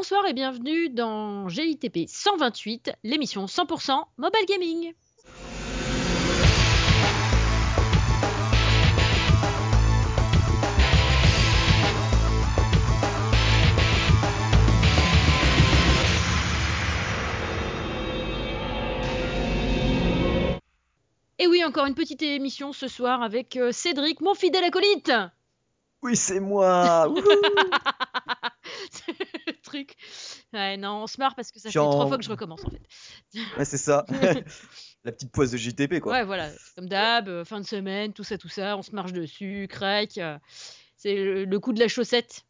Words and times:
bonsoir 0.00 0.26
et 0.26 0.32
bienvenue 0.32 0.88
dans 0.88 1.46
GITP 1.50 2.08
128, 2.08 2.92
l'émission 3.04 3.44
100% 3.44 4.02
Mobile 4.16 4.46
Gaming. 4.48 4.94
Et 21.38 21.46
oui, 21.46 21.62
encore 21.62 21.84
une 21.84 21.94
petite 21.94 22.22
émission 22.22 22.72
ce 22.72 22.88
soir 22.88 23.22
avec 23.22 23.58
euh, 23.58 23.70
Cédric, 23.70 24.22
mon 24.22 24.32
fidèle 24.32 24.64
acolyte. 24.64 25.12
Oui, 26.00 26.16
c'est 26.16 26.40
moi. 26.40 27.12
Truc. 29.70 29.94
Ouais, 30.52 30.76
non, 30.76 31.04
on 31.04 31.06
se 31.06 31.18
marre 31.18 31.34
parce 31.36 31.52
que 31.52 31.60
ça 31.60 31.70
fait 31.70 31.78
trois 31.78 32.08
fois 32.08 32.18
que 32.18 32.24
je 32.24 32.30
recommence 32.30 32.64
en 32.64 32.70
fait. 32.70 32.82
ouais, 33.58 33.64
c'est 33.64 33.78
ça. 33.78 34.04
La 35.04 35.12
petite 35.12 35.30
poisse 35.30 35.50
de 35.52 35.56
JTP, 35.56 36.00
quoi. 36.00 36.12
Ouais, 36.12 36.24
voilà, 36.24 36.50
comme 36.74 36.88
d'hab, 36.88 37.28
euh, 37.28 37.44
fin 37.44 37.60
de 37.60 37.64
semaine, 37.66 38.12
tout 38.12 38.24
ça, 38.24 38.36
tout 38.36 38.48
ça, 38.48 38.76
on 38.76 38.82
se 38.82 38.90
marche 38.94 39.12
dessus, 39.12 39.66
crac. 39.70 40.18
euh, 40.18 40.38
c'est 40.96 41.14
le, 41.14 41.44
le 41.44 41.60
coup 41.60 41.72
de 41.72 41.78
la 41.80 41.88
chaussette. 41.88 42.44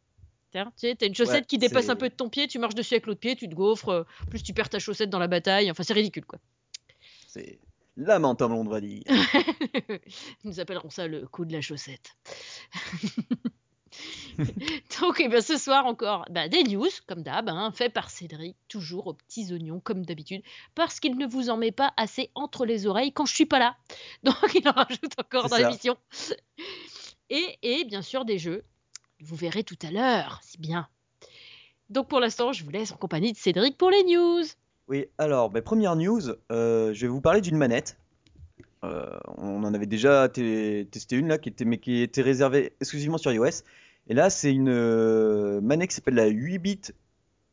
Tiens, 0.50 0.72
Tu 0.76 0.88
sais, 0.88 0.96
t'as 0.96 1.06
une 1.06 1.14
chaussette 1.14 1.42
Ouais, 1.42 1.46
qui 1.46 1.58
dépasse 1.58 1.88
un 1.90 1.94
peu 1.96 2.08
de 2.08 2.14
ton 2.14 2.28
pied, 2.28 2.48
tu 2.48 2.58
marches 2.58 2.74
dessus 2.74 2.94
avec 2.94 3.06
l'autre 3.06 3.20
pied, 3.20 3.36
tu 3.36 3.48
te 3.48 3.54
gaufres, 3.54 3.90
euh, 3.90 4.02
plus 4.30 4.42
tu 4.42 4.52
perds 4.54 4.68
ta 4.70 4.78
chaussette 4.80 5.10
dans 5.10 5.20
la 5.20 5.28
bataille, 5.28 5.70
enfin 5.70 5.82
c'est 5.84 5.92
ridicule 5.92 6.24
quoi. 6.24 6.38
C'est 7.28 7.60
lamentable, 7.96 8.54
on 8.54 8.64
devrait 8.64 8.80
dire. 8.80 9.02
Nous 10.44 10.58
appellerons 10.58 10.90
ça 10.90 11.06
le 11.06 11.28
coup 11.28 11.44
de 11.44 11.52
la 11.52 11.60
chaussette. 11.60 12.16
Donc, 15.00 15.20
eh 15.20 15.28
bien, 15.28 15.40
ce 15.40 15.56
soir 15.56 15.86
encore, 15.86 16.24
bah, 16.30 16.48
des 16.48 16.62
news, 16.64 16.88
comme 17.06 17.22
d'hab, 17.22 17.48
hein, 17.48 17.72
fait 17.72 17.88
par 17.88 18.10
Cédric, 18.10 18.56
toujours 18.68 19.06
aux 19.06 19.14
petits 19.14 19.52
oignons, 19.52 19.80
comme 19.80 20.04
d'habitude, 20.04 20.42
parce 20.74 21.00
qu'il 21.00 21.16
ne 21.16 21.26
vous 21.26 21.50
en 21.50 21.56
met 21.56 21.72
pas 21.72 21.92
assez 21.96 22.30
entre 22.34 22.64
les 22.64 22.86
oreilles 22.86 23.12
quand 23.12 23.26
je 23.26 23.34
suis 23.34 23.46
pas 23.46 23.58
là. 23.58 23.76
Donc, 24.22 24.36
il 24.54 24.68
en 24.68 24.72
rajoute 24.72 25.14
encore 25.18 25.48
dans 25.48 25.56
l'émission. 25.56 25.96
Et, 27.32 27.58
et 27.62 27.84
bien 27.84 28.02
sûr, 28.02 28.24
des 28.24 28.40
jeux. 28.40 28.64
Vous 29.20 29.36
verrez 29.36 29.62
tout 29.62 29.78
à 29.82 29.92
l'heure, 29.92 30.40
c'est 30.42 30.60
bien. 30.60 30.88
Donc, 31.88 32.08
pour 32.08 32.18
l'instant, 32.18 32.52
je 32.52 32.64
vous 32.64 32.70
laisse 32.70 32.90
en 32.90 32.96
compagnie 32.96 33.32
de 33.32 33.38
Cédric 33.38 33.78
pour 33.78 33.88
les 33.88 34.02
news. 34.02 34.42
Oui, 34.88 35.06
alors, 35.16 35.48
bah, 35.48 35.62
première 35.62 35.94
news, 35.94 36.20
euh, 36.50 36.92
je 36.92 37.02
vais 37.02 37.06
vous 37.06 37.20
parler 37.20 37.40
d'une 37.40 37.56
manette. 37.56 37.96
Euh, 38.84 39.18
on 39.36 39.62
en 39.64 39.74
avait 39.74 39.86
déjà 39.86 40.28
té- 40.28 40.88
testé 40.90 41.16
une 41.16 41.28
là 41.28 41.38
qui 41.38 41.50
était, 41.50 41.64
mais 41.64 41.78
qui 41.78 42.00
était 42.00 42.22
réservée 42.22 42.72
exclusivement 42.80 43.18
sur 43.18 43.32
iOS. 43.32 43.62
Et 44.08 44.14
là, 44.14 44.30
c'est 44.30 44.52
une 44.52 44.70
euh, 44.70 45.60
manette 45.60 45.90
qui 45.90 45.96
s'appelle 45.96 46.14
la 46.14 46.28
8-bit 46.30 46.94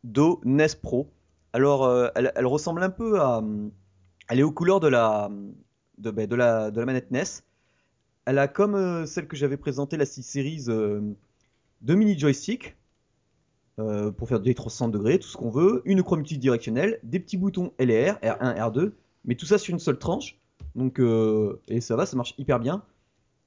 Do 0.03 0.41
NES 0.45 0.67
Pro. 0.81 1.11
Alors, 1.53 1.85
euh, 1.85 2.07
elle, 2.15 2.45
ressemble 2.45 2.81
un 2.83 2.89
peu 2.89 3.19
à. 3.19 3.43
Elle 4.29 4.39
est 4.39 4.43
aux 4.43 4.51
couleurs 4.51 4.79
de 4.79 4.87
la, 4.87 5.29
de, 5.97 6.35
la 6.35 6.85
manette 6.85 7.11
NES. 7.11 7.23
Elle 8.25 8.39
a 8.39 8.47
comme 8.47 9.05
celle 9.05 9.27
que 9.27 9.37
j'avais 9.37 9.57
présentée, 9.57 9.95
la 9.97 10.05
6 10.05 10.23
Series, 10.23 10.65
deux 11.81 11.95
mini 11.95 12.17
joysticks 12.19 12.75
pour 13.77 14.27
faire 14.27 14.41
des 14.41 14.53
360 14.53 14.91
degrés, 14.91 15.19
tout 15.19 15.27
ce 15.29 15.37
qu'on 15.37 15.49
veut, 15.49 15.81
une 15.85 16.03
croix 16.03 16.17
multidirectionnelle, 16.17 16.99
des 17.03 17.19
petits 17.21 17.37
boutons 17.37 17.71
L 17.77 17.89
et 17.89 18.11
R, 18.11 18.15
R1, 18.15 18.57
R2, 18.57 18.91
mais 19.23 19.35
tout 19.35 19.45
ça 19.45 19.57
sur 19.57 19.73
une 19.73 19.79
seule 19.79 19.97
tranche. 19.97 20.37
Donc, 20.75 20.99
euh, 20.99 21.61
et 21.67 21.81
ça 21.81 21.95
va, 21.95 22.05
ça 22.05 22.15
marche 22.15 22.35
hyper 22.37 22.59
bien. 22.59 22.83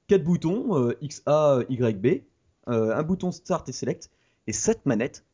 Quatre 0.07 0.23
boutons, 0.23 0.77
euh, 0.77 0.97
X, 1.01 1.23
A, 1.25 1.59
Y, 1.69 2.01
B, 2.01 2.23
euh, 2.67 2.95
un 2.95 3.03
bouton 3.03 3.31
Start 3.31 3.67
et 3.69 3.71
Select, 3.71 4.11
et 4.47 4.53
cette 4.53 4.85
manette 4.85 5.25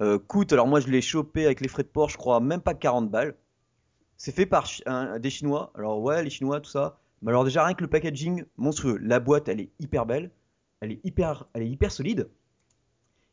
euh, 0.00 0.18
coûte, 0.18 0.52
alors 0.52 0.66
moi 0.66 0.80
je 0.80 0.88
l'ai 0.88 1.00
chopé 1.00 1.44
avec 1.44 1.60
les 1.60 1.68
frais 1.68 1.84
de 1.84 1.88
port, 1.88 2.08
je 2.08 2.16
crois, 2.16 2.40
même 2.40 2.60
pas 2.60 2.74
40 2.74 3.10
balles. 3.10 3.36
C'est 4.16 4.32
fait 4.32 4.46
par 4.46 4.68
des 5.20 5.30
Chinois, 5.30 5.70
alors 5.76 6.00
ouais, 6.00 6.24
les 6.24 6.30
Chinois, 6.30 6.60
tout 6.60 6.70
ça. 6.70 6.98
Mais 7.22 7.30
alors 7.30 7.44
déjà, 7.44 7.64
rien 7.64 7.74
que 7.74 7.82
le 7.82 7.90
packaging, 7.90 8.44
monstrueux. 8.56 8.98
La 9.00 9.20
boîte, 9.20 9.48
elle 9.48 9.60
est 9.60 9.70
hyper 9.78 10.06
belle, 10.06 10.32
elle 10.80 10.92
est 10.92 11.00
hyper, 11.04 11.48
elle 11.54 11.62
est 11.62 11.68
hyper 11.68 11.92
solide. 11.92 12.28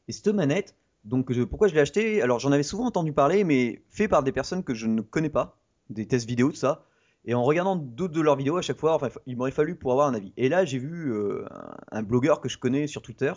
Et 0.08 0.12
cette 0.12 0.28
manette, 0.28 0.76
donc 1.04 1.32
pourquoi 1.46 1.68
je 1.68 1.74
l'ai 1.74 1.82
acheté 1.82 2.22
Alors 2.22 2.40
j'en 2.40 2.52
avais 2.52 2.64
souvent 2.64 2.86
entendu 2.86 3.14
parler, 3.14 3.44
mais 3.44 3.84
fait 3.90 4.08
par 4.08 4.22
des 4.22 4.32
personnes 4.32 4.64
que 4.64 4.76
je 4.76 4.86
ne 4.86 5.02
connais 5.02 5.30
pas, 5.30 5.58
des 5.90 6.08
tests 6.08 6.28
vidéo, 6.28 6.50
tout 6.50 6.58
ça. 6.58 6.86
Et 7.25 7.34
en 7.34 7.44
regardant 7.44 7.75
d'autres 7.75 8.13
de 8.13 8.22
leurs 8.22 8.36
vidéos 8.36 8.58
à 8.58 8.62
chaque 8.62 8.78
fois, 8.78 8.94
enfin, 8.94 9.09
il 9.25 9.36
m'aurait 9.36 9.52
fallu 9.52 9.75
pour 9.75 9.91
avoir 9.91 10.08
un 10.08 10.13
avis. 10.13 10.31
Et 10.38 10.47
là, 10.47 10.63
j'ai 10.63 10.78
vu 10.78 11.12
euh, 11.12 11.44
un, 11.91 12.03
blogueur 12.03 12.40
que 12.40 12.50
je 12.50 12.58
connais 12.58 12.86
sur 12.88 13.02
Twitter 13.02 13.34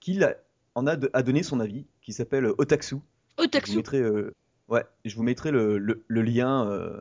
qui 0.00 0.18
en 0.74 0.86
a, 0.86 0.96
de- 0.96 1.10
a 1.12 1.22
donné 1.22 1.42
son 1.42 1.60
avis, 1.60 1.86
qui 2.00 2.12
s'appelle 2.12 2.46
Otaksu. 2.56 2.96
Je 2.96 3.42
vous 3.42 3.44
Otaksu. 3.44 3.76
mettrai, 3.76 4.00
euh, 4.00 4.34
ouais, 4.68 4.84
je 5.04 5.14
vous 5.16 5.22
mettrai 5.22 5.50
le, 5.50 5.76
le- 5.76 6.02
le 6.06 6.22
lien, 6.22 6.66
euh, 6.70 7.00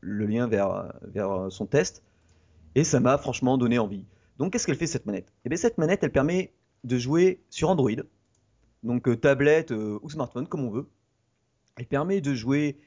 le 0.00 0.26
lien 0.26 0.46
vers, 0.46 0.92
vers 1.02 1.50
son 1.50 1.66
test. 1.66 2.02
Et 2.76 2.84
ça 2.84 3.00
m'a 3.00 3.18
franchement 3.18 3.58
donné 3.58 3.78
envie. 3.80 4.04
Donc, 4.38 4.52
qu'est-ce 4.52 4.64
qu'elle 4.66 4.76
fait 4.76 4.86
cette 4.86 5.06
manette? 5.06 5.32
Eh 5.44 5.48
bien, 5.48 5.58
cette 5.58 5.76
manette, 5.76 6.04
elle 6.04 6.12
permet 6.12 6.52
de 6.84 6.96
jouer 6.98 7.40
sur 7.50 7.68
Android, 7.68 7.90
donc 8.84 9.20
tablette 9.20 9.70
ou 9.72 10.08
smartphone, 10.08 10.46
comme 10.46 10.64
on 10.64 10.70
veut. 10.70 10.86
Elle 11.76 11.86
permet 11.86 12.20
de 12.20 12.32
jouer 12.32 12.78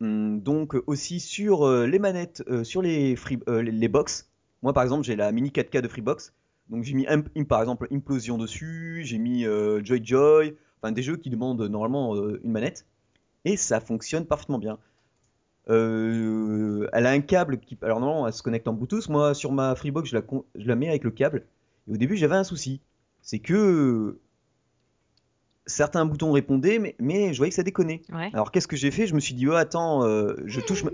donc 0.00 0.74
aussi 0.86 1.20
sur 1.20 1.66
euh, 1.66 1.86
les 1.86 1.98
manettes, 1.98 2.42
euh, 2.48 2.64
sur 2.64 2.82
les, 2.82 3.16
free, 3.16 3.38
euh, 3.48 3.62
les, 3.62 3.88
box. 3.88 4.30
Moi, 4.62 4.72
par 4.72 4.82
exemple, 4.82 5.04
j'ai 5.04 5.16
la 5.16 5.32
mini 5.32 5.50
4K 5.50 5.80
de 5.80 5.88
Freebox. 5.88 6.34
Donc, 6.70 6.84
j'ai 6.84 6.94
mis, 6.94 7.06
par 7.44 7.60
exemple, 7.60 7.86
Implosion 7.92 8.38
dessus, 8.38 9.02
j'ai 9.04 9.18
mis 9.18 9.44
euh, 9.44 9.84
Joy 9.84 10.00
Joy, 10.04 10.56
enfin 10.80 10.92
des 10.92 11.02
jeux 11.02 11.16
qui 11.16 11.30
demandent 11.30 11.62
normalement 11.62 12.16
euh, 12.16 12.40
une 12.42 12.52
manette. 12.52 12.86
Et 13.44 13.56
ça 13.56 13.80
fonctionne 13.80 14.26
parfaitement 14.26 14.58
bien. 14.58 14.78
Euh, 15.70 16.88
elle 16.92 17.06
a 17.06 17.10
un 17.10 17.20
câble 17.20 17.58
qui. 17.58 17.78
Alors, 17.82 18.00
normalement, 18.00 18.26
elle 18.26 18.32
se 18.32 18.42
connecte 18.42 18.68
en 18.68 18.72
Bluetooth. 18.72 19.08
Moi, 19.08 19.34
sur 19.34 19.52
ma 19.52 19.74
Freebox, 19.74 20.08
je 20.10 20.16
la, 20.16 20.22
je 20.54 20.66
la 20.66 20.76
mets 20.76 20.88
avec 20.88 21.04
le 21.04 21.10
câble. 21.10 21.44
Et 21.88 21.92
au 21.92 21.96
début, 21.96 22.16
j'avais 22.16 22.36
un 22.36 22.44
souci. 22.44 22.80
C'est 23.22 23.38
que 23.38 24.18
certains 25.66 26.04
boutons 26.04 26.32
répondaient, 26.32 26.78
mais, 26.78 26.94
mais 26.98 27.32
je 27.32 27.38
voyais 27.38 27.50
que 27.50 27.56
ça 27.56 27.62
déconnait. 27.62 28.02
Ouais. 28.12 28.30
Alors 28.32 28.50
qu'est-ce 28.50 28.68
que 28.68 28.76
j'ai 28.76 28.90
fait? 28.90 29.06
Je 29.06 29.14
me 29.14 29.20
suis 29.20 29.34
dit, 29.34 29.46
oh 29.48 29.52
attends, 29.54 30.04
euh, 30.04 30.34
je, 30.44 30.60
touche 30.60 30.84
ma... 30.84 30.90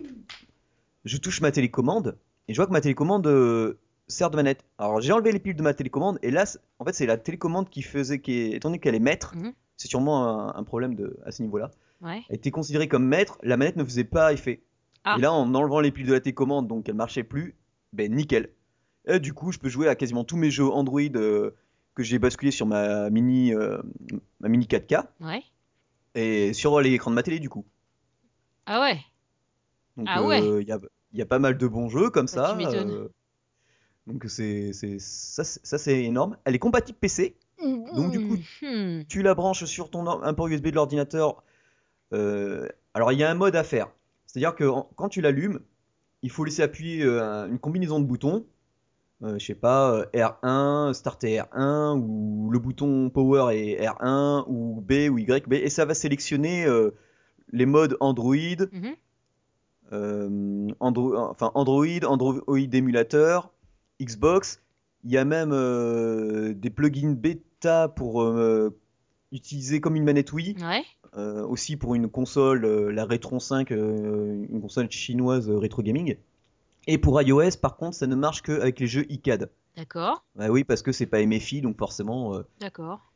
je 1.04 1.16
touche 1.16 1.40
ma 1.40 1.50
télécommande 1.50 2.16
et 2.48 2.54
je 2.54 2.58
vois 2.58 2.66
que 2.66 2.72
ma 2.72 2.80
télécommande 2.80 3.26
euh, 3.26 3.78
sert 4.08 4.30
de 4.30 4.36
manette. 4.36 4.64
Alors 4.78 5.00
j'ai 5.00 5.12
enlevé 5.12 5.32
les 5.32 5.38
piles 5.38 5.56
de 5.56 5.62
ma 5.62 5.74
télécommande 5.74 6.18
et 6.22 6.30
là, 6.30 6.44
en 6.78 6.84
fait, 6.84 6.94
c'est 6.94 7.06
la 7.06 7.16
télécommande 7.16 7.68
qui 7.70 7.82
faisait, 7.82 8.20
qui 8.20 8.32
est... 8.32 8.50
étant 8.52 8.68
donné 8.68 8.78
qu'elle 8.78 8.94
est 8.94 9.00
maître, 9.00 9.34
Mhm. 9.36 9.52
c'est 9.76 9.88
sûrement 9.88 10.26
un, 10.28 10.54
un 10.54 10.64
problème 10.64 10.94
de... 10.94 11.18
à 11.24 11.30
ce 11.30 11.42
niveau-là. 11.42 11.70
Ouais. 12.00 12.22
Elle 12.28 12.36
était 12.36 12.50
considérée 12.50 12.88
comme 12.88 13.06
maître, 13.06 13.38
la 13.42 13.56
manette 13.56 13.76
ne 13.76 13.84
faisait 13.84 14.04
pas 14.04 14.32
effet. 14.32 14.62
Ah. 15.04 15.16
Et 15.18 15.20
là, 15.22 15.32
en 15.32 15.54
enlevant 15.54 15.80
les 15.80 15.90
piles 15.90 16.06
de 16.06 16.12
la 16.12 16.20
télécommande, 16.20 16.68
donc 16.68 16.88
elle 16.88 16.94
marchait 16.94 17.24
plus, 17.24 17.56
ben 17.92 18.14
nickel. 18.14 18.50
Et 19.06 19.18
du 19.18 19.32
coup, 19.32 19.50
je 19.50 19.58
peux 19.58 19.68
jouer 19.70 19.88
à 19.88 19.94
quasiment 19.94 20.24
tous 20.24 20.36
mes 20.36 20.50
jeux 20.50 20.68
Android 20.70 21.00
euh, 21.14 21.52
que 21.94 22.02
j'ai 22.02 22.18
basculé 22.18 22.50
sur 22.50 22.66
ma 22.66 23.10
mini, 23.10 23.52
euh, 23.54 23.80
ma 24.40 24.48
mini 24.48 24.66
4K 24.66 25.04
Ouais. 25.20 25.42
et 26.14 26.52
sur 26.52 26.80
l'écran 26.80 27.10
de 27.10 27.16
ma 27.16 27.22
télé 27.22 27.38
du 27.40 27.48
coup. 27.48 27.64
Ah 28.66 28.80
ouais. 28.80 28.98
Donc 29.96 30.06
Ah 30.08 30.22
ouais. 30.24 30.40
euh, 30.42 30.62
il 30.62 30.68
y, 30.68 30.72
a, 30.72 30.78
il 31.12 31.18
y 31.18 31.22
a 31.22 31.26
pas 31.26 31.38
mal 31.38 31.58
de 31.58 31.66
bons 31.66 31.88
jeux 31.88 32.10
comme 32.10 32.26
Bah, 32.26 32.32
ça. 32.48 32.54
m'étonnes. 32.54 32.90
euh, 32.90 33.08
donc 34.06 34.24
c'est 34.28 34.72
ça, 34.72 35.44
c'est- 35.44 35.64
ça 35.66 35.78
c'est 35.78 36.04
énorme. 36.04 36.36
Elle 36.44 36.54
est 36.54 36.58
compatible 36.60 36.98
PC. 36.98 37.36
Donc, 37.62 38.10
du 38.12 38.26
coup, 38.26 38.36
Hmm. 38.62 39.02
Tu 39.08 39.20
la 39.22 39.34
branches 39.34 39.64
sur 39.66 39.90
ton 39.90 40.06
un 40.08 40.32
port 40.34 40.48
USB 40.48 40.68
de 40.68 40.74
l'ordinateur. 40.76 41.42
euh, 42.12 42.66
alors 42.94 43.12
il 43.12 43.18
y 43.18 43.24
a 43.24 43.30
un 43.30 43.34
mode 43.34 43.54
à 43.56 43.62
faire. 43.64 43.88
C'est-à-dire 44.26 44.54
que 44.56 44.64
en- 44.64 44.90
quand 44.96 45.08
tu 45.08 45.20
l'allumes, 45.20 45.60
il 46.22 46.30
faut 46.30 46.44
laisser 46.44 46.62
appuyer 46.62 47.02
euh, 47.04 47.22
un- 47.22 47.48
une 47.48 47.58
combinaison 47.58 48.00
de 48.00 48.04
boutons. 48.06 48.46
Euh, 49.22 49.38
je 49.38 49.44
sais 49.46 49.54
pas, 49.54 49.92
euh, 49.94 50.06
R1, 50.14 50.94
Start 50.94 51.22
et 51.24 51.38
R1, 51.38 51.98
ou 51.98 52.48
le 52.50 52.58
bouton 52.58 53.10
Power 53.10 53.54
et 53.54 53.76
R1, 53.78 54.44
ou 54.48 54.80
B 54.80 55.10
ou 55.10 55.18
Y, 55.18 55.46
B, 55.46 55.52
et 55.54 55.68
ça 55.68 55.84
va 55.84 55.92
sélectionner 55.94 56.64
euh, 56.64 56.90
les 57.52 57.66
modes 57.66 57.96
Android, 58.00 58.34
Mhm. 58.72 58.94
euh, 59.92 60.68
Andro- 60.80 61.16
enfin 61.16 61.50
Android, 61.54 61.86
Android 62.04 62.40
émulateur, 62.72 63.50
Xbox. 64.00 64.62
Il 65.04 65.10
y 65.10 65.18
a 65.18 65.24
même 65.24 65.50
des 66.54 66.70
plugins 66.70 67.12
bêta 67.14 67.88
pour 67.88 68.22
utiliser 69.32 69.80
comme 69.80 69.96
une 69.96 70.04
manette 70.04 70.32
Wii, 70.32 70.56
Ouais. 70.62 70.82
aussi 71.44 71.76
pour 71.76 71.94
une 71.94 72.08
console, 72.08 72.66
la 72.90 73.04
Retron 73.06 73.38
5, 73.38 73.72
euh, 73.72 74.44
une 74.50 74.60
console 74.60 74.90
chinoise 74.90 75.48
rétro 75.50 75.82
gaming. 75.82 76.16
Et 76.92 76.98
pour 76.98 77.20
iOS, 77.22 77.56
par 77.62 77.76
contre, 77.76 77.96
ça 77.96 78.06
ne 78.06 78.14
marche 78.16 78.42
qu'avec 78.42 78.80
les 78.80 78.86
jeux 78.88 79.06
iCAD. 79.10 79.50
D'accord. 79.76 80.24
Bah 80.34 80.48
oui, 80.48 80.64
parce 80.64 80.82
que 80.82 80.90
c'est 80.92 81.06
pas 81.06 81.24
MFI, 81.24 81.60
donc 81.60 81.78
forcément. 81.78 82.34
euh, 82.34 82.42
D'accord. 82.60 83.12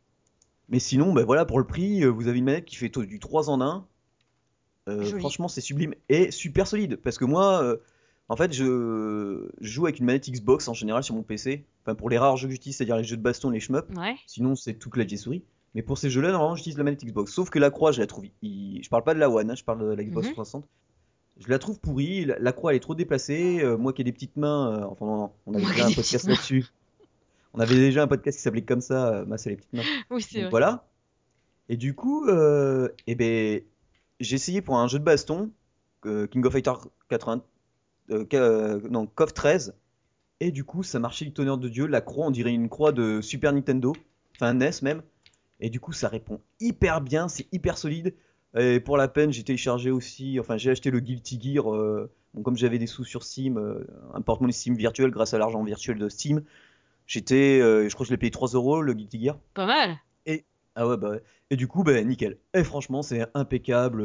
Mais 0.68 0.78
sinon, 0.78 1.12
bah 1.12 1.24
voilà, 1.24 1.44
pour 1.44 1.58
le 1.58 1.66
prix, 1.66 2.04
euh, 2.04 2.08
vous 2.08 2.28
avez 2.28 2.38
une 2.38 2.44
manette 2.44 2.64
qui 2.66 2.76
fait 2.76 2.88
du 2.88 3.18
3 3.18 3.50
en 3.50 3.60
1. 3.60 3.86
Euh, 4.88 5.02
franchement, 5.18 5.48
c'est 5.48 5.60
sublime 5.60 5.94
et 6.08 6.30
super 6.30 6.66
solide. 6.66 6.96
Parce 7.02 7.18
que 7.18 7.24
moi, 7.24 7.62
euh, 7.62 7.76
en 8.28 8.36
fait, 8.36 8.52
je, 8.52 9.48
je 9.60 9.68
joue 9.70 9.86
avec 9.86 9.98
une 9.98 10.06
manette 10.06 10.30
Xbox 10.30 10.68
en 10.68 10.74
général 10.74 11.02
sur 11.02 11.14
mon 11.14 11.22
PC. 11.22 11.64
Enfin, 11.82 11.94
pour 11.94 12.08
les 12.10 12.18
rares 12.18 12.36
jeux 12.36 12.46
que 12.48 12.52
j'utilise, 12.52 12.76
c'est-à-dire 12.76 12.96
les 12.96 13.04
jeux 13.04 13.16
de 13.16 13.22
baston, 13.22 13.50
les 13.50 13.60
shmups. 13.60 13.88
Ouais. 13.96 14.14
Sinon, 14.26 14.54
c'est 14.54 14.74
tout 14.74 14.90
clavier 14.90 15.16
souris. 15.16 15.42
Mais 15.74 15.82
pour 15.82 15.98
ces 15.98 16.08
jeux-là, 16.10 16.30
normalement, 16.30 16.54
j'utilise 16.54 16.78
la 16.78 16.84
manette 16.84 17.04
Xbox. 17.04 17.32
Sauf 17.32 17.50
que 17.50 17.58
la 17.58 17.70
croix, 17.70 17.90
je 17.92 18.00
la 18.00 18.06
trouve. 18.06 18.26
il- 18.42 18.80
Je 18.84 18.88
parle 18.88 19.02
pas 19.04 19.14
de 19.14 19.18
la 19.18 19.28
One, 19.28 19.50
hein, 19.50 19.54
je 19.56 19.64
parle 19.64 19.80
de 19.80 19.86
la 19.92 20.04
Xbox 20.04 20.28
Mhm. 20.28 20.32
360. 20.34 20.68
Je 21.38 21.48
la 21.48 21.58
trouve 21.58 21.80
pourrie. 21.80 22.24
La, 22.24 22.38
la 22.38 22.52
croix, 22.52 22.72
elle 22.72 22.76
est 22.76 22.80
trop 22.80 22.94
déplacée. 22.94 23.60
Euh, 23.62 23.76
moi 23.76 23.92
qui 23.92 24.02
ai 24.02 24.04
des 24.04 24.12
petites 24.12 24.36
mains, 24.36 24.72
euh, 24.82 24.84
enfin, 24.84 25.06
non, 25.06 25.16
non, 25.18 25.32
on 25.46 25.54
avait 25.54 25.64
déjà 25.66 25.86
un 25.86 25.92
podcast 25.92 26.26
là-dessus. 26.28 26.66
On 27.54 27.60
avait 27.60 27.74
déjà 27.76 28.02
un 28.02 28.06
podcast 28.06 28.36
qui 28.38 28.42
s'appelait 28.42 28.62
comme 28.62 28.80
ça, 28.80 29.08
euh, 29.14 29.24
Masse 29.26 29.46
et 29.46 29.50
les 29.50 29.56
petites 29.56 29.72
mains. 29.72 29.82
Oui, 30.10 30.22
c'est 30.22 30.34
Donc 30.34 30.42
vrai. 30.42 30.50
voilà. 30.50 30.88
Et 31.68 31.76
du 31.76 31.94
coup, 31.94 32.26
euh, 32.28 32.88
eh 33.06 33.14
ben, 33.14 33.60
j'ai 34.20 34.36
essayé 34.36 34.60
pour 34.62 34.78
un 34.78 34.86
jeu 34.88 34.98
de 34.98 35.04
baston, 35.04 35.50
King 36.02 36.44
of 36.44 36.52
Fighter 36.52 36.72
80, 37.08 37.42
euh, 38.10 38.24
K- 38.24 38.36
euh, 38.36 38.80
non, 38.90 39.06
KOF 39.06 39.32
13. 39.32 39.74
Et 40.40 40.50
du 40.50 40.64
coup, 40.64 40.82
ça 40.82 40.98
marchait 40.98 41.24
du 41.24 41.32
tonnerre 41.32 41.58
de 41.58 41.68
Dieu. 41.68 41.86
La 41.86 42.00
croix, 42.00 42.26
on 42.26 42.30
dirait 42.30 42.52
une 42.52 42.68
croix 42.68 42.92
de 42.92 43.20
Super 43.22 43.52
Nintendo, 43.52 43.94
enfin 44.36 44.52
NES 44.52 44.70
même. 44.82 45.02
Et 45.60 45.70
du 45.70 45.80
coup, 45.80 45.92
ça 45.92 46.08
répond 46.08 46.40
hyper 46.60 47.00
bien, 47.00 47.28
c'est 47.28 47.46
hyper 47.52 47.78
solide. 47.78 48.14
Et 48.56 48.78
pour 48.80 48.96
la 48.96 49.08
peine, 49.08 49.32
j'ai 49.32 49.42
téléchargé 49.42 49.90
aussi, 49.90 50.38
enfin, 50.38 50.56
j'ai 50.56 50.70
acheté 50.70 50.90
le 50.90 51.00
Guilty 51.00 51.40
Gear. 51.42 51.74
euh, 51.74 52.10
bon, 52.34 52.42
comme 52.42 52.56
j'avais 52.56 52.78
des 52.78 52.86
sous 52.86 53.04
sur 53.04 53.22
Steam, 53.24 53.58
euh, 53.58 53.84
un 54.14 54.20
porte-monnaie 54.20 54.52
Steam 54.52 54.76
virtuel 54.76 55.10
grâce 55.10 55.34
à 55.34 55.38
l'argent 55.38 55.62
virtuel 55.64 55.98
de 55.98 56.08
Steam. 56.08 56.42
J'étais, 57.06 57.60
euh, 57.60 57.88
je 57.88 57.94
crois 57.94 58.04
que 58.04 58.08
je 58.08 58.14
l'ai 58.14 58.18
payé 58.18 58.30
3 58.30 58.48
euros 58.50 58.80
le 58.80 58.94
Guilty 58.94 59.22
Gear. 59.24 59.38
Pas 59.54 59.66
mal. 59.66 59.96
Ah 60.76 60.88
ouais, 60.88 60.96
bah 60.96 61.10
ouais. 61.10 61.22
Et 61.50 61.56
du 61.56 61.68
coup, 61.68 61.84
bah 61.84 62.02
nickel. 62.02 62.36
Et 62.52 62.64
franchement, 62.64 63.02
c'est 63.02 63.24
impeccable. 63.34 64.02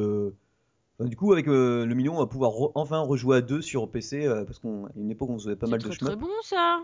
Enfin, 0.99 1.09
du 1.09 1.15
coup, 1.15 1.33
avec 1.33 1.47
euh, 1.47 1.83
le 1.85 1.95
million, 1.95 2.15
on 2.15 2.19
va 2.19 2.27
pouvoir 2.27 2.51
re- 2.51 2.71
enfin 2.75 2.99
rejouer 2.99 3.37
à 3.37 3.41
deux 3.41 3.61
sur 3.63 3.89
PC, 3.89 4.25
euh, 4.27 4.45
parce 4.45 4.59
qu'à 4.59 4.67
une 4.95 5.09
époque, 5.09 5.31
on 5.31 5.39
faisait 5.39 5.55
pas 5.55 5.65
C'est 5.65 5.71
mal 5.71 5.79
de 5.81 5.85
très 5.87 5.95
shmup. 5.95 6.09
très 6.11 6.15
bon 6.15 6.27
ça. 6.43 6.81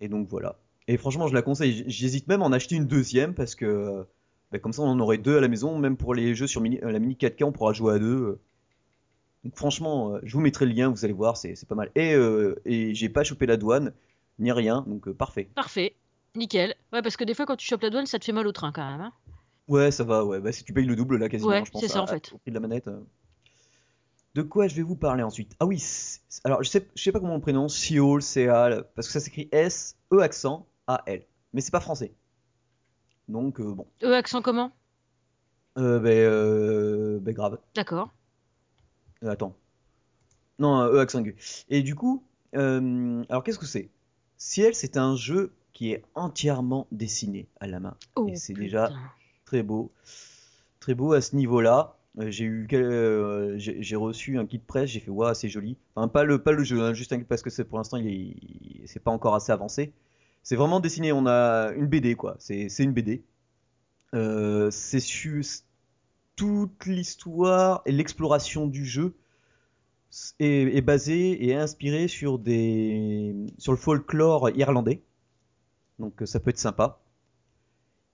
Et 0.00 0.08
donc 0.08 0.28
voilà. 0.28 0.56
Et 0.86 0.96
franchement, 0.98 1.26
je 1.26 1.34
la 1.34 1.42
conseille. 1.42 1.82
J'hésite 1.88 2.28
même 2.28 2.42
à 2.42 2.44
en 2.44 2.52
acheter 2.52 2.76
une 2.76 2.86
deuxième, 2.86 3.34
parce 3.34 3.56
que 3.56 4.04
bah, 4.52 4.58
comme 4.58 4.72
ça, 4.72 4.82
on 4.82 4.88
en 4.88 5.00
aurait 5.00 5.18
deux 5.18 5.36
à 5.36 5.40
la 5.40 5.48
maison. 5.48 5.78
Même 5.78 5.96
pour 5.96 6.14
les 6.14 6.34
jeux 6.34 6.46
sur 6.46 6.60
mini- 6.60 6.80
euh, 6.82 6.90
la 6.92 6.98
mini 6.98 7.16
4K, 7.16 7.44
on 7.44 7.52
pourra 7.52 7.72
jouer 7.72 7.94
à 7.94 7.98
deux. 7.98 8.16
euh. 8.16 8.40
Donc 9.44 9.56
franchement, 9.56 10.14
euh, 10.14 10.20
je 10.24 10.32
vous 10.34 10.40
mettrai 10.40 10.66
le 10.66 10.72
lien, 10.72 10.88
vous 10.88 11.04
allez 11.04 11.14
voir, 11.14 11.36
c'est 11.36 11.54
pas 11.68 11.74
mal. 11.76 11.90
Et, 11.94 12.14
euh, 12.14 12.56
et 12.64 12.94
j'ai 12.94 13.08
pas 13.08 13.22
chopé 13.24 13.46
la 13.46 13.56
douane, 13.56 13.92
ni 14.38 14.50
rien, 14.52 14.84
donc 14.86 15.06
euh, 15.08 15.14
parfait. 15.14 15.48
Parfait. 15.54 15.94
Nickel. 16.34 16.74
Ouais, 16.92 17.02
parce 17.02 17.16
que 17.16 17.24
des 17.24 17.34
fois, 17.34 17.46
quand 17.46 17.56
tu 17.56 17.66
chopes 17.66 17.82
la 17.82 17.90
douane, 17.90 18.06
ça 18.06 18.18
te 18.18 18.24
fait 18.24 18.32
mal 18.32 18.46
au 18.46 18.52
train 18.52 18.72
quand 18.72 18.88
même. 18.90 19.00
hein. 19.00 19.12
Ouais, 19.68 19.90
ça 19.90 20.02
va, 20.04 20.24
ouais. 20.24 20.40
Bah, 20.40 20.50
si 20.52 20.64
tu 20.64 20.72
payes 20.72 20.84
le 20.86 20.96
double, 20.96 21.18
là, 21.18 21.28
quasiment, 21.28 21.50
Ouais, 21.52 21.64
je 21.64 21.70
pense. 21.70 21.80
c'est 21.80 21.88
ça, 21.88 22.00
à- 22.00 22.02
en 22.02 22.06
fait. 22.06 22.32
Au 22.32 22.38
prix 22.38 22.50
de 22.50 22.54
la 22.54 22.60
manette. 22.60 22.88
euh. 22.88 23.00
De 24.34 24.42
quoi 24.42 24.68
je 24.68 24.74
vais 24.74 24.82
vous 24.82 24.94
parler 24.96 25.22
ensuite? 25.22 25.54
Ah 25.58 25.66
oui, 25.66 25.82
alors 26.44 26.62
je 26.62 26.68
sais, 26.68 26.86
je 26.94 27.02
sais 27.02 27.12
pas 27.12 27.18
comment 27.18 27.32
on 27.32 27.36
le 27.36 27.42
prononce, 27.42 27.76
Seoul, 27.76 28.22
Seal, 28.22 28.84
parce 28.94 29.06
que 29.08 29.12
ça 29.12 29.20
s'écrit 29.20 29.48
S, 29.52 29.96
E 30.12 30.20
accent, 30.20 30.66
A, 30.86 31.02
L. 31.06 31.24
Mais 31.52 31.60
c'est 31.60 31.70
pas 31.72 31.80
français. 31.80 32.12
Donc, 33.28 33.60
euh, 33.60 33.72
bon. 33.74 33.86
E 34.02 34.12
accent 34.14 34.42
comment? 34.42 34.72
Euh, 35.76 35.98
ben, 36.00 36.10
euh, 36.16 37.18
ben, 37.20 37.34
grave. 37.34 37.58
D'accord. 37.74 38.12
Euh, 39.22 39.30
attends. 39.30 39.54
Non, 40.58 40.80
euh, 40.80 40.94
E 40.94 40.98
accent 41.00 41.20
aigu. 41.20 41.36
Et 41.68 41.82
du 41.82 41.94
coup, 41.94 42.24
euh, 42.56 43.22
alors 43.28 43.44
qu'est-ce 43.44 43.58
que 43.58 43.66
c'est? 43.66 43.90
Ciel, 44.36 44.74
c'est 44.74 44.96
un 44.96 45.14
jeu 45.16 45.52
qui 45.72 45.92
est 45.92 46.02
entièrement 46.14 46.86
dessiné 46.90 47.46
à 47.60 47.66
la 47.66 47.80
main. 47.80 47.96
Oh, 48.16 48.28
Et 48.28 48.36
c'est 48.36 48.54
déjà 48.54 48.90
très 49.44 49.62
beau. 49.62 49.92
Très 50.80 50.94
beau 50.94 51.12
à 51.12 51.20
ce 51.20 51.36
niveau-là. 51.36 51.94
Euh, 52.18 52.30
j'ai 52.30 52.44
eu 52.44 52.66
euh, 52.72 53.54
j'ai 53.58 53.94
reçu 53.96 54.38
un 54.38 54.46
kit 54.46 54.58
presse, 54.58 54.90
j'ai 54.90 54.98
fait 55.00 55.10
waouh, 55.10 55.34
c'est 55.34 55.48
joli. 55.48 55.76
Enfin 55.94 56.08
pas 56.08 56.24
le 56.24 56.42
pas 56.42 56.50
le 56.52 56.64
jeu, 56.64 56.80
hein, 56.80 56.92
juste 56.94 57.12
un 57.12 57.20
parce 57.20 57.42
que 57.42 57.50
c'est 57.50 57.64
pour 57.64 57.78
l'instant 57.78 57.96
il- 57.98 58.82
c'est 58.86 58.98
pas 59.02 59.10
encore 59.12 59.34
assez 59.36 59.52
avancé. 59.52 59.92
C'est 60.48 60.56
vraiment 60.56 60.80
dessiné, 60.80 61.12
on 61.12 61.26
a 61.26 61.74
une 61.76 61.88
BD 61.88 62.14
quoi. 62.14 62.36
C'est 62.38 62.70
une 62.78 62.94
BD. 62.94 63.22
Euh, 64.14 64.70
c'est 64.70 65.02
toute 66.36 66.86
l'histoire 66.86 67.82
et 67.84 67.92
l'exploration 67.92 68.66
du 68.66 68.86
jeu 68.86 69.14
est, 70.38 70.80
basée 70.80 71.44
et 71.44 71.54
inspirée 71.54 72.08
sur 72.08 72.38
le 72.38 73.76
folklore 73.76 74.48
irlandais. 74.56 75.02
Donc 75.98 76.22
euh, 76.22 76.24
ça 76.24 76.40
peut 76.40 76.48
être 76.48 76.58
sympa. 76.58 76.98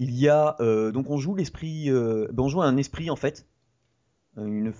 Il 0.01 0.11
y 0.11 0.29
a 0.29 0.57
euh, 0.59 0.91
donc 0.91 1.11
on 1.11 1.19
joue 1.19 1.37
l'esprit, 1.37 1.89
ben, 1.89 2.59
un 2.59 2.77
esprit 2.79 3.11
en 3.11 3.17
fait, 3.17 3.47
une 4.37 4.73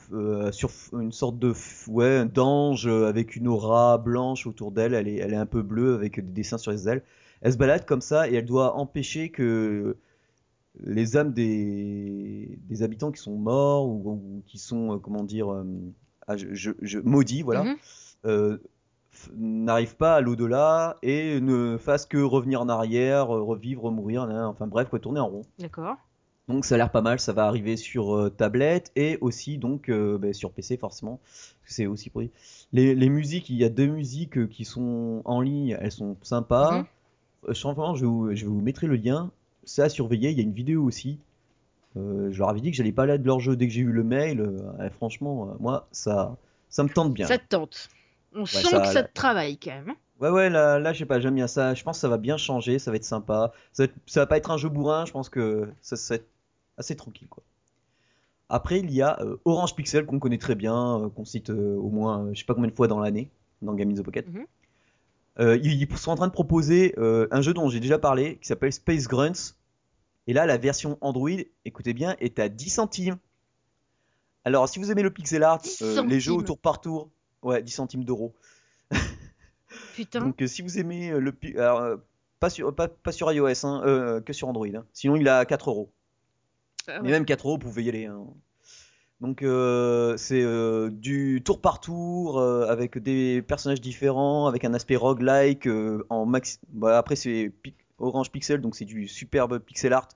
sorte 1.13 1.39
de 1.39 1.55
ouais 1.87 2.25
d'ange 2.25 2.89
avec 2.89 3.37
une 3.37 3.47
aura 3.47 3.99
blanche 3.99 4.45
autour 4.49 4.73
d'elle. 4.73 4.93
Elle 4.93 5.07
est 5.07 5.37
un 5.37 5.47
peu 5.47 5.63
bleue 5.63 5.95
avec 5.95 6.17
des 6.17 6.33
dessins 6.33 6.59
sur 6.59 6.73
les 6.73 6.89
ailes. 6.89 7.05
Elle 7.43 7.53
se 7.53 7.59
balade 7.59 7.85
comme 7.87 8.01
ça 8.01 8.29
et 8.29 8.35
elle 8.35 8.45
doit 8.47 8.77
empêcher 8.77 9.31
que 9.31 9.97
les 10.83 11.17
âmes 11.17 11.33
des, 11.33 12.59
des 12.69 12.83
habitants 12.83 13.13
qui 13.13 13.21
sont 13.21 13.37
morts 13.37 13.87
ou, 13.87 14.11
ou 14.11 14.43
qui 14.47 14.59
sont 14.59 14.95
euh, 14.95 14.99
comment 14.99 15.23
dire 15.23 15.53
euh, 15.53 15.65
ah, 16.27 16.37
je, 16.37 16.53
je- 16.53 16.73
je- 16.83 16.99
maudits 16.99 17.43
voilà 17.43 17.65
Mhm. 17.65 17.77
euh, 18.27 18.59
n'arrivent 19.37 19.97
pas 19.97 20.17
à 20.17 20.21
l'au-delà 20.21 20.99
et 21.03 21.41
ne 21.41 21.77
fassent 21.79 22.07
que 22.07 22.19
revenir 22.19 22.61
en 22.61 22.69
arrière, 22.69 23.29
revivre, 23.29 23.91
mourir, 23.93 24.23
enfin 24.29 24.67
bref, 24.67 24.89
quoi, 24.89 24.99
tourner 24.99 25.21
en 25.21 25.29
rond. 25.29 25.43
D'accord. 25.59 25.97
Donc 26.49 26.65
ça 26.65 26.75
a 26.75 26.79
l'air 26.79 26.91
pas 26.91 27.01
mal, 27.01 27.21
ça 27.21 27.33
va 27.33 27.47
arriver 27.47 27.77
sur 27.77 28.15
euh, 28.17 28.29
tablette 28.29 28.91
et 28.97 29.17
aussi 29.21 29.57
donc 29.57 29.89
euh, 29.89 30.19
ben, 30.19 30.35
sur 30.35 30.51
PC 30.51 30.77
forcément, 30.77 31.21
c'est 31.65 31.87
aussi 31.87 32.11
produit. 32.11 32.33
Les, 32.73 32.95
les 32.95 33.09
musiques, 33.09 33.49
il 33.51 33.57
y 33.57 33.65
a 33.65 33.69
deux 33.71 33.87
musiques 33.87 34.37
euh, 34.37 34.47
qui 34.47 34.65
sont 34.65 35.23
en 35.25 35.41
ligne, 35.41 35.77
elles 35.81 35.93
sont 35.93 36.17
sympas. 36.23 36.79
Mhm. 36.81 36.85
Franchement, 37.53 37.95
je, 37.95 38.05
vous, 38.07 38.35
je 38.35 38.47
vous 38.47 38.61
mettrai 38.61 38.87
le 38.87 38.97
lien, 38.97 39.31
c'est 39.65 39.83
à 39.83 39.89
surveiller, 39.89 40.31
il 40.31 40.37
y 40.37 40.41
a 40.41 40.43
une 40.45 40.53
vidéo 40.53 40.83
aussi. 40.85 41.19
Euh, 41.97 42.31
je 42.33 42.39
leur 42.39 42.49
avais 42.49 42.61
dit 42.61 42.71
que 42.71 42.77
j'allais 42.77 42.93
pas 42.93 43.07
là 43.07 43.19
de 43.19 43.27
leur 43.27 43.41
jeu 43.41 43.55
dès 43.57 43.67
que 43.69 43.73
j'ai 43.73 43.83
eu 43.83 43.93
le 43.93 44.03
mail. 44.05 44.41
euh, 44.41 44.85
et 44.87 44.91
franchement, 44.91 45.51
euh, 45.51 45.55
moi, 45.61 45.87
ça, 45.93 46.37
ça 46.69 46.83
me 46.83 46.89
tente 46.89 47.13
bien. 47.15 47.27
Ça 47.27 47.39
te 47.39 47.47
tente. 47.49 47.89
On 48.35 48.47
sent 48.47 48.63
ça- 48.69 48.81
que 48.81 48.87
ça 48.89 49.03
te 49.05 49.13
travaille 49.15 49.57
quand 49.59 49.71
même. 49.71 49.91
hein. 49.91 49.97
Ouais, 50.21 50.31
ouais, 50.31 50.51
là, 50.51 50.79
là 50.79 50.93
je 50.93 51.01
sais 51.01 51.07
pas, 51.07 51.21
j'aime 51.21 51.35
bien 51.35 51.47
ça. 51.47 51.75
Je 51.75 51.83
pense 51.85 51.97
que 51.97 52.01
ça 52.01 52.09
va 52.09 52.19
bien 52.19 52.37
changer, 52.37 52.79
ça 52.79 52.91
va 52.91 52.97
être 52.97 53.05
sympa. 53.05 53.53
Ça 53.73 53.83
va, 53.83 53.85
être- 53.85 53.95
ça 54.07 54.21
va 54.21 54.27
pas 54.27 54.37
être 54.39 54.51
un 54.51 54.57
jeu 54.57 54.69
bourrin, 54.69 55.05
je 55.07 55.13
pense 55.13 55.29
que 55.29 55.69
ça, 55.83 55.97
ça 55.97 56.15
va 56.15 56.17
être 56.17 56.29
assez 56.79 56.97
tranquille, 56.97 57.29
quoi. 57.29 57.43
Après, 58.49 58.79
il 58.81 58.91
y 58.93 59.03
a 59.03 59.19
euh, 59.23 59.37
Orange 59.45 59.75
Pixel, 59.75 60.05
qu'on 60.07 60.19
connaît 60.19 60.39
très 60.39 60.55
bien, 60.55 61.01
euh, 61.01 61.09
qu'on 61.09 61.25
cite 61.25 61.51
euh, 61.51 61.77
au 61.77 61.89
moins, 61.91 62.27
euh, 62.27 62.31
je 62.35 62.41
sais 62.41 62.45
pas 62.45 62.55
combien 62.55 62.71
de 62.71 62.75
fois 62.75 62.89
dans 62.89 63.01
l'année, 63.01 63.31
dans 63.63 63.75
Game 63.75 63.91
in 63.91 63.95
the 63.95 64.03
Pocket. 64.03 64.29
Mhm. 64.29 64.45
Euh, 65.41 65.59
ils, 65.63 65.89
sont 65.97 66.13
en 66.13 66.17
train 66.17 66.29
de 66.29 66.33
proposer 66.33 66.95
euh, 66.99 67.27
un 67.31 67.43
jeu 67.43 67.55
dont 67.55 67.69
j'ai 67.69 67.81
déjà 67.81 67.99
parlé, 67.99 68.39
qui 68.39 68.49
s'appelle 68.49 68.73
Space 68.73 69.09
Grunts. 69.09 69.57
Et 70.27 70.33
là, 70.33 70.47
la 70.47 70.57
version 70.57 70.97
Android, 71.01 71.31
écoutez 71.65 71.93
bien, 71.93 72.17
est 72.21 72.39
à 72.39 72.49
10 72.49 72.71
centimes. 72.71 73.19
Alors, 74.45 74.69
si 74.69 74.79
vous 74.79 74.91
aimez 74.91 75.03
le 75.03 75.11
pixel 75.11 75.43
art, 75.43 75.59
10 75.59 75.83
euh, 75.83 76.07
les 76.07 76.21
jeux 76.21 76.33
au 76.33 76.43
tour 76.43 76.59
par 76.59 76.81
tour, 76.81 77.11
ouais, 77.43 77.63
10 77.63 77.73
centimes 77.73 78.05
d'euros. 78.05 78.35
Putain. 79.95 80.21
Donc 80.21 80.41
si 80.47 80.63
vous 80.63 80.79
aimez 80.79 81.11
le 81.11 81.35
alors, 81.57 81.99
pas 82.39 82.49
sur 82.49 82.75
pas, 82.75 82.87
pas 82.87 83.11
sur 83.11 83.33
iOS 83.33 83.65
hein, 83.65 84.23
que 84.25 84.33
sur 84.33 84.47
Android. 84.47 84.67
hein. 84.67 84.85
Sinon 84.93 85.17
il 85.17 85.29
à 85.29 85.45
4 85.45 85.71
euros. 85.71 85.91
Ah 86.87 87.01
Mais 87.03 87.11
même 87.11 87.25
4 87.25 87.47
euros, 87.47 87.55
vous 87.55 87.69
pouvez 87.69 87.83
y 87.83 87.89
aller. 87.89 88.07
hein. 88.07 88.25
Donc 89.21 89.43
euh, 89.43 90.17
c'est 90.17 90.43
euh, 90.43 90.91
du 90.91 91.43
tour 91.45 91.61
par 91.61 91.81
tour 91.81 92.39
euh, 92.39 92.67
avec 92.67 92.99
des 92.99 93.43
personnages 93.43 93.81
différents, 93.81 94.47
avec 94.47 94.65
un 94.65 94.75
aspect 94.75 94.97
roguelike 94.97 95.69
en 96.11 96.27
max. 96.27 96.61
Bah, 96.69 96.99
après 96.99 97.17
c'est 97.17 97.53
Orange 97.99 98.31
Pixel, 98.31 98.61
donc 98.61 98.75
c'est 98.75 98.85
du 98.85 99.09
superbe 99.09 99.59
pixel 99.61 99.93
art 99.93 100.09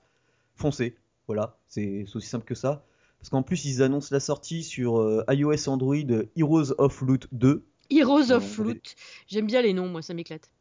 foncé. 0.55 0.95
Voilà, 1.27 1.57
c'est 1.67 2.05
aussi 2.13 2.27
simple 2.27 2.45
que 2.45 2.55
ça. 2.55 2.83
Parce 3.19 3.29
qu'en 3.29 3.41
plus 3.43 3.65
ils 3.65 3.81
annoncent 3.81 4.09
la 4.11 4.19
sortie 4.19 4.63
sur 4.63 5.23
iOS 5.29 5.69
Android 5.69 5.95
Heroes 6.35 6.73
of 6.77 7.01
Loot 7.01 7.27
2. 7.31 7.63
Heroes 7.89 8.31
of 8.31 8.57
Loot. 8.57 8.95
J'aime 9.27 9.47
bien 9.47 9.61
les 9.61 9.73
noms, 9.73 9.87
moi, 9.87 10.01
ça 10.01 10.13
m'éclate. 10.13 10.51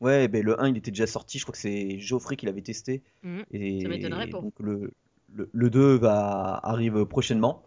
Ouais, 0.00 0.26
ben 0.28 0.42
le 0.42 0.60
1 0.60 0.68
il 0.70 0.76
était 0.78 0.90
déjà 0.90 1.06
sorti, 1.06 1.38
je 1.38 1.44
crois 1.44 1.52
que 1.52 1.58
c'est 1.58 2.00
Geoffrey 2.00 2.36
qui 2.36 2.46
l'avait 2.46 2.62
testé. 2.62 3.02
Mhm. 3.22 3.44
Et 3.52 3.82
Ça 3.82 3.88
m'étonnerait 3.88 4.28
pas. 4.28 4.40
donc 4.40 4.54
le, 4.58 4.92
le, 5.32 5.48
le 5.52 5.70
2 5.70 5.96
va, 5.98 6.58
arrive 6.62 7.04
prochainement. 7.04 7.62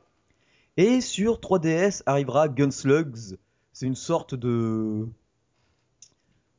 Et 0.78 1.00
sur 1.00 1.40
3DS 1.40 2.04
arrivera 2.06 2.50
Gunslugs. 2.50 3.38
C'est 3.72 3.86
une 3.86 3.96
sorte 3.96 4.36
de. 4.36 5.08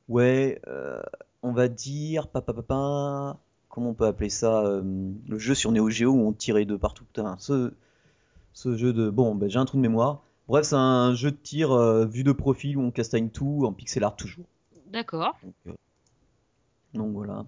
Ouais, 0.09 0.61
euh, 0.69 1.03
on 1.43 1.53
va 1.53 1.69
dire. 1.69 2.29
Papa, 2.29 2.53
papa, 2.55 3.39
comment 3.69 3.91
on 3.91 3.95
peut 3.95 4.07
appeler 4.07 4.31
ça 4.31 4.65
euh, 4.65 4.83
Le 5.29 5.39
jeu 5.39 5.55
sur 5.55 5.71
Neo 5.71 5.91
Geo 5.91 6.13
où 6.13 6.29
on 6.29 6.33
tirait 6.33 6.65
de 6.65 6.77
partout. 6.77 7.05
Putain, 7.05 7.37
ce, 7.39 7.73
ce 8.53 8.77
jeu 8.77 8.93
de. 8.93 9.11
Bon, 9.11 9.35
ben, 9.35 9.51
j'ai 9.51 9.59
un 9.59 9.67
trou 9.67 9.77
de 9.77 9.83
mémoire. 9.83 10.23
Bref, 10.49 10.67
c'est 10.67 10.77
un 10.77 11.13
jeu 11.15 11.31
de 11.31 11.37
tir 11.37 11.73
euh, 11.73 12.07
vu 12.07 12.23
de 12.25 12.33
profil 12.33 12.79
où 12.79 12.83
on 12.83 12.91
castagne 12.91 13.29
tout 13.29 13.65
en 13.67 13.73
pixel 13.73 14.05
art 14.05 14.17
toujours. 14.17 14.45
D'accord. 14.93 15.37
Donc, 15.67 15.77
donc 16.95 17.13
voilà. 17.13 17.45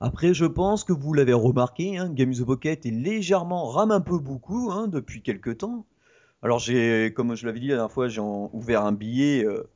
Après, 0.00 0.34
je 0.34 0.44
pense 0.44 0.84
que 0.84 0.92
vous 0.92 1.14
l'avez 1.14 1.32
remarqué, 1.32 1.96
hein, 1.96 2.10
Game 2.10 2.34
the 2.34 2.44
Pocket 2.44 2.84
est 2.84 2.90
légèrement 2.90 3.66
rame 3.66 3.90
un 3.90 4.00
peu 4.00 4.18
beaucoup 4.18 4.70
hein, 4.70 4.86
depuis 4.86 5.22
quelques 5.22 5.58
temps. 5.58 5.86
Alors 6.44 6.58
j'ai, 6.58 7.12
comme 7.16 7.34
je 7.34 7.46
l'avais 7.46 7.58
dit 7.58 7.68
la 7.68 7.76
dernière 7.76 7.90
fois, 7.90 8.06
j'ai 8.06 8.20
ouvert 8.20 8.84
un 8.84 8.92
billet 8.92 9.44
euh, 9.44 9.66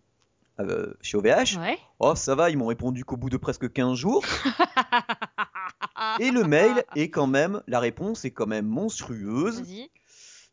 euh, 0.60 0.92
chez 1.00 1.16
OVH. 1.16 1.56
Ouais. 1.58 1.78
Oh, 1.98 2.14
ça 2.14 2.34
va, 2.34 2.50
ils 2.50 2.58
m'ont 2.58 2.66
répondu 2.66 3.06
qu'au 3.06 3.16
bout 3.16 3.30
de 3.30 3.38
presque 3.38 3.72
15 3.72 3.94
jours. 3.94 4.22
Et 6.20 6.30
le 6.30 6.44
mail 6.44 6.84
est 6.94 7.08
quand 7.08 7.26
même, 7.26 7.62
la 7.66 7.80
réponse 7.80 8.26
est 8.26 8.32
quand 8.32 8.46
même 8.46 8.66
monstrueuse. 8.66 9.62
Vas-y. 9.62 9.90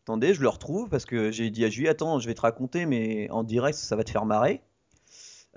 Attendez, 0.04 0.34
je 0.34 0.42
le 0.42 0.48
retrouve 0.48 0.88
parce 0.88 1.06
que 1.06 1.32
j'ai 1.32 1.50
dit 1.50 1.66
à 1.66 1.70
Julie, 1.70 1.90
attends, 1.90 2.20
je 2.20 2.28
vais 2.28 2.34
te 2.34 2.42
raconter, 2.42 2.86
mais 2.86 3.30
en 3.32 3.44
direct, 3.44 3.78
ça 3.78 3.98
va 3.98 4.06
te 4.06 4.12
faire 4.12 4.26
marrer. 4.26 4.62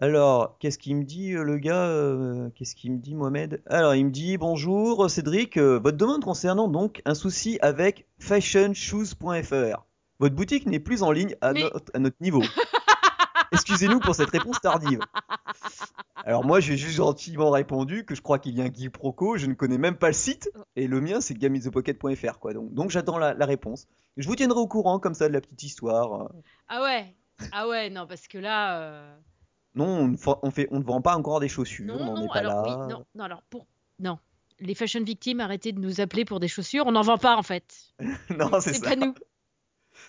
Alors, 0.00 0.58
qu'est-ce 0.58 0.78
qu'il 0.78 0.96
me 0.96 1.04
dit 1.04 1.34
euh, 1.34 1.42
le 1.42 1.58
gars 1.58 1.86
euh, 1.86 2.50
Qu'est-ce 2.54 2.74
qu'il 2.74 2.92
me 2.92 2.98
dit 2.98 3.14
Mohamed? 3.14 3.62
Alors, 3.66 3.94
il 3.94 4.06
me 4.06 4.10
dit 4.10 4.38
bonjour 4.38 5.10
Cédric, 5.10 5.56
euh, 5.56 5.78
votre 5.78 5.96
demande 5.96 6.24
concernant 6.24 6.68
donc 6.68 7.02
un 7.04 7.14
souci 7.14 7.58
avec 7.62 8.06
fashionshoes.fr. 8.18 9.87
Votre 10.18 10.34
boutique 10.34 10.66
n'est 10.66 10.80
plus 10.80 11.02
en 11.02 11.12
ligne 11.12 11.36
à, 11.40 11.52
Mais- 11.52 11.62
notre, 11.62 11.92
à 11.94 11.98
notre 11.98 12.16
niveau. 12.20 12.42
Excusez-nous 13.52 14.00
pour 14.00 14.14
cette 14.14 14.30
réponse 14.30 14.60
tardive. 14.60 15.00
Alors 16.24 16.44
moi, 16.44 16.60
j'ai 16.60 16.76
juste 16.76 16.96
gentiment 16.96 17.50
répondu 17.50 18.04
que 18.04 18.14
je 18.14 18.20
crois 18.20 18.38
qu'il 18.38 18.54
y 18.56 18.60
a 18.60 18.64
un 18.64 18.68
quiproquo, 18.70 19.36
je 19.38 19.46
ne 19.46 19.54
connais 19.54 19.78
même 19.78 19.96
pas 19.96 20.08
le 20.08 20.12
site, 20.12 20.50
et 20.76 20.86
le 20.86 21.00
mien 21.00 21.20
c'est 21.20 21.34
gameinthepocket.fr 21.34 22.38
quoi. 22.40 22.52
Donc, 22.52 22.74
donc 22.74 22.90
j'attends 22.90 23.16
la, 23.16 23.32
la 23.34 23.46
réponse. 23.46 23.86
Je 24.16 24.26
vous 24.28 24.34
tiendrai 24.36 24.58
au 24.58 24.66
courant 24.66 24.98
comme 24.98 25.14
ça 25.14 25.28
de 25.28 25.32
la 25.32 25.40
petite 25.40 25.62
histoire. 25.62 26.30
Ah 26.68 26.82
ouais. 26.82 27.14
Ah 27.52 27.68
ouais, 27.68 27.88
non, 27.88 28.06
parce 28.06 28.26
que 28.28 28.36
là. 28.36 28.80
euh, 28.80 29.16
Non, 29.74 30.12
on 30.42 30.50
fait, 30.50 30.68
on 30.70 30.80
ne 30.80 30.84
vend 30.84 31.00
pas 31.00 31.16
encore 31.16 31.40
des 31.40 31.48
chaussures, 31.48 31.86
Non, 31.86 31.94
on 32.00 32.04
n'en 32.04 32.14
non, 32.16 32.24
est 32.24 32.28
pas 32.28 32.34
alors 32.40 32.66
là. 32.66 32.78
oui, 32.86 32.92
non, 32.92 33.04
non, 33.14 33.24
alors 33.24 33.42
pour. 33.48 33.66
Non. 34.00 34.18
Les 34.60 34.74
fashion 34.74 35.02
victimes, 35.04 35.38
arrêtez 35.40 35.70
de 35.72 35.78
nous 35.80 36.00
appeler 36.00 36.24
pour 36.24 36.40
des 36.40 36.48
chaussures, 36.48 36.84
on 36.86 36.92
n'en 36.92 37.02
vend 37.02 37.16
pas 37.18 37.36
en 37.36 37.44
fait. 37.44 37.72
non, 38.36 38.50
c'est 38.60 38.74
C'est 38.74 38.84
ça. 38.84 38.90
pas 38.90 38.96
nous. 38.96 39.14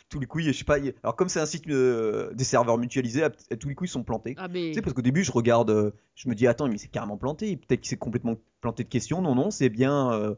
Tous 0.10 0.20
les 0.20 0.26
couilles, 0.26 0.44
je 0.46 0.52
sais 0.52 0.64
pas. 0.64 0.78
Alors 1.04 1.16
comme 1.16 1.30
c'est 1.30 1.40
un 1.40 1.46
site 1.46 1.68
euh, 1.70 2.34
des 2.34 2.44
serveurs 2.44 2.78
mutualisés, 2.80 3.24
à- 3.24 3.32
à 3.52 3.56
tous 3.56 3.70
les 3.70 3.76
couilles 3.76 3.88
sont 3.88 4.04
plantés. 4.04 4.34
Ah 4.38 4.48
mais. 4.48 4.70
Tu 4.70 4.74
sais, 4.74 4.82
parce 4.82 4.94
qu'au 4.94 5.04
début, 5.04 5.24
je 5.24 5.32
regarde, 5.32 5.70
euh, 5.70 5.92
je 6.16 6.28
me 6.30 6.34
dis, 6.36 6.48
attends, 6.48 6.68
mais 6.68 6.78
c'est 6.80 6.88
carrément 6.88 7.18
planté. 7.18 7.56
Peut-être 7.58 7.82
qu'il 7.82 7.90
s'est 7.90 7.98
complètement 7.98 8.36
planté 8.62 8.84
de 8.84 8.90
questions. 8.90 9.22
Non, 9.22 9.36
non, 9.36 9.52
c'est 9.52 9.70
bien 9.70 10.12
euh, 10.14 10.34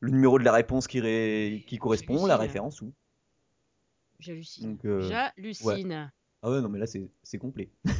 le 0.00 0.10
numéro 0.12 0.38
de 0.38 0.44
la 0.44 0.52
réponse 0.52 0.86
qui, 0.86 1.00
ré- 1.00 1.64
qui 1.66 1.78
correspond, 1.78 2.26
la 2.26 2.36
référence 2.36 2.80
ou. 2.80 2.92
J'hallucine. 4.20 4.76
J'hallucine. 5.00 6.12
Ah 6.42 6.50
ouais, 6.50 6.60
non, 6.60 6.68
mais 6.68 6.78
là, 6.78 6.86
c'est 6.86 7.38
complet. 7.38 7.70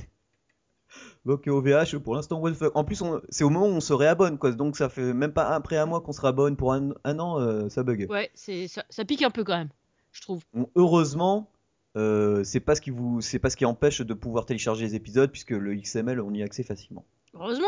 Donc, 1.24 1.46
OVH, 1.46 1.98
pour 1.98 2.14
l'instant, 2.16 2.38
what 2.40 2.52
the 2.52 2.54
fuck. 2.54 2.76
En 2.76 2.84
plus, 2.84 3.02
c'est 3.28 3.44
au 3.44 3.50
moment 3.50 3.66
où 3.66 3.70
on 3.70 3.80
se 3.80 3.92
réabonne, 3.92 4.38
quoi. 4.38 4.52
Donc, 4.52 4.76
ça 4.76 4.88
fait 4.88 5.12
même 5.14 5.32
pas 5.32 5.48
après 5.54 5.76
un 5.78 5.86
mois 5.86 6.00
qu'on 6.00 6.12
se 6.12 6.20
réabonne 6.20 6.56
pour 6.56 6.72
un, 6.72 6.90
un 7.04 7.18
an, 7.18 7.40
euh, 7.40 7.68
ça 7.68 7.82
bug. 7.82 8.06
Ouais, 8.10 8.30
ça, 8.34 8.84
ça 8.90 9.04
pique 9.04 9.22
un 9.22 9.30
peu 9.30 9.42
quand 9.44 9.56
même, 9.56 9.70
je 10.12 10.20
trouve. 10.22 10.42
Bon, 10.54 10.68
heureusement, 10.76 11.50
euh, 11.96 12.44
c'est 12.44 12.60
pas 12.60 12.74
ce 12.74 12.80
qui 12.80 12.90
vous, 12.90 13.20
c'est 13.20 13.38
pas 13.38 13.50
ce 13.50 13.56
qui 13.56 13.64
empêche 13.64 14.00
de 14.00 14.14
pouvoir 14.14 14.46
télécharger 14.46 14.84
les 14.84 14.94
épisodes, 14.94 15.30
puisque 15.30 15.50
le 15.50 15.74
XML, 15.74 16.20
on 16.20 16.32
y 16.32 16.42
a 16.42 16.44
accès 16.44 16.62
facilement. 16.62 17.04
Heureusement. 17.34 17.66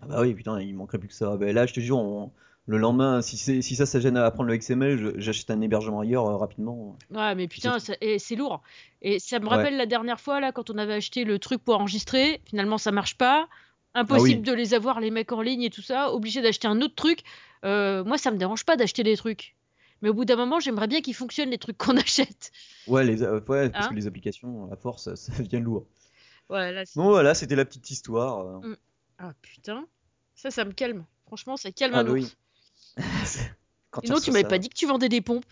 Ah 0.00 0.06
bah 0.06 0.20
oui, 0.22 0.34
putain, 0.34 0.60
il 0.60 0.74
manquerait 0.74 0.98
plus 0.98 1.08
que 1.08 1.14
ça. 1.14 1.36
Bah 1.36 1.52
là, 1.52 1.66
je 1.66 1.74
te 1.74 1.80
jure, 1.80 1.98
on- 1.98 2.32
le 2.66 2.78
lendemain, 2.78 3.22
si, 3.22 3.36
si 3.36 3.74
ça, 3.76 3.86
ça 3.86 3.98
gêne 3.98 4.16
à 4.16 4.24
apprendre 4.24 4.48
le 4.48 4.56
XML, 4.56 5.14
j'achète 5.20 5.50
un 5.50 5.60
hébergement 5.60 6.00
ailleurs 6.00 6.26
euh, 6.28 6.36
rapidement. 6.36 6.96
Ouais, 7.10 7.34
mais 7.34 7.48
putain, 7.48 7.78
C'est- 7.80 8.36
lourd. 8.36 8.62
Et 9.02 9.18
ça 9.18 9.40
me 9.40 9.44
Ouais. 9.46 9.50
rappelle 9.56 9.76
la 9.76 9.86
dernière 9.86 10.20
fois, 10.20 10.38
là, 10.40 10.52
quand 10.52 10.70
on 10.70 10.78
avait 10.78 10.94
acheté 10.94 11.24
le 11.24 11.38
truc 11.40 11.62
pour 11.64 11.74
enregistrer, 11.80 12.40
finalement 12.44 12.78
ça 12.78 12.92
marche 12.92 13.18
pas. 13.18 13.48
Impossible 13.94 14.42
Ah 14.46 14.50
de 14.52 14.56
les 14.56 14.74
avoir, 14.74 15.00
les 15.00 15.10
mecs 15.10 15.32
en 15.32 15.42
ligne 15.42 15.62
et 15.64 15.70
tout 15.70 15.82
ça. 15.82 16.12
Obligé 16.14 16.40
d'acheter 16.40 16.68
un 16.68 16.80
autre 16.80 16.94
truc. 16.94 17.24
Euh, 17.64 18.04
moi, 18.04 18.16
ça 18.16 18.30
me 18.30 18.36
dérange 18.38 18.64
pas 18.64 18.76
d'acheter 18.76 19.02
des 19.02 19.16
trucs. 19.16 19.54
Mais 20.02 20.08
au 20.08 20.14
bout 20.14 20.24
d'un 20.24 20.36
moment, 20.36 20.60
j'aimerais 20.60 20.88
bien 20.88 21.00
qu'ils 21.00 21.14
fonctionnent 21.14 21.50
les 21.50 21.58
trucs 21.58 21.78
qu'on 21.78 21.96
achète. 21.96 22.50
Ouais, 22.86 23.04
les, 23.04 23.22
euh, 23.22 23.40
ouais, 23.48 23.70
parce 23.70 23.86
Hein 23.86 23.90
que 23.90 23.94
les 23.94 24.06
applications, 24.06 24.70
à 24.72 24.76
force, 24.76 25.14
ça, 25.14 25.32
devient 25.42 25.60
lourd. 25.60 25.86
Ouais, 26.50 26.72
là, 26.72 26.84
c'est- 26.84 26.98
Bon, 26.98 27.08
voilà, 27.10 27.34
c'était 27.34 27.56
la 27.56 27.64
petite 27.64 27.90
histoire. 27.90 28.46
euh. 28.46 28.76
Ah 29.18 29.32
putain, 29.40 29.86
ça, 30.34 30.50
ça 30.50 30.64
me 30.64 30.72
calme. 30.72 31.06
Franchement, 31.26 31.56
ça 31.56 31.70
calme 31.70 31.94
Ah, 31.94 32.00
un 32.00 32.10
oui. 32.10 32.26
Quand 33.90 34.02
non, 34.08 34.20
tu 34.20 34.30
m'avais 34.32 34.44
pas 34.44 34.58
dit 34.58 34.68
que 34.68 34.74
tu 34.74 34.86
vendais 34.86 35.08
des 35.08 35.20
pompes. 35.20 35.46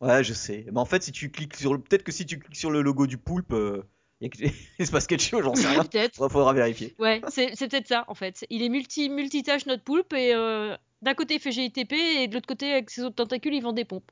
Ouais, 0.00 0.22
je 0.24 0.32
sais. 0.32 0.64
Mais 0.72 0.78
en 0.78 0.84
fait, 0.84 1.02
si 1.02 1.12
tu 1.12 1.30
cliques 1.30 1.56
sur 1.56 1.72
le... 1.74 1.80
peut-être 1.80 2.04
que 2.04 2.12
si 2.12 2.24
tu 2.26 2.38
cliques 2.38 2.56
sur 2.56 2.70
le 2.70 2.82
logo 2.82 3.06
du 3.06 3.18
poulpe, 3.18 3.52
euh, 3.52 3.82
il 4.20 4.86
se 4.86 4.90
passe 4.90 5.06
quelque 5.06 5.22
chose, 5.22 5.42
j'en 5.44 5.54
sais 5.54 5.68
rien. 5.68 5.84
Peut-être. 5.84 6.16
Faudra, 6.16 6.28
faudra 6.28 6.52
vérifier. 6.52 6.94
Ouais, 6.98 7.20
c'est 7.28 7.52
peut-être 7.56 7.86
ça 7.86 8.04
en 8.08 8.14
fait. 8.14 8.44
Il 8.50 8.62
est 8.62 8.68
multi 8.68 9.08
multitâche 9.08 9.66
notre 9.66 9.84
poulpe 9.84 10.12
et 10.12 10.34
euh, 10.34 10.76
d'un 11.02 11.14
côté 11.14 11.34
il 11.34 11.40
fait 11.40 11.52
GITP 11.52 11.92
et 11.92 12.28
de 12.28 12.34
l'autre 12.34 12.48
côté 12.48 12.72
avec 12.72 12.90
ses 12.90 13.02
autres 13.02 13.16
tentacules 13.16 13.54
il 13.54 13.62
vend 13.62 13.72
des 13.72 13.84
pompes. 13.84 14.10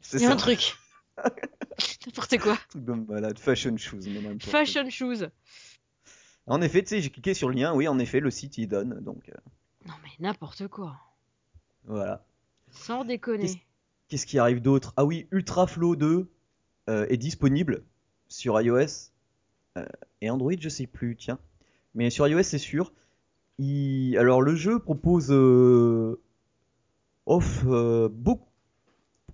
C'est 0.00 0.20
Il 0.20 0.26
un 0.26 0.36
truc. 0.36 0.74
N'importe 2.06 2.38
quoi. 2.38 2.58
Truc 2.70 2.84
de 2.84 2.92
malade. 2.92 3.38
Fashion 3.38 3.76
shoes. 3.76 3.98
quoi. 4.00 4.32
Fashion 4.40 4.90
shoes. 4.90 5.28
En 6.46 6.60
effet, 6.62 6.82
tu 6.82 6.88
sais, 6.90 7.00
j'ai 7.00 7.10
cliqué 7.10 7.34
sur 7.34 7.48
le 7.48 7.54
lien. 7.56 7.74
Oui, 7.74 7.88
en 7.88 7.98
effet, 7.98 8.20
le 8.20 8.30
site 8.30 8.58
il 8.58 8.66
donne. 8.68 9.00
Donc 9.00 9.28
euh, 9.28 9.32
Non 9.86 9.94
mais 10.02 10.10
n'importe 10.18 10.68
quoi. 10.68 10.96
voilà. 11.84 12.24
Sans 12.70 13.04
déconner. 13.04 13.62
Qu'est-ce 14.08 14.26
qui 14.26 14.38
arrive 14.38 14.60
d'autre? 14.60 14.92
Ah 14.96 15.04
oui, 15.04 15.26
Ultraflow 15.30 15.96
2 15.96 16.30
euh, 16.88 17.06
est 17.08 17.16
disponible 17.16 17.84
sur 18.28 18.60
iOS 18.60 19.10
et 20.20 20.30
Android, 20.30 20.52
je 20.58 20.68
sais 20.68 20.86
plus, 20.86 21.16
tiens. 21.16 21.38
Mais 21.94 22.10
sur 22.10 22.26
iOS, 22.28 22.42
c'est 22.42 22.58
sûr. 22.58 22.92
Alors, 24.18 24.42
le 24.42 24.54
jeu 24.54 24.78
propose 24.78 25.28
euh, 25.30 26.20
off 27.26 27.64
euh, 27.66 28.08
beaucoup. 28.10 28.44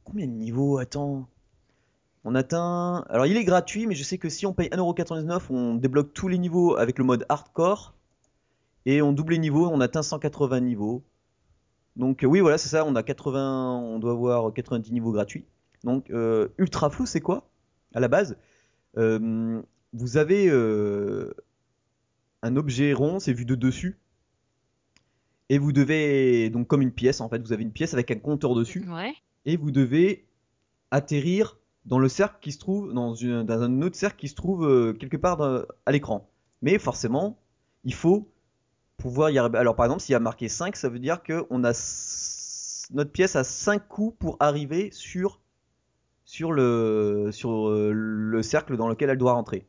Combien 0.05 0.27
de 0.27 0.33
niveaux? 0.33 0.79
Attends. 0.79 1.29
On 2.25 2.35
atteint. 2.35 3.05
Alors, 3.09 3.27
il 3.27 3.37
est 3.37 3.45
gratuit, 3.45 3.87
mais 3.87 3.95
je 3.95 4.05
sais 4.05 4.19
que 4.19 4.29
si 4.29 4.47
on 4.47 4.53
paye 4.53 4.69
1,99€, 4.69 5.43
on 5.51 5.75
débloque 5.75 6.13
tous 6.13 6.29
les 6.29 6.39
niveaux 6.39 6.77
avec 6.77 6.99
le 6.99 7.05
mode 7.05 7.27
hardcore. 7.29 7.95
Et 8.87 9.03
on 9.03 9.13
double 9.13 9.33
les 9.33 9.39
niveaux, 9.39 9.69
on 9.69 9.81
atteint 9.81 10.03
180 10.03 10.61
niveaux. 10.61 11.03
Donc 11.97 12.25
euh, 12.25 12.27
oui, 12.27 12.41
voilà, 12.41 12.59
c'est 12.59 12.69
ça, 12.69 12.85
on 12.85 12.95
a 12.97 13.03
80, 13.03 13.77
on 13.79 13.99
doit 13.99 14.13
avoir 14.13 14.53
90 14.53 14.93
niveaux 14.93 15.13
gratuits. 15.13 15.45
Donc 15.85 16.11
euh, 16.11 16.49
ultra 16.59 16.91
flou, 16.91 17.07
c'est 17.07 17.21
quoi 17.21 17.49
À 17.95 18.01
la 18.01 18.09
base, 18.09 18.37
Euh, 18.99 19.63
vous 19.93 20.17
avez 20.17 20.49
euh, 20.49 21.33
un 22.43 22.57
objet 22.57 22.93
rond, 22.93 23.19
c'est 23.21 23.33
vu 23.33 23.45
de 23.45 23.55
dessus, 23.55 23.99
et 25.49 25.59
vous 25.59 25.73
devez 25.73 26.51
donc 26.51 26.67
comme 26.67 26.83
une 26.83 26.93
pièce 26.93 27.21
en 27.21 27.29
fait, 27.29 27.41
vous 27.43 27.53
avez 27.53 27.63
une 27.63 27.73
pièce 27.73 27.93
avec 27.95 28.11
un 28.11 28.19
compteur 28.19 28.55
dessus, 28.55 28.85
Ouais. 28.89 29.13
et 29.45 29.57
vous 29.57 29.71
devez 29.71 30.27
atterrir 30.91 31.59
dans 31.85 31.99
le 31.99 32.09
cercle 32.09 32.37
qui 32.41 32.53
se 32.53 32.59
trouve 32.59 32.93
dans, 32.93 33.15
une- 33.15 33.43
dans 33.43 33.61
un 33.63 33.83
autre 33.83 33.97
cercle 33.97 34.17
qui 34.17 34.29
se 34.29 34.35
trouve 34.35 34.67
euh, 34.67 34.93
quelque 34.93 35.17
part 35.17 35.37
dans- 35.37 35.65
à 35.87 35.93
l'écran. 35.93 36.29
Mais 36.63 36.79
forcément, 36.79 37.39
il 37.85 37.93
faut 37.95 38.31
pouvoir 38.99 39.31
y 39.31 39.39
arriver. 39.39 39.59
Alors 39.59 39.75
par 39.75 39.87
exemple, 39.87 40.01
s'il 40.03 40.13
y 40.13 40.17
a 40.17 40.21
marqué 40.21 40.49
5, 40.49 40.77
ça 40.77 40.89
veut 40.89 41.01
dire 41.01 41.23
que 41.25 41.45
on 41.51 41.65
a 41.65 41.73
notre 42.95 43.11
pièce 43.11 43.35
a 43.37 43.43
5 43.43 43.89
coups 43.89 44.17
pour 44.19 44.37
arriver 44.39 44.91
sur 44.93 45.41
sur 46.25 46.53
le 46.53 47.31
sur 47.33 47.69
euh, 47.69 47.91
le 47.93 48.43
cercle 48.43 48.77
dans 48.77 48.89
lequel 48.89 49.11
elle 49.11 49.19
doit 49.19 49.33
rentrer. 49.33 49.67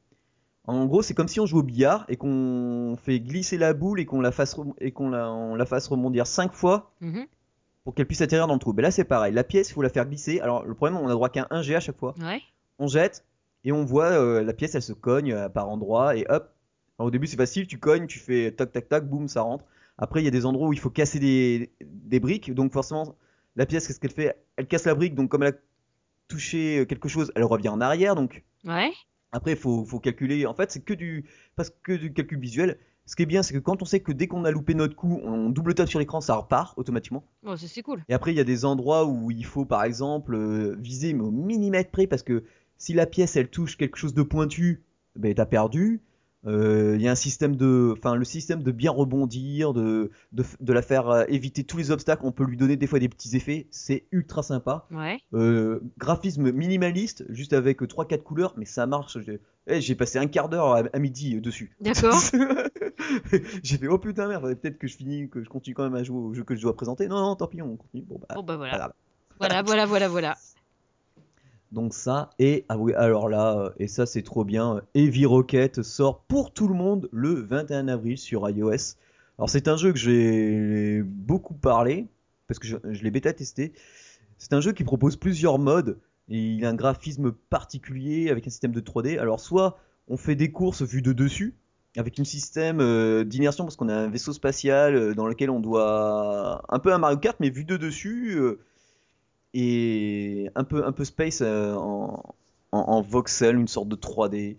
En 0.66 0.86
gros, 0.86 1.02
c'est 1.02 1.14
comme 1.14 1.28
si 1.28 1.40
on 1.42 1.46
joue 1.46 1.60
au 1.60 1.64
billard 1.64 2.06
et 2.08 2.16
qu'on 2.16 2.96
fait 3.02 3.20
glisser 3.20 3.58
la 3.58 3.74
boule 3.74 4.00
et 4.00 4.06
qu'on 4.06 4.22
la 4.22 4.32
fasse 4.32 4.56
et 4.80 4.92
qu'on 4.92 5.10
la, 5.10 5.30
on 5.30 5.56
la 5.56 5.66
fasse 5.66 5.88
rebondir 5.88 6.26
5 6.26 6.54
fois 6.54 6.92
Mhm. 7.02 7.26
pour 7.84 7.94
qu'elle 7.94 8.06
puisse 8.06 8.22
atterrir 8.22 8.48
dans 8.48 8.54
le 8.54 8.60
trou. 8.60 8.72
Mais 8.74 8.82
là, 8.82 8.90
c'est 8.92 9.04
pareil. 9.04 9.34
La 9.34 9.44
pièce, 9.44 9.70
il 9.70 9.74
faut 9.74 9.82
la 9.82 9.90
faire 9.90 10.06
glisser. 10.06 10.40
Alors, 10.40 10.64
le 10.66 10.74
problème, 10.74 10.98
on 10.98 11.08
a 11.08 11.12
droit 11.12 11.28
qu'à 11.30 11.48
un 11.50 11.62
jet 11.62 11.76
à 11.76 11.80
chaque 11.82 11.98
fois. 11.98 12.16
Ouais. 12.20 12.42
On 12.80 12.88
jette 12.88 13.26
et 13.66 13.72
on 13.74 13.84
voit 13.84 14.06
euh, 14.12 14.42
la 14.44 14.54
pièce, 14.54 14.74
elle 14.76 14.82
se 14.82 14.94
cogne 14.94 15.34
euh, 15.34 15.50
par 15.50 15.68
endroits 15.70 16.16
et 16.16 16.26
hop. 16.30 16.50
Alors, 16.98 17.08
au 17.08 17.12
début, 17.12 17.28
c'est 17.28 17.36
facile. 17.38 17.68
Tu 17.68 17.78
cognes, 17.78 18.08
tu 18.08 18.20
fais 18.20 18.52
tac, 18.54 18.72
tac, 18.72 18.88
tac, 18.88 19.10
boum, 19.10 19.28
ça 19.28 19.42
rentre. 19.42 19.66
Après, 19.98 20.22
il 20.22 20.26
y 20.26 20.28
a 20.28 20.32
des 20.32 20.46
endroits 20.46 20.70
où 20.70 20.74
il 20.74 20.80
faut 20.80 20.90
casser 20.90 21.20
des, 21.20 21.72
des 21.82 22.20
briques. 22.22 22.54
Donc, 22.54 22.72
forcément, 22.72 23.16
la 23.58 23.66
pièce, 23.66 23.86
qu'est-ce 23.88 24.00
qu'elle 24.00 24.12
fait? 24.12 24.38
Elle 24.56 24.68
casse 24.68 24.86
la 24.86 24.96
brique. 24.96 25.14
Donc, 25.14 25.30
comme 25.30 25.44
elle 25.44 25.54
a 25.54 25.58
touché 26.30 26.80
euh, 26.80 26.86
quelque 26.86 27.10
chose, 27.10 27.32
elle 27.36 27.44
revient 27.44 27.70
en 27.70 27.82
arrière. 27.82 28.16
Donc, 28.16 28.44
Ouais. 28.64 28.92
Après, 29.34 29.52
il 29.52 29.58
faut, 29.58 29.84
faut 29.84 30.00
calculer. 30.00 30.46
En 30.46 30.54
fait, 30.54 30.72
c'est 30.72 30.84
que 30.86 30.94
du, 30.94 31.26
parce 31.56 31.72
que 31.72 31.92
du 31.92 32.14
calcul 32.14 32.40
visuel. 32.40 32.78
Ce 33.06 33.18
qui 33.18 33.24
est 33.24 33.26
bien, 33.26 33.44
c'est 33.44 33.54
que 33.54 33.60
quand 33.60 33.82
on 33.82 33.86
sait 33.86 34.00
que 34.00 34.14
dès 34.14 34.28
qu'on 34.28 34.46
a 34.46 34.52
loupé 34.52 34.76
notre 34.76 34.96
coup, 34.96 35.20
on 35.26 35.50
double 35.50 35.74
tape 35.74 35.90
sur 35.90 36.00
l'écran, 36.00 36.22
ça 36.22 36.36
repart 36.36 36.78
automatiquement. 36.78 37.26
Ça 37.44 37.68
c'est 37.68 37.82
cool. 37.82 38.02
Et 38.08 38.14
après, 38.14 38.32
il 38.32 38.38
y 38.38 38.40
a 38.40 38.46
des 38.46 38.64
endroits 38.64 39.06
où 39.06 39.30
il 39.30 39.46
faut, 39.46 39.66
par 39.66 39.84
exemple, 39.84 40.36
euh, 40.36 40.78
viser 40.80 41.12
mais 41.14 41.24
au 41.24 41.32
millimètre 41.32 41.92
près, 41.92 42.08
parce 42.08 42.24
que 42.24 42.46
si 42.78 42.94
la 42.94 43.06
pièce, 43.06 43.36
elle 43.36 43.50
touche 43.50 43.76
quelque 43.76 43.98
chose 43.98 44.14
de 44.14 44.22
pointu, 44.22 44.84
ben, 45.18 45.34
t'as 45.34 45.46
perdu. 45.46 46.02
Euh, 46.46 46.96
Il 46.96 47.02
y 47.02 47.08
a 47.08 47.12
un 47.12 47.16
système 47.16 47.56
de, 47.56 47.94
enfin, 47.98 48.16
le 48.16 48.26
système 48.26 48.64
de 48.64 48.72
bien 48.72 48.92
rebondir, 48.92 49.74
de, 49.74 50.12
de, 50.32 50.44
de 50.60 50.74
la 50.74 50.82
faire 50.82 51.10
euh, 51.10 51.24
éviter 51.28 51.64
tous 51.64 51.78
les 51.78 51.92
obstacles. 51.92 52.22
On 52.26 52.32
peut 52.32 52.44
lui 52.44 52.58
donner 52.58 52.76
des 52.76 52.88
fois 52.88 53.00
des 53.00 53.10
petits 53.10 53.36
effets. 53.36 53.68
C'est 53.72 54.06
ultra 54.12 54.44
sympa. 54.44 54.86
Ouais. 54.92 55.20
Euh, 55.34 55.80
graphisme 55.98 56.52
minimaliste, 56.52 57.26
juste 57.30 57.54
avec 57.54 57.82
3-4 57.82 58.24
couleurs, 58.24 58.54
mais 58.58 58.66
ça 58.66 58.86
marche. 58.86 59.18
J'ai 59.22 59.40
eh, 59.66 59.80
j'ai 59.80 59.96
passé 59.96 60.20
un 60.20 60.28
quart 60.28 60.50
d'heure 60.50 60.74
à, 60.76 60.84
à 60.92 61.00
midi 61.00 61.38
euh, 61.38 61.42
dessus. 61.42 61.76
D'accord. 61.80 62.20
J'ai 63.64 63.78
fait 63.78 63.88
oh 63.88 63.98
putain 63.98 64.28
merde, 64.28 64.54
peut-être 64.56 64.78
que 64.78 64.88
je 64.88 64.98
finis, 64.98 65.30
que 65.30 65.42
je 65.42 65.50
continue 65.50 65.74
quand 65.74 65.84
même 65.84 65.96
à 65.96 66.04
jouer 66.04 66.18
au 66.18 66.34
jeu 66.34 66.44
que 66.44 66.56
je 66.56 66.62
dois 66.62 66.76
présenter. 66.76 67.08
Non 67.08 67.22
non, 67.22 67.36
tant 67.36 67.48
pis, 67.48 67.62
on 67.62 67.78
continue. 67.78 68.04
Bon 68.04 68.20
bah 68.20 68.36
Bon 68.36 68.44
bah 68.44 68.58
voilà. 68.58 68.94
Voilà, 69.40 69.62
voilà, 69.64 69.86
voilà, 69.86 70.08
voilà. 70.08 70.38
Donc 71.74 71.96
ça 71.96 72.30
et 72.38 72.66
ah 72.70 72.78
oui 72.78 72.94
alors 72.94 73.28
là 73.28 73.58
euh, 73.58 73.70
et 73.78 73.88
ça 73.88 74.06
c'est 74.06 74.22
trop 74.22 74.46
bien. 74.46 74.84
Heavy 74.94 75.26
Rocket 75.26 75.82
sort 75.82 76.20
pour 76.28 76.54
tout 76.54 76.68
le 76.68 76.76
monde 76.76 77.10
le 77.12 77.34
21 77.34 77.88
avril 77.88 78.20
sur 78.20 78.48
iOS. 78.48 78.96
Alors 79.40 79.50
c'est 79.50 79.68
un 79.68 79.76
jeu 79.76 79.92
que 79.92 79.98
j'ai 79.98 81.02
beaucoup 81.02 81.56
parlé 81.56 82.06
parce 82.48 82.60
que 82.60 82.68
je, 82.68 82.78
l'ai 83.02 83.10
bêta 83.10 83.34
testé. 83.34 83.74
C'est 84.38 84.54
un 84.54 84.62
jeu 84.62 84.72
qui 84.72 84.84
propose 84.84 85.16
plusieurs 85.16 85.58
modes 85.58 85.98
et 86.30 86.38
il 86.38 86.64
a 86.64 86.70
un 86.70 86.76
graphisme 86.76 87.32
particulier 87.32 88.30
avec 88.30 88.46
un 88.46 88.52
système 88.52 88.72
de 88.72 88.80
3D. 88.80 89.18
Alors 89.18 89.40
soit 89.40 89.80
on 90.08 90.16
fait 90.16 90.36
des 90.36 90.52
courses 90.52 90.84
vues 90.84 91.02
de 91.02 91.12
dessus 91.12 91.56
avec 91.98 92.20
un 92.20 92.24
système 92.24 92.82
euh, 92.82 93.24
d'immersion 93.24 93.64
parce 93.64 93.78
qu'on 93.78 93.90
a 93.90 93.96
un 93.96 94.10
vaisseau 94.10 94.32
spatial 94.34 94.96
euh, 94.96 95.14
dans 95.16 95.26
lequel 95.26 95.50
on 95.50 95.60
doit 95.60 96.64
un 96.70 96.78
peu 96.78 96.94
un 96.94 97.00
Mario 97.00 97.18
Kart 97.18 97.38
mais 97.40 97.50
vu 97.50 97.66
de 97.66 97.78
dessus 97.78 98.36
euh, 98.38 98.60
et 99.54 100.50
un 100.56 100.64
peu 100.64 100.86
un 100.86 100.92
peu 100.92 101.04
space 101.06 101.42
euh, 101.42 101.74
en, 101.76 102.24
en, 102.72 102.80
en 102.80 103.02
voxel, 103.02 103.58
une 103.58 103.68
sorte 103.68 103.90
de 103.90 103.96
3D 103.96 104.58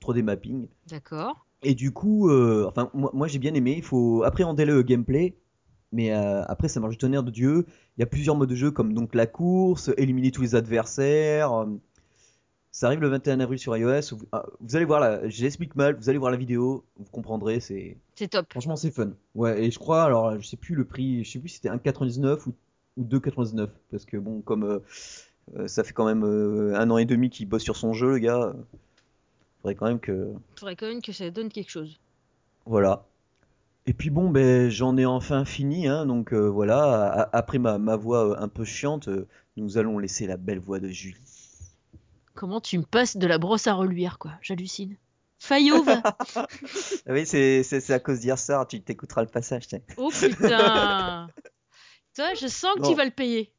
3D 0.00 0.22
mapping. 0.22 0.66
D'accord. 0.88 1.46
Et 1.62 1.74
du 1.74 1.92
coup, 1.92 2.28
euh, 2.28 2.66
enfin, 2.68 2.90
moi, 2.92 3.10
moi, 3.14 3.28
j'ai 3.28 3.38
bien 3.38 3.54
aimé. 3.54 3.74
Il 3.76 3.84
faut 3.84 4.24
appréhender 4.24 4.64
le 4.64 4.82
gameplay, 4.82 5.36
mais 5.92 6.12
euh, 6.12 6.42
après 6.46 6.66
ça 6.68 6.80
marche 6.80 6.92
du 6.92 6.98
tonnerre 6.98 7.22
de 7.22 7.30
Dieu. 7.30 7.66
Il 7.96 8.00
y 8.00 8.02
a 8.02 8.06
plusieurs 8.06 8.34
modes 8.34 8.48
de 8.50 8.56
jeu 8.56 8.70
comme 8.72 8.94
donc 8.94 9.14
la 9.14 9.26
course, 9.26 9.90
éliminer 9.96 10.32
tous 10.32 10.42
les 10.42 10.54
adversaires. 10.56 11.66
Ça 12.74 12.86
arrive 12.86 13.00
le 13.00 13.08
21 13.08 13.38
avril 13.40 13.58
sur 13.58 13.76
iOS. 13.76 14.16
Vous, 14.16 14.24
ah, 14.32 14.44
vous 14.60 14.74
allez 14.76 14.86
voir 14.86 15.20
j'explique 15.28 15.76
mal. 15.76 15.94
Vous 15.94 16.08
allez 16.08 16.18
voir 16.18 16.30
la 16.32 16.38
vidéo, 16.38 16.84
vous 16.96 17.10
comprendrez. 17.12 17.60
C'est 17.60 17.98
C'est 18.16 18.28
top. 18.28 18.46
franchement 18.50 18.76
c'est 18.76 18.90
fun. 18.90 19.12
Ouais, 19.34 19.62
et 19.64 19.70
je 19.70 19.78
crois 19.78 20.02
alors 20.02 20.40
je 20.40 20.46
sais 20.46 20.56
plus 20.56 20.74
le 20.74 20.84
prix, 20.86 21.22
je 21.22 21.30
sais 21.32 21.38
plus 21.38 21.50
si 21.50 21.56
c'était 21.56 21.68
1,99 21.68 22.48
ou, 22.48 22.54
ou 22.96 23.04
2,99 23.04 23.68
parce 23.90 24.04
que 24.04 24.16
bon 24.16 24.40
comme 24.42 24.64
euh, 24.64 24.78
euh, 25.56 25.66
ça 25.68 25.82
fait 25.84 25.92
quand 25.92 26.06
même 26.06 26.24
euh, 26.24 26.74
un 26.78 26.90
an 26.90 26.98
et 26.98 27.04
demi 27.04 27.30
qu'il 27.30 27.48
bosse 27.48 27.62
sur 27.62 27.76
son 27.76 27.92
jeu, 27.92 28.10
le 28.12 28.18
gars. 28.18 28.54
faudrait 29.60 29.74
quand 29.74 29.86
même 29.86 30.00
que 30.00 30.32
Faudrait 30.58 30.76
quand 30.76 30.86
même 30.86 31.02
que 31.02 31.12
ça 31.12 31.30
donne 31.30 31.48
quelque 31.48 31.70
chose. 31.70 31.98
Voilà. 32.66 33.04
Et 33.86 33.94
puis 33.94 34.10
bon, 34.10 34.30
ben 34.30 34.68
j'en 34.70 34.96
ai 34.96 35.04
enfin 35.04 35.44
fini, 35.44 35.88
hein, 35.88 36.06
donc 36.06 36.32
euh, 36.32 36.48
voilà. 36.48 37.12
A- 37.12 37.36
Après 37.36 37.58
ma, 37.58 37.78
ma 37.78 37.96
voix 37.96 38.30
euh, 38.30 38.36
un 38.38 38.46
peu 38.48 38.64
chiante, 38.64 39.08
euh, 39.08 39.26
nous 39.56 39.76
allons 39.78 39.98
laisser 39.98 40.26
la 40.28 40.36
belle 40.36 40.60
voix 40.60 40.78
de 40.78 40.88
Julie. 40.88 41.16
Comment 42.34 42.60
tu 42.60 42.78
me 42.78 42.84
passes 42.84 43.16
de 43.16 43.26
la 43.26 43.38
brosse 43.38 43.66
à 43.66 43.74
reluire, 43.74 44.18
quoi 44.18 44.32
J'hallucine. 44.40 44.96
Fayot 45.38 45.82
va. 45.82 46.02
Ah 46.36 47.12
Oui, 47.12 47.26
c'est 47.26 47.90
à 47.90 47.98
cause 47.98 48.20
d'hier 48.20 48.38
soir, 48.38 48.66
tu 48.68 48.80
t'écouteras 48.80 49.22
le 49.22 49.28
passage. 49.28 49.64
Oh 49.96 50.10
putain 50.10 51.26
Toi, 52.14 52.34
je 52.34 52.46
sens 52.46 52.74
que 52.76 52.80
Non. 52.82 52.90
tu 52.90 52.94
vas 52.96 53.04
le 53.04 53.10
payer. 53.10 53.52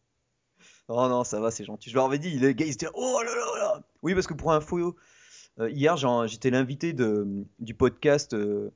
Oh 0.88 1.08
non, 1.08 1.24
ça 1.24 1.40
va, 1.40 1.50
c'est 1.52 1.64
gentil. 1.64 1.90
Je 1.90 1.96
leur 1.96 2.06
avais 2.06 2.20
dit, 2.20 2.38
les 2.38 2.54
gars, 2.54 2.66
ils 2.66 2.74
étaient 2.74 2.90
oh 2.94 3.22
là 3.24 3.32
là 3.36 3.60
là. 3.60 3.84
Oui, 4.02 4.14
parce 4.14 4.28
que 4.28 4.34
pour 4.34 4.52
info, 4.54 4.96
euh, 5.60 5.70
hier 5.70 5.96
j'étais 6.28 6.50
l'invité 6.50 6.94
du 6.94 7.74
podcast. 7.74 8.34
euh, 8.34 8.70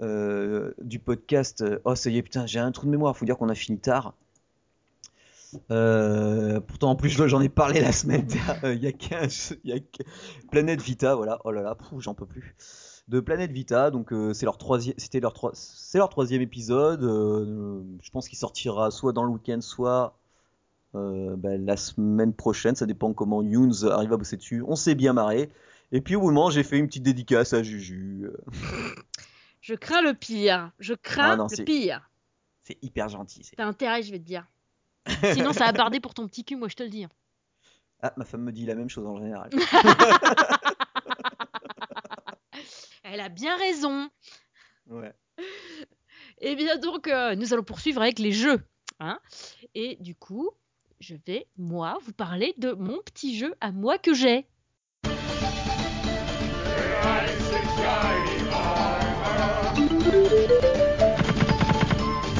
euh, 0.00 0.72
du 0.80 0.98
podcast. 0.98 1.60
euh, 1.62 1.80
Oh, 1.84 1.94
ça 1.94 2.08
y 2.10 2.18
est, 2.18 2.22
putain, 2.22 2.46
j'ai 2.46 2.60
un 2.60 2.72
trou 2.72 2.86
de 2.86 2.90
mémoire. 2.92 3.16
Faut 3.16 3.24
dire 3.24 3.36
qu'on 3.36 3.48
a 3.48 3.54
fini 3.54 3.78
tard. 3.78 4.14
Euh, 5.70 6.60
pourtant, 6.60 6.90
en 6.90 6.96
plus, 6.96 7.10
je- 7.10 7.26
j'en 7.28 7.40
ai 7.42 7.48
parlé 7.50 7.80
la 7.80 7.92
semaine 7.92 8.26
dernière. 8.26 8.72
Il 8.72 8.82
y 8.82 8.86
a 8.86 8.92
15. 8.92 9.56
Il 9.64 9.74
y 9.74 9.78
a 9.78 9.80
Planète 10.50 10.80
Vita, 10.80 11.14
voilà. 11.14 11.40
Oh 11.44 11.50
là 11.50 11.60
là, 11.62 11.76
j'en 11.98 12.14
peux 12.14 12.26
plus. 12.26 12.54
De 13.08 13.20
Planète 13.20 13.50
Vita, 13.50 13.90
donc 13.90 14.12
euh, 14.12 14.32
c'est 14.32 14.46
leur 14.46 14.56
troisième, 14.58 14.94
c'était 14.96 15.20
leur 15.20 15.32
trois, 15.32 15.50
c'est 15.54 15.98
leur 15.98 16.08
troisième 16.08 16.40
épisode. 16.40 17.02
euh, 17.02 17.82
je 18.00 18.10
pense 18.10 18.28
qu'il 18.28 18.38
sortira 18.38 18.90
soit 18.90 19.12
dans 19.12 19.24
le 19.24 19.30
week-end, 19.30 19.60
soit 19.60 20.16
euh, 20.94 21.34
ben, 21.36 21.64
la 21.66 21.76
semaine 21.76 22.32
prochaine. 22.32 22.74
Ça 22.76 22.86
dépend 22.86 23.12
comment 23.12 23.42
Younes 23.42 23.74
arrive 23.90 24.12
à 24.12 24.16
bosser 24.16 24.36
dessus. 24.36 24.62
On 24.66 24.76
s'est 24.76 24.94
bien 24.94 25.12
marré. 25.12 25.50
Et 25.90 26.00
puis 26.00 26.14
au 26.16 26.22
moment, 26.22 26.48
j'ai 26.48 26.62
fait 26.62 26.78
une 26.78 26.86
petite 26.86 27.02
dédicace 27.02 27.52
à 27.52 27.62
Juju. 27.62 28.30
Je 29.60 29.74
crains 29.74 30.02
le 30.02 30.14
pire. 30.14 30.70
Je 30.78 30.94
crains 30.94 31.32
Ah 31.32 31.36
non, 31.36 31.46
le 31.50 31.56
c'est- 31.56 31.64
pire. 31.64 32.08
C'est 32.64 32.78
hyper 32.82 33.08
gentil. 33.08 33.42
c'est- 33.44 33.56
T'as 33.56 33.66
intérêt, 33.66 34.02
je 34.02 34.10
vais 34.12 34.18
te 34.18 34.24
dire. 34.24 34.46
Sinon, 35.34 35.52
ça 35.52 35.66
va 35.66 35.72
barder 35.72 35.98
pour 36.00 36.14
ton 36.14 36.26
petit 36.28 36.44
cul, 36.44 36.56
moi, 36.56 36.68
je 36.68 36.76
te 36.76 36.82
le 36.84 36.88
dis. 36.88 37.04
hein. 37.04 37.10
Ah, 38.00 38.12
ma 38.16 38.24
femme 38.24 38.42
me 38.42 38.52
dit 38.52 38.64
la 38.66 38.74
même 38.76 38.88
chose 38.88 39.06
en 39.06 39.16
général. 39.18 39.50
Elle 43.12 43.20
a 43.20 43.28
bien 43.28 43.56
raison. 43.58 44.08
Ouais. 44.88 45.12
Eh 46.44 46.56
bien, 46.56 46.76
donc, 46.76 47.06
euh, 47.06 47.36
nous 47.36 47.52
allons 47.54 47.62
poursuivre 47.62 48.02
avec 48.02 48.18
les 48.18 48.32
jeux. 48.32 48.60
hein. 48.98 49.20
Et 49.76 49.96
du 50.00 50.16
coup, 50.16 50.50
je 50.98 51.14
vais, 51.24 51.46
moi, 51.56 51.98
vous 52.02 52.12
parler 52.12 52.52
de 52.58 52.72
mon 52.72 53.00
petit 53.02 53.36
jeu 53.36 53.54
à 53.60 53.70
moi 53.70 53.96
que 53.98 54.12
j'ai. 54.12 54.46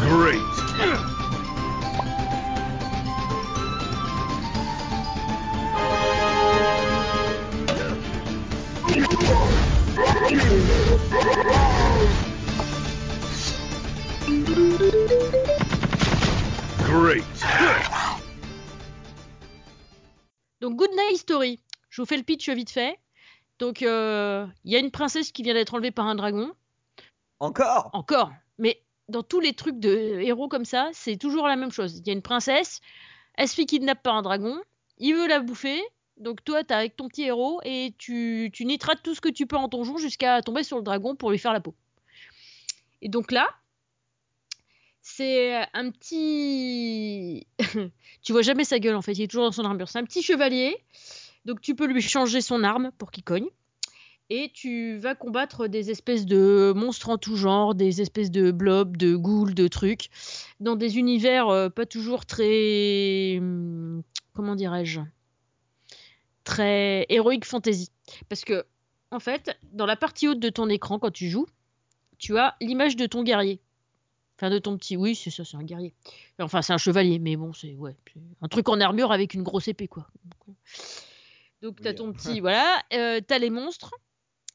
Great. 0.08 0.51
Great. 11.12 11.22
Donc, 20.62 20.76
Good 20.76 20.90
Night 20.90 21.18
Story. 21.18 21.60
Je 21.90 22.00
vous 22.00 22.06
fais 22.06 22.16
le 22.16 22.22
pitch 22.22 22.48
vite 22.48 22.70
fait. 22.70 22.98
Donc, 23.58 23.82
euh, 23.82 24.46
il 24.64 24.72
y 24.72 24.76
a 24.76 24.78
une 24.78 24.90
princesse 24.90 25.32
qui 25.32 25.42
vient 25.42 25.52
d'être 25.52 25.74
enlevée 25.74 25.90
par 25.90 26.06
un 26.06 26.14
dragon. 26.14 26.50
Encore? 27.40 27.90
Encore. 27.92 28.32
Mais 28.56 28.82
dans 29.10 29.22
tous 29.22 29.40
les 29.40 29.52
trucs 29.52 29.78
de 29.78 30.18
héros 30.22 30.48
comme 30.48 30.64
ça, 30.64 30.88
c'est 30.94 31.18
toujours 31.18 31.46
la 31.46 31.56
même 31.56 31.72
chose. 31.72 31.98
Il 31.98 32.06
y 32.06 32.10
a 32.10 32.14
une 32.14 32.22
princesse, 32.22 32.80
elle 33.34 33.48
se 33.48 33.54
fait 33.54 33.66
kidnapper 33.66 34.00
par 34.02 34.14
un 34.14 34.22
dragon, 34.22 34.58
il 34.96 35.14
veut 35.14 35.28
la 35.28 35.40
bouffer. 35.40 35.82
Donc 36.18 36.44
toi, 36.44 36.62
t'es 36.62 36.74
avec 36.74 36.96
ton 36.96 37.08
petit 37.08 37.22
héros 37.22 37.60
et 37.64 37.94
tu, 37.98 38.50
tu 38.52 38.64
nitrates 38.64 39.02
tout 39.02 39.14
ce 39.14 39.20
que 39.20 39.28
tu 39.28 39.46
peux 39.46 39.56
en 39.56 39.68
ton 39.68 39.84
jour 39.84 39.98
jusqu'à 39.98 40.42
tomber 40.42 40.62
sur 40.62 40.76
le 40.76 40.82
dragon 40.82 41.16
pour 41.16 41.30
lui 41.30 41.38
faire 41.38 41.52
la 41.52 41.60
peau. 41.60 41.74
Et 43.00 43.08
donc 43.08 43.32
là, 43.32 43.48
c'est 45.00 45.56
un 45.74 45.90
petit... 45.90 47.46
tu 48.22 48.32
vois 48.32 48.42
jamais 48.42 48.64
sa 48.64 48.78
gueule 48.78 48.94
en 48.94 49.02
fait, 49.02 49.12
il 49.12 49.22
est 49.22 49.28
toujours 49.28 49.44
dans 49.44 49.52
son 49.52 49.64
armure. 49.64 49.88
C'est 49.88 49.98
un 49.98 50.04
petit 50.04 50.22
chevalier, 50.22 50.76
donc 51.44 51.60
tu 51.60 51.74
peux 51.74 51.86
lui 51.86 52.00
changer 52.00 52.40
son 52.40 52.62
arme 52.62 52.92
pour 52.98 53.10
qu'il 53.10 53.24
cogne 53.24 53.48
et 54.30 54.50
tu 54.54 54.96
vas 54.96 55.14
combattre 55.14 55.66
des 55.66 55.90
espèces 55.90 56.24
de 56.24 56.72
monstres 56.74 57.10
en 57.10 57.18
tout 57.18 57.36
genre, 57.36 57.74
des 57.74 58.00
espèces 58.00 58.30
de 58.30 58.50
blobs, 58.50 58.96
de 58.96 59.14
ghouls, 59.14 59.52
de 59.52 59.68
trucs, 59.68 60.08
dans 60.60 60.76
des 60.76 60.96
univers 60.96 61.48
euh, 61.48 61.68
pas 61.68 61.84
toujours 61.84 62.24
très. 62.24 63.36
hum, 63.38 64.02
Comment 64.32 64.54
dirais-je? 64.54 65.00
Très 66.44 67.06
héroïque 67.08 67.44
fantasy. 67.44 67.90
Parce 68.28 68.44
que, 68.44 68.64
en 69.10 69.20
fait, 69.20 69.56
dans 69.72 69.86
la 69.86 69.96
partie 69.96 70.28
haute 70.28 70.40
de 70.40 70.48
ton 70.48 70.68
écran, 70.68 70.98
quand 70.98 71.10
tu 71.10 71.28
joues, 71.28 71.46
tu 72.18 72.38
as 72.38 72.56
l'image 72.60 72.96
de 72.96 73.06
ton 73.06 73.22
guerrier. 73.22 73.60
Enfin, 74.38 74.50
de 74.50 74.58
ton 74.58 74.76
petit. 74.76 74.96
Oui, 74.96 75.14
c'est 75.14 75.30
ça, 75.30 75.44
c'est 75.44 75.56
un 75.56 75.62
guerrier. 75.62 75.94
Enfin, 76.40 76.62
c'est 76.62 76.72
un 76.72 76.78
chevalier, 76.78 77.18
mais 77.18 77.36
bon, 77.36 77.52
c'est 77.52 77.74
ouais, 77.76 77.96
un 78.40 78.48
truc 78.48 78.68
en 78.68 78.80
armure 78.80 79.12
avec 79.12 79.34
une 79.34 79.42
grosse 79.42 79.68
épée, 79.68 79.88
quoi. 79.88 80.08
Donc, 81.62 81.80
t'as 81.80 81.90
Oui, 81.90 81.94
ton 81.94 82.12
petit. 82.12 82.40
Voilà, 82.40 82.82
euh, 82.92 83.20
t'as 83.26 83.38
les 83.38 83.50
monstres. 83.50 83.92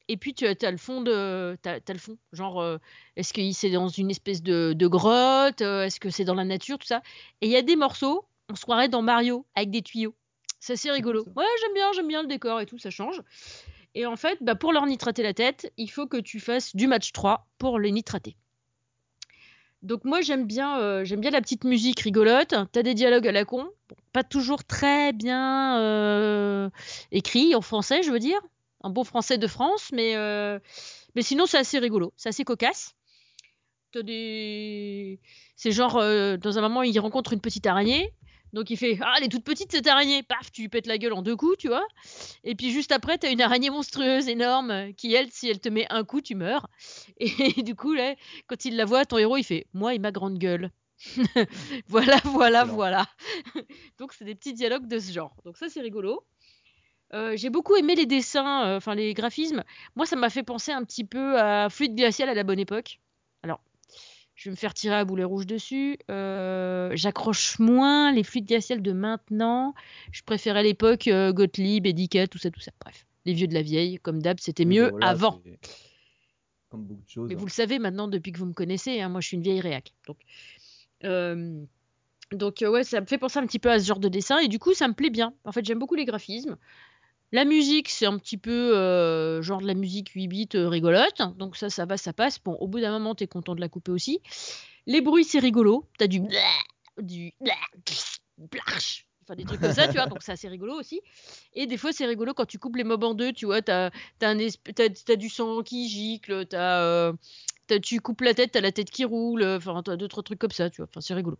Et 0.08 0.16
puis 0.16 0.32
tu 0.32 0.46
as, 0.46 0.70
le 0.70 0.78
fond 0.78 1.02
de 1.02 1.56
t'as 1.60 1.80
le 1.86 1.98
fond 1.98 2.16
genre 2.32 2.62
euh, 2.62 2.78
est-ce 3.16 3.34
que 3.34 3.52
c'est 3.52 3.70
dans 3.70 3.88
une 3.88 4.10
espèce 4.10 4.42
de, 4.42 4.72
de 4.74 4.86
grotte 4.86 5.60
euh, 5.60 5.84
est-ce 5.84 6.00
que 6.00 6.08
c'est 6.08 6.24
dans 6.24 6.34
la 6.34 6.46
nature 6.46 6.78
tout 6.78 6.86
ça? 6.86 7.02
Et 7.42 7.46
il 7.46 7.52
y 7.52 7.56
a 7.56 7.62
des 7.62 7.76
morceaux 7.76 8.24
on 8.48 8.54
se 8.54 8.62
croirait 8.62 8.88
dans 8.88 9.02
Mario 9.02 9.44
avec 9.54 9.70
des 9.70 9.82
tuyaux 9.82 10.14
c'est 10.60 10.74
assez 10.74 10.90
rigolo. 10.90 11.24
Ouais 11.36 11.44
j'aime 11.60 11.74
bien 11.74 11.92
j'aime 11.92 12.08
bien 12.08 12.22
le 12.22 12.28
décor 12.28 12.60
et 12.60 12.66
tout 12.66 12.78
ça 12.78 12.90
change. 12.90 13.22
Et 13.94 14.06
en 14.06 14.16
fait 14.16 14.38
bah, 14.40 14.54
pour 14.54 14.72
leur 14.72 14.86
nitrater 14.86 15.22
la 15.22 15.34
tête 15.34 15.72
il 15.76 15.88
faut 15.90 16.06
que 16.06 16.16
tu 16.16 16.40
fasses 16.40 16.74
du 16.74 16.86
match 16.86 17.12
3 17.12 17.46
pour 17.58 17.78
les 17.78 17.92
nitrater. 17.92 18.36
Donc 19.82 20.04
moi 20.04 20.20
j'aime 20.20 20.46
bien 20.46 20.78
euh, 20.80 21.04
j'aime 21.04 21.20
bien 21.20 21.30
la 21.30 21.40
petite 21.40 21.64
musique 21.64 22.00
rigolote. 22.00 22.54
T'as 22.72 22.82
des 22.82 22.94
dialogues 22.94 23.28
à 23.28 23.32
la 23.32 23.44
con 23.44 23.68
Bon, 23.88 23.96
pas 24.12 24.24
toujours 24.24 24.64
très 24.64 25.12
bien 25.12 25.78
euh, 25.78 26.70
écrits 27.12 27.54
en 27.54 27.60
français 27.60 28.02
je 28.02 28.10
veux 28.10 28.18
dire. 28.18 28.40
Un 28.84 28.90
bon 28.90 29.02
français 29.02 29.38
de 29.38 29.46
France, 29.48 29.90
mais, 29.92 30.14
euh, 30.14 30.58
mais 31.16 31.22
sinon 31.22 31.46
c'est 31.46 31.58
assez 31.58 31.78
rigolo, 31.78 32.12
c'est 32.16 32.28
assez 32.28 32.44
cocasse. 32.44 32.94
T'as 33.90 34.02
des... 34.02 35.18
C'est 35.56 35.72
genre, 35.72 35.96
euh, 35.96 36.36
dans 36.36 36.58
un 36.58 36.60
moment, 36.60 36.82
il 36.82 36.98
rencontre 37.00 37.32
une 37.32 37.40
petite 37.40 37.66
araignée, 37.66 38.12
donc 38.52 38.70
il 38.70 38.76
fait 38.76 38.98
Ah, 39.02 39.14
elle 39.18 39.24
est 39.24 39.28
toute 39.28 39.44
petite 39.44 39.72
cette 39.72 39.86
araignée 39.86 40.22
Paf, 40.22 40.50
tu 40.52 40.62
lui 40.62 40.68
pètes 40.68 40.86
la 40.86 40.98
gueule 40.98 41.12
en 41.12 41.22
deux 41.22 41.36
coups, 41.36 41.56
tu 41.58 41.68
vois. 41.68 41.86
Et 42.44 42.54
puis 42.54 42.70
juste 42.70 42.92
après, 42.92 43.18
t'as 43.18 43.30
une 43.30 43.40
araignée 43.40 43.70
monstrueuse, 43.70 44.28
énorme, 44.28 44.92
qui, 44.94 45.14
elle, 45.14 45.30
si 45.30 45.48
elle 45.48 45.60
te 45.60 45.68
met 45.68 45.86
un 45.90 46.04
coup, 46.04 46.20
tu 46.20 46.34
meurs. 46.34 46.68
Et 47.18 47.62
du 47.62 47.74
coup, 47.74 47.92
là, 47.94 48.14
quand 48.46 48.64
il 48.64 48.76
la 48.76 48.84
voit, 48.84 49.04
ton 49.04 49.18
héros, 49.18 49.36
il 49.36 49.44
fait 49.44 49.66
Moi 49.74 49.94
et 49.94 49.98
ma 49.98 50.12
grande 50.12 50.38
gueule. 50.38 50.70
voilà, 51.88 52.18
voilà, 52.24 52.60
Excellent. 52.60 52.74
voilà. 52.74 53.06
donc 53.98 54.12
c'est 54.12 54.24
des 54.24 54.34
petits 54.34 54.54
dialogues 54.54 54.88
de 54.88 54.98
ce 54.98 55.12
genre. 55.12 55.36
Donc 55.44 55.56
ça, 55.56 55.68
c'est 55.68 55.80
rigolo. 55.80 56.24
Euh, 57.14 57.36
j'ai 57.36 57.48
beaucoup 57.48 57.74
aimé 57.76 57.94
les 57.94 58.04
dessins, 58.06 58.66
euh, 58.66 58.76
enfin 58.76 58.94
les 58.94 59.14
graphismes. 59.14 59.64
Moi, 59.96 60.04
ça 60.06 60.16
m'a 60.16 60.28
fait 60.28 60.42
penser 60.42 60.72
un 60.72 60.84
petit 60.84 61.04
peu 61.04 61.38
à 61.38 61.70
Fluide 61.70 61.94
glacial 61.94 62.28
à 62.28 62.34
la 62.34 62.44
bonne 62.44 62.58
époque. 62.58 63.00
Je 64.38 64.44
vais 64.44 64.50
me 64.52 64.56
faire 64.56 64.72
tirer 64.72 64.94
à 64.94 65.04
boulet 65.04 65.24
rouge 65.24 65.48
dessus. 65.48 65.98
Euh, 66.12 66.92
j'accroche 66.94 67.58
moins 67.58 68.12
les 68.12 68.22
fluides 68.22 68.46
glaciales 68.46 68.82
de 68.82 68.92
maintenant. 68.92 69.74
Je 70.12 70.22
préférais 70.22 70.62
l'époque 70.62 71.08
euh, 71.08 71.32
Gottlieb, 71.32 71.86
Edica, 71.86 72.28
tout 72.28 72.38
ça, 72.38 72.48
tout 72.48 72.60
ça. 72.60 72.70
Bref, 72.80 73.04
les 73.24 73.32
vieux 73.32 73.48
de 73.48 73.54
la 73.54 73.62
vieille, 73.62 73.98
comme 73.98 74.22
d'hab, 74.22 74.38
c'était 74.38 74.64
mieux 74.64 74.90
voilà, 74.90 75.08
avant. 75.08 75.42
Comme 76.68 76.84
beaucoup 76.84 77.02
de 77.02 77.10
choses. 77.10 77.28
Mais 77.28 77.34
vous 77.34 77.46
le 77.46 77.50
savez 77.50 77.80
maintenant 77.80 78.06
depuis 78.06 78.30
que 78.30 78.38
vous 78.38 78.46
me 78.46 78.52
connaissez, 78.52 79.00
hein, 79.00 79.08
moi 79.08 79.20
je 79.20 79.26
suis 79.26 79.36
une 79.36 79.42
vieille 79.42 79.60
réac. 79.60 79.92
Donc, 80.06 80.18
euh, 81.02 81.64
donc 82.30 82.62
euh, 82.62 82.70
ouais, 82.70 82.84
ça 82.84 83.00
me 83.00 83.06
fait 83.06 83.18
penser 83.18 83.40
un 83.40 83.46
petit 83.46 83.58
peu 83.58 83.72
à 83.72 83.80
ce 83.80 83.86
genre 83.86 83.98
de 83.98 84.08
dessin 84.08 84.38
et 84.38 84.46
du 84.46 84.60
coup 84.60 84.72
ça 84.72 84.86
me 84.86 84.94
plaît 84.94 85.10
bien. 85.10 85.34
En 85.44 85.50
fait, 85.50 85.64
j'aime 85.64 85.80
beaucoup 85.80 85.96
les 85.96 86.04
graphismes. 86.04 86.58
La 87.30 87.44
musique, 87.44 87.90
c'est 87.90 88.06
un 88.06 88.16
petit 88.18 88.38
peu 88.38 88.74
euh, 88.76 89.42
genre 89.42 89.60
de 89.60 89.66
la 89.66 89.74
musique 89.74 90.10
8 90.10 90.28
bits 90.28 90.48
euh, 90.54 90.68
rigolote. 90.68 91.20
Donc 91.36 91.56
ça, 91.56 91.68
ça 91.68 91.84
va, 91.84 91.96
ça 91.96 92.12
passe. 92.12 92.38
Bon, 92.42 92.54
au 92.54 92.66
bout 92.68 92.80
d'un 92.80 92.92
moment, 92.92 93.14
t'es 93.14 93.26
content 93.26 93.54
de 93.54 93.60
la 93.60 93.68
couper 93.68 93.92
aussi. 93.92 94.20
Les 94.86 95.02
bruits, 95.02 95.24
c'est 95.24 95.38
rigolo. 95.38 95.84
T'as 95.98 96.06
du 96.06 96.22
du 96.98 97.32
blarch. 98.38 99.06
Enfin, 99.22 99.36
des 99.36 99.44
trucs 99.44 99.60
comme 99.60 99.74
ça, 99.74 99.86
tu 99.88 99.94
vois. 99.94 100.06
Donc 100.06 100.22
c'est 100.22 100.32
assez 100.32 100.48
rigolo 100.48 100.72
aussi. 100.74 101.02
Et 101.52 101.66
des 101.66 101.76
fois, 101.76 101.92
c'est 101.92 102.06
rigolo 102.06 102.32
quand 102.32 102.46
tu 102.46 102.58
coupes 102.58 102.76
les 102.76 102.84
mobs 102.84 103.04
en 103.04 103.12
deux, 103.12 103.34
tu 103.34 103.44
vois. 103.44 103.60
T'as 103.60 103.90
t'as 104.18 104.34
du 105.16 105.28
sang 105.28 105.62
qui 105.62 105.86
gicle, 105.88 106.46
t'as... 106.46 106.80
euh, 106.82 107.12
tu 107.82 108.00
coupes 108.00 108.22
la 108.22 108.32
tête, 108.32 108.52
t'as 108.52 108.62
la 108.62 108.72
tête 108.72 108.90
qui 108.90 109.04
roule. 109.04 109.44
Enfin, 109.44 109.82
t'as 109.82 109.96
deux, 109.96 110.08
trois 110.08 110.22
trucs 110.22 110.38
comme 110.38 110.50
ça, 110.50 110.70
tu 110.70 110.78
vois. 110.78 110.88
Enfin, 110.90 111.02
c'est 111.02 111.12
rigolo. 111.12 111.36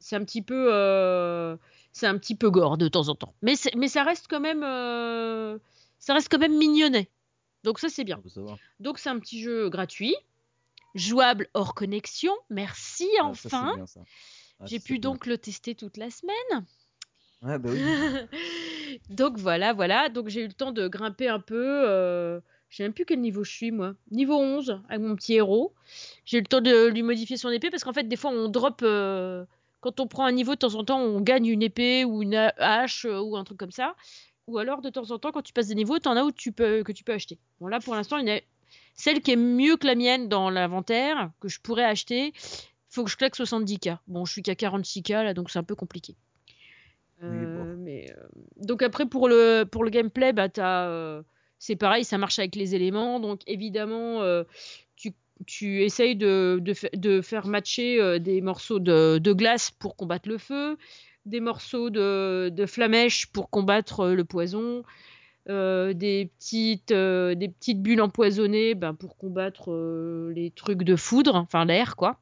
C'est 0.00 0.16
un 0.16 0.24
petit 0.24 0.42
peu... 0.42 1.56
c'est 1.98 2.06
un 2.06 2.16
petit 2.18 2.34
peu 2.34 2.50
gore 2.50 2.78
de 2.78 2.88
temps 2.88 3.08
en 3.08 3.14
temps. 3.14 3.34
Mais, 3.42 3.56
c'est- 3.56 3.74
mais 3.76 3.88
ça 3.88 4.02
reste 4.04 4.26
quand 4.28 4.40
même... 4.40 4.62
euh, 4.62 5.58
ça 5.98 6.14
reste 6.14 6.28
quand 6.30 6.38
même 6.38 6.56
mignonnet. 6.56 7.08
Donc 7.64 7.78
ça, 7.80 7.88
c'est 7.88 8.04
bien. 8.04 8.20
Donc 8.80 8.98
c'est 8.98 9.08
un 9.10 9.18
petit 9.18 9.42
jeu 9.42 9.68
gratuit, 9.68 10.14
jouable 10.94 11.48
hors 11.54 11.74
connexion. 11.74 12.32
Merci 12.50 13.08
Ah, 13.20 13.26
enfin. 13.26 13.74
Ah, 14.60 14.64
J'ai 14.66 14.78
pu 14.80 14.94
bien. 14.98 15.10
donc 15.10 15.26
le 15.26 15.38
tester 15.38 15.74
toute 15.74 15.96
la 15.96 16.10
semaine. 16.10 16.64
Ouais, 17.42 17.58
bah 17.58 17.70
oui. 17.72 17.80
donc 19.10 19.38
voilà, 19.38 19.72
voilà. 19.72 20.08
Donc 20.08 20.28
j'ai 20.28 20.42
eu 20.42 20.46
le 20.48 20.52
temps 20.52 20.72
de 20.72 20.88
grimper 20.88 21.28
un 21.28 21.40
peu. 21.40 21.82
euh, 21.86 22.40
Je 22.68 22.76
sais 22.76 22.82
même 22.84 22.92
plus 22.92 23.04
quel 23.04 23.20
niveau 23.20 23.44
je 23.44 23.50
suis 23.52 23.70
moi. 23.70 23.94
Niveau 24.10 24.36
11 24.38 24.80
avec 24.88 25.00
mon 25.06 25.14
petit 25.16 25.34
héros. 25.34 25.72
J'ai 26.24 26.38
eu 26.38 26.40
le 26.40 26.46
temps 26.46 26.60
de 26.60 26.86
lui 26.86 27.02
modifier 27.02 27.36
son 27.36 27.50
épée 27.50 27.70
parce 27.70 27.84
qu'en 27.84 27.92
fait 27.92 28.04
des 28.08 28.16
fois 28.16 28.30
on 28.30 28.48
drop... 28.48 28.80
euh, 28.82 29.44
Quand 29.80 30.00
on 30.00 30.06
prend 30.06 30.24
un 30.24 30.32
niveau 30.32 30.52
de 30.52 30.58
temps 30.58 30.74
en 30.74 30.84
temps 30.84 31.00
on 31.00 31.20
gagne 31.20 31.46
une 31.46 31.62
épée 31.62 32.04
ou 32.04 32.22
une 32.22 32.34
ha- 32.34 32.54
hache 32.58 33.04
euh, 33.04 33.20
ou 33.20 33.36
un 33.36 33.44
truc 33.44 33.58
comme 33.58 33.70
ça. 33.70 33.94
Ou 34.46 34.58
alors 34.58 34.80
de 34.80 34.88
temps 34.90 35.10
en 35.10 35.18
temps 35.18 35.30
quand 35.30 35.42
tu 35.42 35.52
passes 35.52 35.68
des 35.68 35.74
niveaux 35.74 35.98
t'en 35.98 36.16
as 36.16 36.24
où 36.24 36.32
tu 36.32 36.52
peux, 36.52 36.82
que 36.82 36.92
tu 36.92 37.04
peux 37.04 37.12
acheter. 37.12 37.38
Bon 37.60 37.66
là 37.68 37.80
pour 37.80 37.94
l'instant 37.94 38.16
il 38.18 38.28
y 38.28 38.32
en 38.32 38.36
a 38.36 38.40
celle 38.94 39.20
qui 39.20 39.30
est 39.32 39.36
mieux 39.36 39.76
que 39.76 39.86
la 39.86 39.94
mienne 39.94 40.28
dans 40.28 40.50
l'inventaire 40.50 41.30
que 41.40 41.48
je 41.48 41.60
pourrais 41.60 41.84
acheter. 41.84 42.32
Faut 42.88 43.04
que 43.04 43.10
je 43.10 43.16
claque 43.16 43.36
70k. 43.36 43.98
Bon 44.08 44.24
je 44.24 44.32
suis 44.32 44.42
qu'à 44.42 44.54
46k 44.54 45.22
là 45.22 45.34
donc 45.34 45.50
c'est 45.50 45.58
un 45.58 45.62
peu 45.64 45.74
compliqué. 45.74 46.16
Euh, 47.22 47.74
mais 47.78 48.10
euh, 48.16 48.26
donc 48.64 48.82
après 48.82 49.04
pour 49.06 49.28
le 49.28 49.64
pour 49.64 49.82
le 49.84 49.90
gameplay 49.90 50.32
bah 50.32 50.48
t'as 50.48 50.86
euh, 50.86 51.22
c'est 51.58 51.74
pareil 51.76 52.04
ça 52.04 52.16
marche 52.16 52.38
avec 52.38 52.54
les 52.54 52.74
éléments 52.76 53.18
donc 53.18 53.40
évidemment 53.48 54.22
euh, 54.22 54.44
tu 55.38 55.44
tu 55.44 55.82
essayes 55.82 56.16
de, 56.16 56.58
de, 56.60 56.74
fa- 56.74 56.88
de 56.94 57.20
faire 57.20 57.46
matcher 57.46 58.00
euh, 58.00 58.18
des 58.18 58.40
morceaux 58.40 58.78
de, 58.78 59.32
glace 59.32 59.70
pour 59.70 59.96
combattre 59.96 60.28
le 60.28 60.38
feu 60.38 60.76
des 61.26 61.40
morceaux 61.40 61.90
de, 61.90 62.64
flamèche 62.66 63.26
pour 63.26 63.50
combattre 63.50 64.00
euh, 64.00 64.14
le 64.14 64.24
poison 64.24 64.82
euh, 65.48 65.92
des 65.94 66.30
petites 66.38 66.92
bulles 67.82 68.00
empoisonnées 68.00 68.74
ben, 68.74 68.94
pour 68.94 69.16
combattre 69.16 69.72
les 70.34 70.50
trucs 70.50 70.82
de 70.82 70.96
foudre 70.96 71.34
enfin 71.34 71.64
l'air 71.64 71.96
quoi 71.96 72.20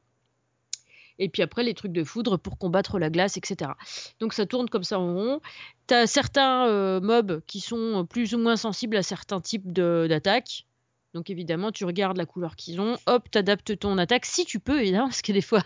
et 1.19 1.29
puis 1.29 1.41
après 1.41 1.63
les 1.63 1.73
trucs 1.73 1.91
de 1.91 2.03
foudre 2.03 2.37
pour 2.37 2.57
combattre 2.57 2.99
la 2.99 3.09
glace, 3.09 3.37
etc. 3.37 3.71
Donc 4.19 4.33
ça 4.33 4.45
tourne 4.45 4.69
comme 4.69 4.83
ça 4.83 4.99
en 4.99 5.13
rond. 5.13 5.41
T'as 5.87 6.05
certains 6.07 6.67
euh, 6.67 7.01
mobs 7.01 7.41
qui 7.47 7.59
sont 7.59 8.05
plus 8.09 8.33
ou 8.33 8.37
moins 8.37 8.55
sensibles 8.55 8.97
à 8.97 9.03
certains 9.03 9.41
types 9.41 9.71
d'attaques. 9.71 10.65
Donc 11.13 11.29
évidemment, 11.29 11.71
tu 11.71 11.85
regardes 11.85 12.17
la 12.17 12.25
couleur 12.25 12.55
qu'ils 12.55 12.79
ont, 12.79 12.97
hop, 13.05 13.29
t'adaptes 13.31 13.79
ton 13.79 13.97
attaque 13.97 14.25
si 14.25 14.45
tu 14.45 14.59
peux, 14.59 14.79
évidemment, 14.79 15.05
parce 15.07 15.21
que 15.21 15.31
des 15.31 15.41
fois, 15.41 15.63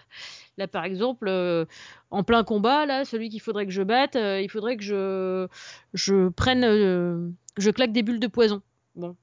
là 0.57 0.67
par 0.67 0.85
exemple, 0.85 1.27
euh, 1.27 1.65
en 2.09 2.23
plein 2.23 2.43
combat, 2.43 2.85
là, 2.85 3.05
celui 3.05 3.29
qu'il 3.29 3.41
faudrait 3.41 3.65
que 3.65 3.71
je 3.71 3.83
batte, 3.83 4.15
euh, 4.15 4.41
il 4.41 4.49
faudrait 4.49 4.77
que 4.77 4.83
je, 4.83 5.47
je 5.93 6.29
prenne, 6.29 6.63
euh, 6.63 7.29
je 7.57 7.71
claque 7.71 7.91
des 7.91 8.03
bulles 8.03 8.19
de 8.19 8.27
poison. 8.27 8.61
Bon. 8.95 9.15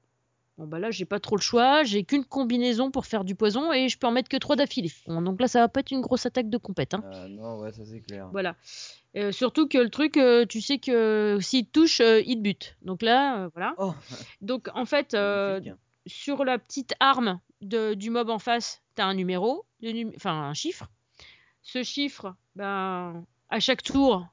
Bon 0.59 0.67
bah 0.67 0.77
là 0.77 0.91
j'ai 0.91 1.05
pas 1.05 1.21
trop 1.21 1.37
le 1.37 1.41
choix, 1.41 1.83
j'ai 1.83 2.03
qu'une 2.03 2.25
combinaison 2.25 2.91
pour 2.91 3.05
faire 3.05 3.23
du 3.23 3.33
poison 3.33 3.71
et 3.71 3.87
je 3.87 3.97
peux 3.97 4.07
en 4.07 4.11
mettre 4.11 4.27
que 4.27 4.35
trois 4.35 4.57
d'affilée. 4.57 4.91
Bon, 5.07 5.21
donc 5.21 5.39
là 5.39 5.47
ça 5.47 5.61
va 5.61 5.69
pas 5.69 5.79
être 5.79 5.91
une 5.91 6.01
grosse 6.01 6.25
attaque 6.25 6.49
de 6.49 6.57
compète. 6.57 6.93
Hein. 6.93 7.01
Ah, 7.13 7.29
non, 7.29 7.59
ouais, 7.59 7.71
ça 7.71 7.85
c'est 7.85 8.01
clair. 8.01 8.27
Voilà. 8.33 8.57
Euh, 9.15 9.31
surtout 9.31 9.69
que 9.69 9.77
le 9.77 9.89
truc, 9.89 10.17
euh, 10.17 10.45
tu 10.45 10.59
sais 10.59 10.77
que 10.77 11.37
s'il 11.39 11.65
te 11.65 11.71
touche, 11.71 12.01
euh, 12.01 12.21
il 12.25 12.35
te 12.35 12.41
bute. 12.41 12.75
Donc 12.81 13.03
là, 13.03 13.39
euh, 13.39 13.49
voilà. 13.53 13.73
Oh, 13.77 13.93
Donc 14.41 14.67
en 14.73 14.83
fait, 14.83 15.13
euh. 15.13 15.61
Sur 16.09 16.43
la 16.43 16.59
petite 16.59 16.93
arme 16.99 17.39
du 17.61 18.09
mob 18.09 18.29
en 18.29 18.39
face, 18.39 18.81
tu 18.95 19.01
as 19.01 19.05
un 19.05 19.13
numéro, 19.13 19.65
enfin 20.15 20.31
un 20.31 20.53
chiffre. 20.53 20.89
Ce 21.61 21.83
chiffre, 21.83 22.35
ben, 22.55 23.25
à 23.49 23.59
chaque 23.59 23.83
tour, 23.83 24.25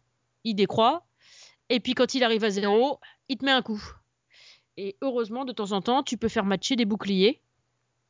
il 0.44 0.54
décroît. 0.54 1.06
Et 1.68 1.80
puis 1.80 1.94
quand 1.94 2.14
il 2.14 2.22
arrive 2.24 2.44
à 2.44 2.50
zéro, 2.50 3.00
il 3.28 3.36
te 3.36 3.44
met 3.44 3.50
un 3.50 3.62
coup. 3.62 3.82
Et 4.76 4.96
heureusement, 5.00 5.44
de 5.44 5.52
temps 5.52 5.72
en 5.72 5.80
temps, 5.80 6.02
tu 6.02 6.16
peux 6.16 6.28
faire 6.28 6.44
matcher 6.44 6.76
des 6.76 6.84
boucliers. 6.84 7.40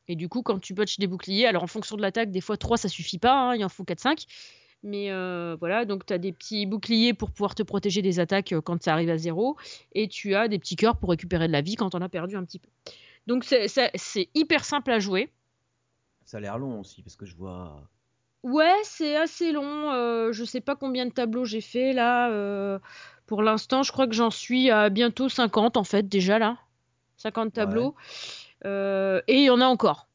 Et 0.07 0.15
du 0.15 0.29
coup, 0.29 0.41
quand 0.41 0.59
tu 0.59 0.73
matches 0.73 0.99
des 0.99 1.07
boucliers, 1.07 1.45
alors 1.45 1.63
en 1.63 1.67
fonction 1.67 1.97
de 1.97 2.01
l'attaque, 2.01 2.31
des 2.31 2.41
fois 2.41 2.57
3 2.57 2.77
ça 2.77 2.89
suffit 2.89 3.19
pas, 3.19 3.33
hein, 3.33 3.55
il 3.55 3.65
en 3.65 3.69
faut 3.69 3.83
4-5. 3.83 4.25
Mais 4.83 5.11
euh, 5.11 5.57
voilà, 5.59 5.85
donc 5.85 6.05
tu 6.05 6.13
as 6.13 6.17
des 6.17 6.31
petits 6.31 6.65
boucliers 6.65 7.13
pour 7.13 7.31
pouvoir 7.31 7.55
te 7.55 7.63
protéger 7.63 8.01
des 8.01 8.19
attaques 8.19 8.53
euh, 8.53 8.61
quand 8.61 8.81
ça 8.81 8.93
arrive 8.93 9.09
à 9.09 9.17
zéro. 9.17 9.57
Et 9.93 10.07
tu 10.07 10.35
as 10.35 10.47
des 10.47 10.59
petits 10.59 10.75
cœurs 10.75 10.97
pour 10.97 11.09
récupérer 11.09 11.47
de 11.47 11.51
la 11.51 11.61
vie 11.61 11.75
quand 11.75 11.95
on 11.95 12.01
a 12.01 12.09
perdu 12.09 12.35
un 12.37 12.45
petit 12.45 12.59
peu. 12.59 12.69
Donc 13.27 13.43
c'est- 13.43 14.29
hyper 14.33 14.63
simple 14.65 14.91
à 14.91 14.99
jouer. 14.99 15.29
Ça 16.25 16.37
a 16.37 16.39
l'air 16.39 16.57
long 16.57 16.79
aussi, 16.81 17.01
parce 17.03 17.15
que 17.15 17.25
je 17.25 17.35
vois. 17.35 17.89
Ouais, 18.43 18.75
c'est 18.83 19.15
assez 19.15 19.51
long. 19.51 19.91
euh, 19.91 20.31
je 20.31 20.43
sais 20.43 20.61
pas 20.61 20.75
combien 20.75 21.05
de 21.05 21.11
tableaux 21.11 21.45
j'ai 21.45 21.61
fait 21.61 21.93
là. 21.93 22.29
euh, 22.31 22.79
pour 23.25 23.41
l'instant, 23.43 23.83
je 23.83 23.91
crois 23.91 24.07
que 24.07 24.13
j'en 24.13 24.29
suis 24.31 24.69
à 24.71 24.89
bientôt 24.89 25.27
50 25.29 25.75
en 25.77 25.83
fait 25.83 26.07
déjà 26.07 26.39
là. 26.39 26.57
50 27.17 27.53
tableaux. 27.53 27.95
Euh, 28.65 29.21
et 29.27 29.37
il 29.39 29.43
y 29.43 29.49
en 29.49 29.61
a 29.61 29.65
encore. 29.65 30.07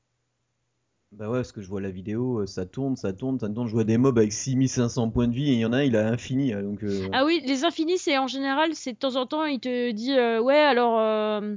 Bah 1.12 1.28
ouais, 1.28 1.38
parce 1.40 1.52
que 1.52 1.60
je 1.60 1.68
vois 1.68 1.82
la 1.82 1.90
vidéo, 1.90 2.38
euh, 2.40 2.46
ça 2.46 2.64
tourne, 2.64 2.96
ça 2.96 3.12
tourne, 3.12 3.38
ça 3.38 3.48
tourne. 3.50 3.66
Je 3.68 3.72
vois 3.74 3.84
des 3.84 3.98
mobs 3.98 4.16
avec 4.16 4.32
6500 4.32 5.10
points 5.10 5.28
de 5.28 5.34
vie 5.34 5.50
et 5.50 5.54
il 5.54 5.58
y 5.58 5.66
en 5.66 5.72
a 5.74 5.78
un, 5.78 5.82
il 5.82 5.94
a 5.94 6.08
infini. 6.08 6.54
euh, 6.54 6.62
Donc, 6.62 6.82
euh, 6.84 7.06
Ah 7.12 7.24
oui, 7.26 7.42
les 7.44 7.64
infinis, 7.64 7.98
c'est 7.98 8.16
en 8.16 8.26
général, 8.26 8.74
c'est 8.74 8.94
de 8.94 8.98
temps 8.98 9.16
en 9.16 9.26
temps, 9.26 9.44
il 9.44 9.60
te 9.60 9.90
dit 9.90 10.12
euh, 10.12 10.40
ouais, 10.40 10.56
alors 10.58 10.98
euh, 10.98 11.54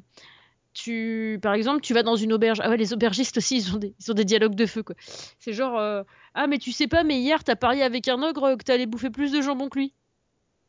tu, 0.76 1.40
par 1.42 1.54
exemple, 1.54 1.82
tu 1.82 1.94
vas 1.94 2.04
dans 2.04 2.18
une 2.18 2.34
auberge. 2.34 2.60
Ah 2.62 2.70
ouais, 2.70 2.78
les 2.78 2.94
aubergistes 2.94 3.38
aussi, 3.38 3.58
ils 3.58 3.74
ont 3.74 3.78
des, 3.78 3.96
ils 4.00 4.12
ont 4.12 4.14
des 4.14 4.26
dialogues 4.26 4.56
de 4.56 4.66
feu 4.66 4.84
quoi. 4.84 4.96
C'est 5.40 5.54
genre 5.54 5.80
euh, 5.80 6.04
ah 6.36 6.48
mais 6.48 6.60
tu 6.60 6.72
sais 6.72 6.88
pas, 6.88 7.04
mais 7.04 7.18
hier 7.20 7.44
t'as 7.44 7.56
parié 7.56 7.82
avec 7.82 8.08
un 8.08 8.22
ogre 8.22 8.56
que 8.56 8.64
t'allais 8.64 8.86
bouffer 8.86 9.10
plus 9.10 9.32
de 9.32 9.42
jambon 9.42 9.70
que 9.70 9.80
lui. 9.80 9.94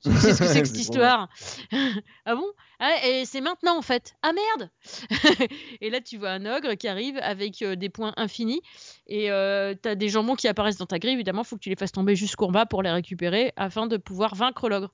Sais 0.00 0.10
ce 0.10 0.38
que 0.38 0.46
c'est 0.46 0.62
que 0.62 0.66
cette 0.66 0.66
C'est 0.74 0.78
histoire 0.78 1.28
Ah 2.24 2.34
bon? 2.36 2.46
Ah 2.78 2.94
et 3.04 3.24
c'est 3.24 3.40
maintenant 3.40 3.76
en 3.76 3.82
fait. 3.82 4.14
Ah 4.22 4.32
merde 4.32 4.70
Et 5.80 5.90
là 5.90 6.00
tu 6.00 6.18
vois 6.18 6.30
un 6.30 6.46
ogre 6.46 6.74
qui 6.74 6.86
arrive 6.86 7.18
avec 7.20 7.60
euh, 7.62 7.74
des 7.74 7.88
points 7.88 8.12
infinis 8.16 8.62
et 9.08 9.30
euh, 9.32 9.74
t'as 9.74 9.96
des 9.96 10.08
jambons 10.08 10.36
qui 10.36 10.46
apparaissent 10.46 10.76
dans 10.76 10.86
ta 10.86 11.00
grille. 11.00 11.14
Évidemment, 11.14 11.42
faut 11.42 11.56
que 11.56 11.62
tu 11.62 11.70
les 11.70 11.76
fasses 11.76 11.92
tomber 11.92 12.14
jusqu'en 12.14 12.50
bas 12.52 12.66
pour 12.66 12.82
les 12.82 12.90
récupérer 12.90 13.52
afin 13.56 13.86
de 13.88 13.96
pouvoir 13.96 14.36
vaincre 14.36 14.68
l'ogre. 14.68 14.92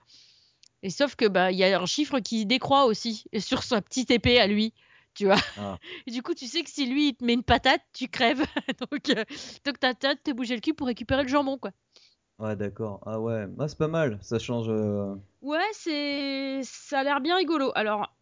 Et 0.82 0.90
sauf 0.90 1.16
que 1.16 1.26
bah 1.26 1.52
il 1.52 1.58
y 1.58 1.64
a 1.64 1.78
un 1.78 1.86
chiffre 1.86 2.20
qui 2.20 2.46
décroît 2.46 2.86
aussi 2.86 3.24
sur 3.38 3.62
sa 3.62 3.82
petite 3.82 4.10
épée 4.10 4.40
à 4.40 4.46
lui. 4.46 4.72
Tu 5.14 5.26
vois 5.26 5.36
Ah. 5.58 5.78
Et 6.06 6.10
du 6.10 6.22
coup, 6.22 6.34
tu 6.34 6.46
sais 6.46 6.62
que 6.62 6.70
si 6.70 6.86
lui 6.86 7.08
il 7.08 7.14
te 7.14 7.24
met 7.24 7.34
une 7.34 7.42
patate, 7.42 7.82
tu 7.92 8.08
crèves. 8.08 8.42
donc, 8.90 9.08
euh, 9.10 9.24
donc 9.64 9.78
t'as 9.78 9.94
t'as 9.94 10.14
de 10.14 10.20
te 10.20 10.30
bouger 10.30 10.54
le 10.54 10.60
cul 10.60 10.72
pour 10.74 10.86
récupérer 10.86 11.22
le 11.22 11.28
jambon, 11.28 11.58
quoi. 11.58 11.70
Ouais, 12.38 12.56
d'accord. 12.56 13.00
Ah 13.06 13.20
ouais, 13.20 13.46
ah, 13.58 13.68
c'est 13.68 13.78
pas 13.78 13.88
mal. 13.88 14.18
Ça 14.22 14.38
change. 14.38 14.66
euh, 14.68 15.14
Ouais, 15.42 15.58
c'est 15.74 16.60
ça 16.64 17.00
a 17.00 17.04
l'air 17.04 17.20
bien 17.20 17.36
rigolo. 17.36 17.70
Alors, 17.74 18.14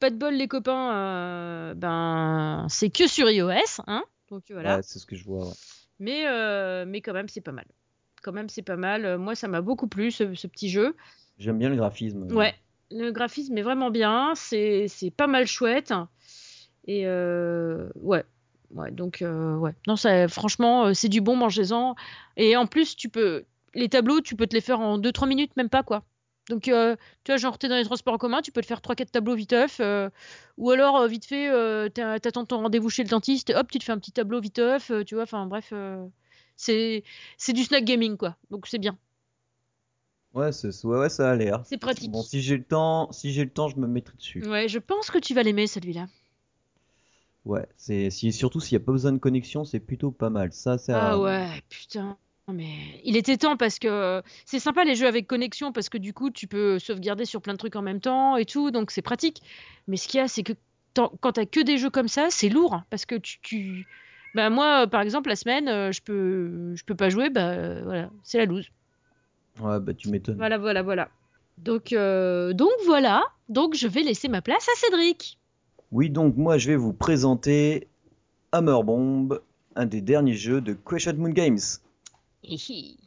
pas 0.00 0.10
de 0.10 0.16
bol 0.16 0.34
les 0.34 0.48
copains, 0.48 0.92
euh, 0.94 1.74
ben 1.74 2.66
c'est 2.68 2.90
que 2.90 3.06
sur 3.06 3.30
iOS, 3.30 3.80
hein. 3.86 4.02
Donc 4.30 4.42
voilà. 4.50 4.76
Ouais, 4.76 4.82
c'est 4.82 4.98
ce 4.98 5.06
que 5.06 5.14
je 5.14 5.24
vois. 5.24 5.46
ouais. 5.46 5.54
Mais 6.00 6.26
euh, 6.26 6.84
mais 6.86 7.00
quand 7.02 7.12
même 7.12 7.28
c'est 7.28 7.40
pas 7.40 7.52
mal. 7.52 7.66
Quand 8.22 8.32
même 8.32 8.48
c'est 8.48 8.62
pas 8.62 8.76
mal. 8.76 9.16
Moi 9.18 9.36
ça 9.36 9.46
m'a 9.46 9.60
beaucoup 9.60 9.86
plu 9.86 10.10
ce, 10.10 10.34
ce 10.34 10.46
petit 10.48 10.68
jeu. 10.70 10.96
J'aime 11.38 11.58
bien 11.58 11.68
le 11.68 11.76
graphisme. 11.76 12.32
Ouais, 12.32 12.54
le 12.92 13.10
graphisme 13.10 13.56
est 13.58 13.62
vraiment 13.62 13.90
bien. 13.90 14.34
C'est 14.34 14.88
pas 15.16 15.26
mal 15.26 15.46
chouette. 15.46 15.92
Et 16.86 17.06
euh, 17.06 17.88
ouais. 17.96 18.24
Donc 18.90 19.22
euh, 19.22 19.56
ouais. 19.56 19.74
Non, 19.86 19.96
ça, 19.96 20.28
franchement, 20.28 20.86
euh, 20.86 20.94
c'est 20.94 21.08
du 21.08 21.20
bon, 21.20 21.36
mangez-en. 21.36 21.94
Et 22.36 22.56
en 22.56 22.66
plus, 22.66 22.96
tu 22.96 23.08
peux 23.08 23.44
les 23.74 23.88
tableaux, 23.88 24.20
tu 24.20 24.36
peux 24.36 24.46
te 24.46 24.54
les 24.54 24.60
faire 24.60 24.80
en 24.80 24.98
2-3 24.98 25.26
minutes, 25.28 25.56
même 25.56 25.68
pas 25.68 25.82
quoi. 25.82 26.04
Donc, 26.48 26.62
tu 26.62 26.72
vois, 26.72 27.36
genre, 27.36 27.56
t'es 27.56 27.68
dans 27.68 27.76
les 27.76 27.84
transports 27.84 28.14
en 28.14 28.18
commun, 28.18 28.42
tu 28.42 28.50
peux 28.50 28.60
te 28.60 28.66
faire 28.66 28.80
3-4 28.80 29.12
tableaux 29.12 29.36
viteuf. 29.36 29.80
ou 30.58 30.70
alors, 30.70 31.06
vite 31.06 31.24
fait, 31.24 31.48
t'attends 31.94 32.44
ton 32.44 32.58
rendez-vous 32.62 32.90
chez 32.90 33.04
le 33.04 33.08
dentiste, 33.08 33.50
hop, 33.50 33.70
tu 33.70 33.78
te 33.78 33.84
fais 33.84 33.92
un 33.92 33.98
petit 33.98 34.10
tableau 34.10 34.40
viteuf, 34.40 34.90
tu 35.06 35.14
vois, 35.14 35.22
enfin, 35.22 35.46
bref. 35.46 35.72
c'est 36.56 37.04
du 37.54 37.62
snack 37.62 37.84
gaming, 37.84 38.16
quoi. 38.16 38.36
Donc, 38.50 38.66
c'est 38.66 38.78
bien. 38.78 38.98
Ouais, 40.34 40.52
c'est, 40.52 40.68
ouais, 40.84 40.98
ouais, 40.98 41.08
ça 41.08 41.30
a 41.30 41.36
l'air. 41.36 41.62
C'est 41.64 41.78
pratique. 41.78 42.10
Bon, 42.10 42.22
si 42.22 42.40
j'ai 42.40 42.56
le 42.56 42.64
temps, 42.64 43.10
si 43.12 43.32
j'ai 43.32 43.44
le 43.44 43.50
temps, 43.50 43.68
je 43.68 43.76
me 43.76 43.86
mettrai 43.86 44.16
dessus. 44.16 44.42
Ouais, 44.46 44.68
je 44.68 44.78
pense 44.78 45.10
que 45.10 45.18
tu 45.18 45.34
vas 45.34 45.42
l'aimer, 45.42 45.66
celui-là. 45.66 46.06
Ouais, 47.44 47.66
c'est 47.76 48.10
si, 48.10 48.32
surtout 48.32 48.60
s'il 48.60 48.78
n'y 48.78 48.82
a 48.82 48.86
pas 48.86 48.92
besoin 48.92 49.12
de 49.12 49.18
connexion, 49.18 49.64
c'est 49.64 49.80
plutôt 49.80 50.10
pas 50.10 50.30
mal. 50.30 50.52
Ça, 50.52 50.78
c'est 50.78 50.92
Ah 50.92 51.18
ouais, 51.18 51.48
putain. 51.68 52.16
Mais 52.48 53.00
il 53.04 53.16
était 53.16 53.36
temps 53.36 53.56
parce 53.56 53.78
que 53.78 54.22
c'est 54.44 54.58
sympa 54.58 54.84
les 54.84 54.94
jeux 54.94 55.06
avec 55.06 55.26
connexion 55.26 55.72
parce 55.72 55.88
que 55.88 55.96
du 55.96 56.12
coup 56.12 56.30
tu 56.30 56.48
peux 56.48 56.78
sauvegarder 56.80 57.24
sur 57.24 57.40
plein 57.40 57.52
de 57.52 57.58
trucs 57.58 57.76
en 57.76 57.82
même 57.82 58.00
temps 58.00 58.36
et 58.36 58.44
tout, 58.44 58.70
donc 58.70 58.90
c'est 58.90 59.02
pratique. 59.02 59.42
Mais 59.86 59.96
ce 59.96 60.08
qu'il 60.08 60.18
y 60.18 60.20
a, 60.20 60.28
c'est 60.28 60.42
que 60.42 60.52
quand 60.94 61.32
t'as 61.32 61.46
que 61.46 61.60
des 61.60 61.78
jeux 61.78 61.88
comme 61.90 62.08
ça, 62.08 62.28
c'est 62.30 62.48
lourd 62.48 62.74
hein, 62.74 62.84
parce 62.90 63.06
que 63.06 63.14
tu, 63.14 63.40
tu... 63.40 63.86
Bah 64.34 64.50
moi, 64.50 64.82
euh, 64.82 64.86
par 64.86 65.02
exemple, 65.02 65.28
la 65.28 65.36
semaine, 65.36 65.68
euh, 65.68 65.92
je 65.92 66.02
peux, 66.02 66.74
je 66.74 66.84
peux 66.84 66.94
pas 66.94 67.10
jouer, 67.10 67.30
bah 67.30 67.50
euh, 67.50 67.82
voilà, 67.84 68.10
c'est 68.24 68.38
la 68.38 68.46
loose. 68.46 68.68
Ouais, 69.60 69.80
bah 69.80 69.94
tu 69.94 70.08
m'étonnes. 70.10 70.36
Voilà, 70.36 70.58
voilà, 70.58 70.82
voilà. 70.82 71.08
Donc, 71.58 71.92
euh, 71.92 72.52
donc 72.52 72.72
voilà. 72.86 73.22
Donc 73.48 73.74
je 73.74 73.86
vais 73.86 74.02
laisser 74.02 74.28
ma 74.28 74.42
place 74.42 74.66
à 74.68 74.76
Cédric. 74.76 75.38
Oui, 75.90 76.08
donc 76.08 76.36
moi 76.36 76.56
je 76.58 76.68
vais 76.68 76.76
vous 76.76 76.94
présenter 76.94 77.88
Hammer 78.52 78.78
Bomb, 78.82 79.40
un 79.76 79.86
des 79.86 80.00
derniers 80.00 80.34
jeux 80.34 80.60
de 80.60 80.72
Question 80.72 81.14
Moon 81.16 81.30
Games. 81.30 81.58
Hihi. 82.42 82.98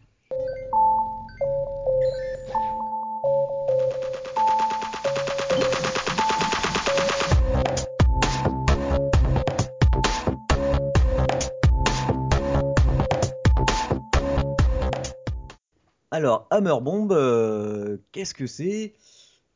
Alors, 16.16 16.48
Hammer 16.50 16.78
Bomb, 16.82 17.12
euh, 17.12 17.98
qu'est-ce 18.14 18.34
que 18.34 18.48
c'est? 18.48 18.94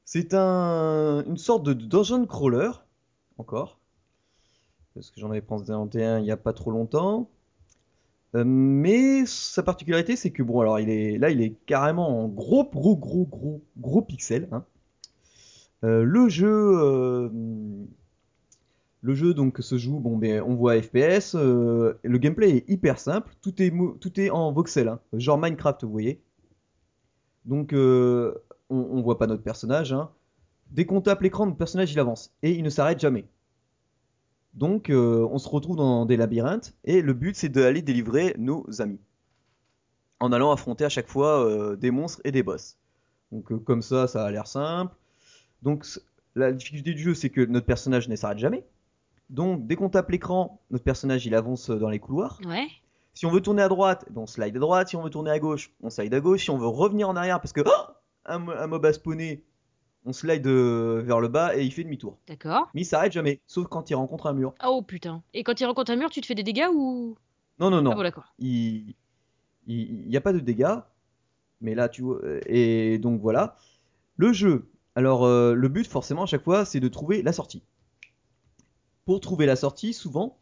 C'est 0.06 0.34
un, 0.34 1.24
une 1.28 1.38
sorte 1.38 1.64
de 1.64 1.74
dungeon 1.74 2.26
crawler, 2.26 2.72
encore, 3.38 3.80
parce 4.94 5.10
que 5.10 5.20
j'en 5.20 5.32
avais 5.32 5.42
présenté 5.42 6.04
un 6.06 6.20
il 6.20 6.24
n'y 6.26 6.32
a 6.32 6.38
pas 6.38 6.54
trop 6.54 6.70
longtemps. 6.72 7.28
Euh, 8.36 8.44
mais 8.46 9.26
sa 9.26 9.64
particularité, 9.64 10.16
c'est 10.16 10.32
que 10.32 10.44
bon, 10.44 10.60
alors 10.62 10.80
il 10.80 10.90
est 10.90 11.18
là, 11.18 11.30
il 11.32 11.42
est 11.42 11.56
carrément 11.66 12.24
en 12.24 12.28
gros, 12.28 12.64
gros, 12.70 12.96
gros, 12.96 13.26
gros, 13.26 13.62
gros 13.78 14.02
pixels. 14.02 14.48
hein. 14.52 14.66
Euh, 15.84 16.04
le 16.04 16.28
jeu, 16.30 17.30
le 19.02 19.14
jeu 19.16 19.34
donc 19.34 19.58
se 19.60 19.78
joue, 19.78 20.00
bon, 20.00 20.18
ben, 20.18 20.42
on 20.42 20.56
voit 20.56 20.82
FPS. 20.82 21.36
le 21.36 22.18
gameplay 22.18 22.50
est 22.58 22.70
hyper 22.70 23.00
simple. 23.00 23.34
Tout 23.42 23.62
est, 23.62 23.72
mo- 23.72 23.98
tout 24.00 24.20
est 24.20 24.30
en 24.30 24.52
voxel, 24.52 24.88
hein, 24.88 25.00
genre 25.14 25.38
Minecraft, 25.38 25.84
vous 25.84 25.92
voyez. 25.92 26.22
Donc, 27.46 27.74
euh, 27.74 28.34
on, 28.70 28.78
on 28.78 29.02
voit 29.02 29.18
pas 29.18 29.28
notre 29.28 29.44
personnage. 29.44 29.94
hein. 29.94 30.10
Dès 30.72 30.86
qu'on 30.86 31.02
tape 31.02 31.22
l'écran, 31.22 31.46
notre 31.46 31.58
personnage 31.58 31.92
il 31.92 32.00
avance 32.00 32.32
et 32.44 32.52
il 32.52 32.64
ne 32.64 32.70
s'arrête 32.70 33.00
jamais. 33.00 33.26
Donc, 34.54 34.90
euh, 34.90 35.28
on 35.32 35.38
se 35.38 35.48
retrouve 35.50 35.76
dans 35.76 36.06
des 36.06 36.18
labyrinthes 36.18 36.74
et 36.84 37.02
le 37.02 37.14
but 37.14 37.36
c'est 37.36 37.50
d'aller 37.50 37.82
délivrer 37.82 38.36
nos 38.38 38.66
amis 38.82 39.00
en 40.20 40.32
allant 40.32 40.52
affronter 40.52 40.84
à 40.86 40.90
chaque 40.90 41.08
fois 41.08 41.46
euh, 41.46 41.76
des 41.76 41.92
monstres 41.92 42.20
et 42.24 42.32
des 42.32 42.44
boss. 42.44 42.78
Donc, 43.32 43.64
comme 43.64 43.82
ça, 43.82 44.08
ça 44.08 44.26
a 44.26 44.32
l'air 44.32 44.48
simple. 44.48 44.94
Donc, 45.62 45.86
la 46.36 46.52
difficulté 46.52 46.94
du 46.94 47.02
jeu 47.02 47.14
c'est 47.14 47.30
que 47.30 47.42
notre 47.42 47.66
personnage 47.66 48.10
ne 48.10 48.16
s'arrête 48.16 48.40
jamais. 48.40 48.66
Donc, 49.30 49.66
dès 49.68 49.76
qu'on 49.76 49.90
tape 49.90 50.10
l'écran, 50.10 50.60
notre 50.72 50.84
personnage 50.84 51.26
il 51.26 51.36
avance 51.36 51.70
dans 51.70 51.90
les 51.90 52.00
couloirs. 52.00 52.40
Ouais. 52.46 52.68
Si 53.20 53.26
on 53.26 53.32
veut 53.32 53.42
tourner 53.42 53.62
à 53.62 53.68
droite, 53.68 54.06
ben, 54.12 54.22
on 54.22 54.28
slide 54.28 54.56
à 54.56 54.60
droite. 54.62 54.88
Si 54.88 54.96
on 54.96 55.02
veut 55.04 55.10
tourner 55.10 55.30
à 55.30 55.40
gauche, 55.40 55.74
on 55.82 55.90
slide 55.90 56.14
à 56.14 56.22
gauche. 56.22 56.44
Si 56.46 56.50
on 56.52 56.58
veut 56.58 56.68
revenir 56.68 57.10
en 57.10 57.18
arrière 57.18 57.42
parce 57.42 57.52
que 57.52 57.60
oh 57.66 57.92
un, 58.24 58.40
mo- 58.40 58.54
un 58.54 58.66
mob 58.68 58.86
a 58.86 58.94
spawné, 58.94 59.44
on 60.06 60.14
slide 60.14 60.48
euh, 60.48 61.02
vers 61.06 61.20
le 61.20 61.28
bas 61.28 61.54
et 61.58 61.66
il 61.66 61.72
fait 61.74 61.84
demi-tour. 61.84 62.18
D'accord. 62.30 62.70
Mais 62.74 62.84
il 62.84 62.86
s'arrête 62.86 63.12
jamais, 63.12 63.42
sauf 63.46 63.68
quand 63.68 63.90
il 63.90 63.96
rencontre 63.96 64.28
un 64.28 64.32
mur. 64.34 64.54
Oh 64.66 64.82
putain. 64.82 65.22
Et 65.34 65.44
quand 65.44 65.60
il 65.60 65.66
rencontre 65.66 65.92
un 65.92 65.98
mur, 65.98 66.10
tu 66.10 66.22
te 66.22 66.28
fais 66.28 66.34
des 66.34 66.44
dégâts 66.44 66.70
ou? 66.74 67.18
Non, 67.60 67.70
non, 67.70 67.82
non. 67.82 67.92
Ah 67.92 67.96
bon, 67.96 68.04
d'accord. 68.04 68.34
il 68.40 68.96
il 69.68 70.08
n'y 70.08 70.16
a 70.16 70.22
pas 70.22 70.32
de 70.32 70.40
dégâts. 70.40 70.78
Mais 71.60 71.76
là, 71.76 71.90
tu 71.90 72.04
vois. 72.04 72.20
euh, 72.24 72.40
Et 72.46 73.00
donc 73.00 73.20
voilà. 73.20 73.58
Le 74.16 74.32
jeu. 74.32 74.72
Alors, 74.96 75.26
euh, 75.26 75.54
le 75.56 75.68
but, 75.68 75.86
forcément, 75.86 76.24
à 76.24 76.26
chaque 76.26 76.44
fois, 76.46 76.64
c'est 76.64 76.80
de 76.80 76.88
trouver 76.88 77.22
la 77.22 77.34
sortie. 77.34 77.64
Pour 79.04 79.20
trouver 79.20 79.46
la 79.46 79.58
sortie, 79.58 79.92
souvent, 79.92 80.38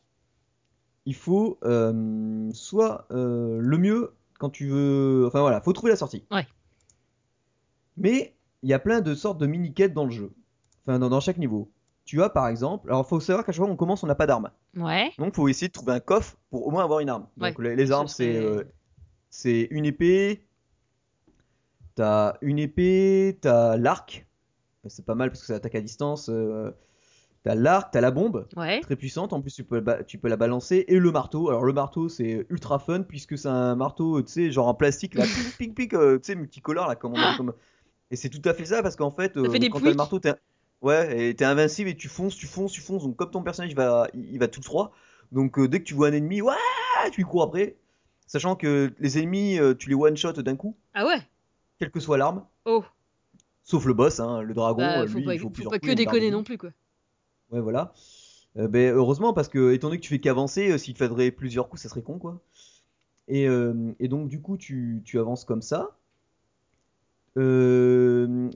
il 1.08 1.16
faut 1.16 1.58
euh, 1.64 2.50
soit 2.52 3.08
euh, 3.12 3.60
le 3.62 3.78
mieux 3.78 4.14
quand 4.40 4.50
tu 4.50 4.68
veux. 4.68 5.26
Enfin 5.26 5.40
voilà, 5.40 5.62
faut 5.62 5.72
trouver 5.72 5.92
la 5.92 5.96
sortie. 5.96 6.26
Ouais. 6.30 6.46
Mais 7.96 8.36
il 8.62 8.70
y 8.70 8.74
a 8.74 8.80
plein 8.80 9.00
de 9.00 9.16
sortes 9.16 9.38
de 9.40 9.48
mini-quêtes 9.48 9.94
dans 9.94 10.04
le 10.04 10.12
jeu. 10.12 10.34
Enfin, 10.86 11.00
dans, 11.00 11.08
dans 11.08 11.22
chaque 11.22 11.38
niveau. 11.38 11.72
Tu 12.04 12.22
as 12.22 12.30
par 12.30 12.50
exemple. 12.50 12.90
Alors, 12.90 13.08
faut 13.08 13.22
savoir 13.22 13.46
qu'à 13.46 13.54
chaque 13.54 13.60
fois 13.60 13.68
qu'on 13.68 13.78
commence, 13.78 14.04
on 14.04 14.08
n'a 14.08 14.16
pas 14.16 14.28
d'arme. 14.28 14.52
Ouais. 14.76 15.12
Donc, 15.18 15.34
faut 15.34 15.48
essayer 15.48 15.70
de 15.70 15.74
trouver 15.74 15.94
un 15.94 16.02
coffre 16.02 16.36
pour 16.50 16.68
au 16.68 16.72
moins 16.72 16.84
avoir 16.84 17.00
une 17.00 17.10
arme. 17.10 17.28
Donc, 17.38 17.58
Ouais, 17.58 17.76
les, 17.76 17.92
armes, 17.94 18.10
c'est 18.10 18.36
euh, 18.36 18.66
c'est 19.30 19.70
une 19.72 19.86
épée. 19.86 20.46
T'as 21.96 22.34
une 22.42 22.60
épée, 22.60 23.40
t'as 23.40 23.78
l'arc. 23.78 24.28
C'est 24.88 25.06
pas 25.06 25.16
mal 25.16 25.30
parce 25.30 25.40
que 25.40 25.48
ça 25.48 25.56
attaque 25.56 25.76
à 25.76 25.82
distance. 25.82 26.30
T'as 27.48 27.56
l'arc, 27.56 27.92
t'as 27.94 28.02
la 28.02 28.12
bombe, 28.12 28.46
Ouais. 28.58 28.82
très 28.82 28.98
puissante. 28.98 29.32
En 29.32 29.40
plus, 29.42 29.54
tu 29.54 29.64
peux, 29.64 29.80
ba- 29.80 30.04
tu 30.04 30.18
peux 30.18 30.28
la 30.28 30.36
balancer. 30.36 30.84
Et 30.90 31.00
le 31.00 31.12
marteau. 31.12 31.48
Alors, 31.50 31.64
le 31.64 31.72
marteau, 31.72 32.10
c'est 32.10 32.46
ultra 32.50 32.78
fun 32.78 33.04
puisque 33.04 33.38
c'est 33.38 33.48
un 33.48 33.76
marteau, 33.76 34.22
tu 34.22 34.30
sais, 34.32 34.52
genre 34.52 34.68
en 34.68 34.74
plastique, 34.74 35.16
là, 35.16 35.24
pic, 35.24 35.58
pic, 35.58 35.76
pic, 35.76 35.94
euh, 35.94 36.18
tu 36.18 36.26
sais, 36.26 36.36
multicolore, 36.36 36.88
là, 36.88 36.96
comme 36.96 37.14
on 37.14 37.22
a- 37.22 37.38
comme... 37.38 37.54
Et 38.12 38.18
c'est 38.18 38.28
tout 38.30 38.42
à 38.44 38.54
fait 38.54 38.66
ça 38.66 38.84
parce 38.84 38.98
qu'en 38.98 39.12
fait, 39.12 39.34
fait 39.36 39.40
euh, 39.40 39.58
des 39.60 39.70
quand 39.70 39.80
t'as 39.80 39.90
le 39.90 39.96
marteau, 39.96 40.20
t'es 40.20 40.34
ouais, 40.82 41.30
et 41.30 41.36
t'es 41.36 41.46
invincible 41.46 41.90
et 41.90 41.96
tu 41.96 42.10
fonces, 42.10 42.36
tu 42.36 42.48
fonces, 42.48 42.74
tu 42.74 42.82
fonces. 42.82 43.04
Donc, 43.04 43.16
comme 43.16 43.32
ton 43.32 43.44
personnage 43.44 43.74
va, 43.76 44.10
il 44.14 44.26
il 44.34 44.40
va 44.40 44.50
tout 44.50 44.60
droit. 44.60 44.92
Donc, 45.32 45.58
euh, 45.58 45.70
dès 45.70 45.80
que 45.80 45.86
tu 45.86 45.94
vois 45.94 46.10
un 46.10 46.14
ennemi, 46.14 46.42
ouais, 46.42 46.54
tu 47.12 47.22
lui 47.22 47.24
cours 47.30 47.44
après. 47.44 47.78
Sachant 48.26 48.58
que 48.58 48.94
les 49.00 49.20
ennemis, 49.20 49.58
euh, 49.58 49.74
tu 49.74 49.88
les 49.88 49.96
one-shot 49.96 50.34
d'un 50.34 50.58
coup, 50.58 50.76
Ah 50.94 51.06
ouais. 51.06 51.20
quelle 51.80 51.92
que 51.92 52.02
soit 52.02 52.18
l'arme. 52.18 52.44
Oh. 52.66 52.84
Sauf 53.64 53.86
le 53.86 53.94
boss, 53.94 54.20
hein, 54.20 54.42
le 54.42 54.54
dragon, 54.54 54.82
Bah, 54.82 55.02
euh, 55.02 55.08
faut 55.08 55.18
lui, 55.20 55.26
pas, 55.26 55.34
il 55.34 55.40
faut 55.40 55.50
faut 55.54 55.70
pas 55.70 55.80
que 55.80 55.86
il 55.86 55.92
y 55.94 55.96
déconner 55.96 56.30
non 56.30 56.44
plus 56.44 56.58
quoi. 56.58 56.72
Ouais, 57.52 57.62
voilà. 57.62 57.94
Euh, 58.58 58.68
ben, 58.68 58.94
heureusement, 58.94 59.34
parce 59.34 59.50
que, 59.50 59.74
étant 59.74 59.88
donné 59.88 60.00
que 60.00 60.04
tu 60.04 60.10
fais 60.10 60.20
qu'avancer, 60.20 60.72
euh, 60.72 60.78
s'il 60.78 60.94
te 60.94 61.04
faudrait 61.04 61.32
plusieurs 61.32 61.70
coups, 61.70 61.82
ça 61.82 61.90
serait 61.90 62.02
con, 62.02 62.20
quoi. 62.20 62.42
Et, 63.28 63.48
euh, 63.48 63.94
et 64.00 64.08
donc, 64.08 64.30
du 64.30 64.42
coup, 64.42 64.58
tu, 64.58 65.02
tu 65.06 65.20
avances 65.20 65.46
comme 65.46 65.62
ça. 65.62 65.96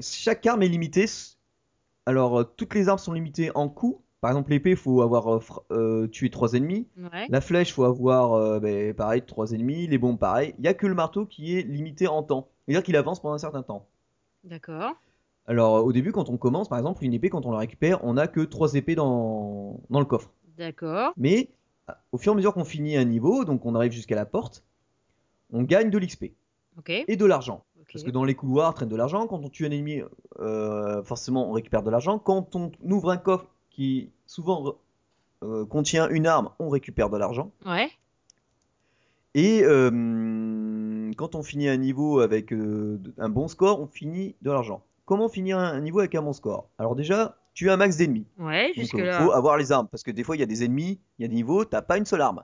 Chaque 0.02 0.46
arme 0.48 0.64
est 0.64 0.68
limitée. 0.68 1.06
Alors, 2.06 2.56
toutes 2.56 2.74
les 2.74 2.90
armes 2.90 2.98
sont 2.98 3.14
limitées 3.14 3.52
en 3.54 3.70
coups. 3.70 4.02
Par 4.22 4.32
exemple, 4.32 4.50
l'épée, 4.52 4.72
il 4.72 4.76
faut 4.76 5.02
avoir 5.02 5.42
tué 6.12 6.32
trois 6.32 6.54
ennemis. 6.54 6.88
Ouais. 6.98 7.28
La 7.30 7.42
flèche, 7.42 7.74
faut 7.74 7.84
avoir, 7.84 8.60
ben, 8.60 8.94
pareil, 8.96 9.22
trois 9.22 9.52
ennemis. 9.52 9.86
Les 9.86 10.00
bombes, 10.00 10.18
pareil. 10.18 10.56
Il 10.58 10.62
n'y 10.62 10.68
a 10.68 10.74
que 10.74 10.88
le 10.88 10.96
marteau 10.96 11.28
qui 11.28 11.56
est 11.58 11.62
limité 11.62 12.08
en 12.08 12.24
temps. 12.24 12.48
C'est-à-dire 12.66 12.84
qu'il 12.84 12.96
avance 12.96 13.22
pendant 13.22 13.36
un 13.36 13.40
certain 13.40 13.62
temps. 13.62 13.86
D'accord. 14.44 14.96
Alors, 15.48 15.84
au 15.86 15.92
début, 15.92 16.12
quand 16.12 16.30
on 16.30 16.38
commence, 16.38 16.70
par 16.70 16.78
exemple, 16.78 17.04
une 17.04 17.14
épée, 17.14 17.30
quand 17.30 17.46
on 17.46 17.52
la 17.52 17.58
récupère, 17.60 18.04
on 18.04 18.14
n'a 18.14 18.28
que 18.28 18.42
trois 18.42 18.74
épées 18.76 18.96
dans, 18.96 19.80
dans 19.90 20.00
le 20.00 20.06
coffre. 20.06 20.32
D'accord. 20.58 21.14
Mais 21.18 21.50
au 22.12 22.18
fur 22.18 22.32
et 22.32 22.34
à 22.34 22.36
mesure 22.38 22.54
qu'on 22.54 22.64
finit 22.64 22.96
un 22.96 23.06
niveau, 23.06 23.44
donc 23.46 23.66
on 23.66 23.76
arrive 23.76 23.92
jusqu'à 23.92 24.16
la 24.16 24.26
porte, 24.26 24.64
on 25.52 25.64
gagne 25.64 25.90
de 25.90 25.98
l'XP 25.98 26.26
Ok. 26.78 26.90
et 26.90 27.16
de 27.16 27.26
l'argent. 27.26 27.66
Parce 27.92 28.06
que 28.06 28.12
dans 28.12 28.24
les 28.24 28.36
couloirs 28.36 28.74
traîne 28.74 28.88
de 28.88 28.96
l'argent. 28.96 29.28
Quand 29.28 29.44
on 29.44 29.50
tue 29.50 29.66
un 29.66 29.72
ennemi, 29.72 30.02
euh, 30.40 31.04
forcément 31.04 31.50
on 31.50 31.52
récupère 31.52 31.84
de 31.84 31.90
l'argent. 31.90 32.20
Quand 32.20 32.56
on 32.56 32.72
ouvre 32.84 33.10
un 33.10 33.18
coffre 33.18 33.48
qui 33.70 34.12
souvent 34.26 34.76
euh, 35.44 35.66
contient 35.66 36.08
une 36.08 36.26
arme, 36.26 36.52
on 36.60 36.70
récupère 36.70 37.10
de 37.10 37.18
l'argent. 37.18 37.52
Ouais. 37.66 37.90
Et 39.34 39.62
euh, 39.64 41.12
quand 41.18 41.36
on 41.36 41.44
finit 41.44 41.68
un 41.68 41.76
niveau 41.76 42.20
avec 42.22 42.54
un 42.54 43.30
bon 43.30 43.50
score, 43.50 43.82
on 43.82 43.88
finit 43.88 44.36
de 44.42 44.52
l'argent. 44.52 44.84
Comment 45.12 45.28
finir 45.28 45.58
un 45.60 45.82
niveau 45.82 46.00
avec 46.00 46.16
un 46.16 46.22
bon 46.22 46.32
score 46.32 46.70
Alors 46.78 46.96
déjà, 46.96 47.36
tu 47.54 47.70
as 47.70 47.74
un 47.74 47.76
max 47.76 47.98
d'ennemis. 47.98 48.26
Ouais. 48.40 48.68
Donc 48.68 48.76
Jusque 48.78 48.94
il 48.94 49.04
là. 49.04 49.22
faut 49.22 49.34
avoir 49.34 49.58
les 49.58 49.74
armes. 49.74 49.90
Parce 49.92 50.04
que 50.04 50.12
des 50.12 50.24
fois 50.24 50.38
il 50.38 50.40
y 50.40 50.44
a 50.44 50.46
des 50.46 50.64
ennemis, 50.64 51.02
il 51.20 51.24
y 51.24 51.26
a 51.26 51.28
des 51.28 51.36
niveaux, 51.36 51.66
t'as 51.66 51.82
pas 51.82 51.98
une 51.98 52.06
seule 52.06 52.22
arme. 52.22 52.44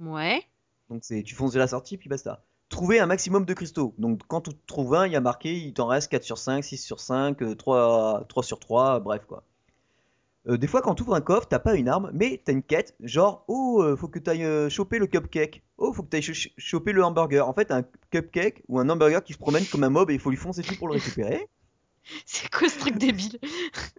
Ouais. 0.00 0.42
Donc 0.88 1.00
c'est 1.02 1.22
tu 1.22 1.34
fonces 1.34 1.52
vers 1.52 1.60
la 1.60 1.66
sortie 1.68 1.98
puis 1.98 2.08
basta. 2.08 2.42
Trouver 2.70 2.98
un 2.98 3.04
maximum 3.04 3.44
de 3.44 3.52
cristaux. 3.52 3.92
Donc 3.98 4.22
quand 4.26 4.40
tu 4.40 4.52
trouves 4.66 4.94
un, 4.94 5.06
il 5.06 5.12
y 5.12 5.16
a 5.16 5.20
marqué 5.20 5.52
il 5.52 5.74
t'en 5.74 5.86
reste 5.86 6.10
4 6.10 6.22
sur 6.22 6.38
5, 6.38 6.64
6 6.64 6.78
sur 6.78 6.98
5, 6.98 7.42
euh, 7.42 7.54
3, 7.54 8.24
3 8.26 8.42
sur 8.42 8.58
3, 8.58 9.00
bref 9.00 9.26
quoi. 9.26 9.42
euh, 10.48 10.56
des 10.56 10.66
fois, 10.68 10.80
quand 10.80 10.94
tu 10.94 11.02
ouvres 11.02 11.14
un 11.14 11.20
coffre, 11.20 11.46
t'as 11.46 11.58
pas 11.58 11.74
une 11.74 11.88
arme, 11.90 12.10
mais 12.14 12.40
t'as 12.42 12.52
une 12.52 12.62
quête, 12.62 12.96
genre, 13.00 13.44
oh, 13.48 13.82
euh, 13.82 13.96
faut 13.96 14.08
que 14.08 14.18
t'ailles 14.18 14.44
euh, 14.46 14.70
choper 14.70 14.98
le 14.98 15.06
cupcake. 15.06 15.62
Oh, 15.76 15.92
faut 15.92 16.02
que 16.04 16.08
t'ailles 16.08 16.22
ch- 16.22 16.54
choper 16.56 16.92
le 16.92 17.04
hamburger. 17.04 17.46
En 17.46 17.52
fait, 17.52 17.70
un 17.70 17.82
cupcake 18.10 18.62
ou 18.68 18.80
un 18.80 18.88
hamburger 18.88 19.22
qui 19.22 19.34
se 19.34 19.38
promène 19.38 19.64
comme 19.70 19.84
un 19.84 19.90
mob 19.90 20.10
et 20.10 20.14
il 20.14 20.20
faut 20.20 20.30
lui 20.30 20.38
foncer 20.38 20.62
dessus 20.62 20.76
pour 20.78 20.88
le 20.88 20.94
récupérer. 20.94 21.46
C'est 22.26 22.50
quoi 22.50 22.68
ce 22.68 22.78
truc 22.78 22.98
débile 22.98 23.38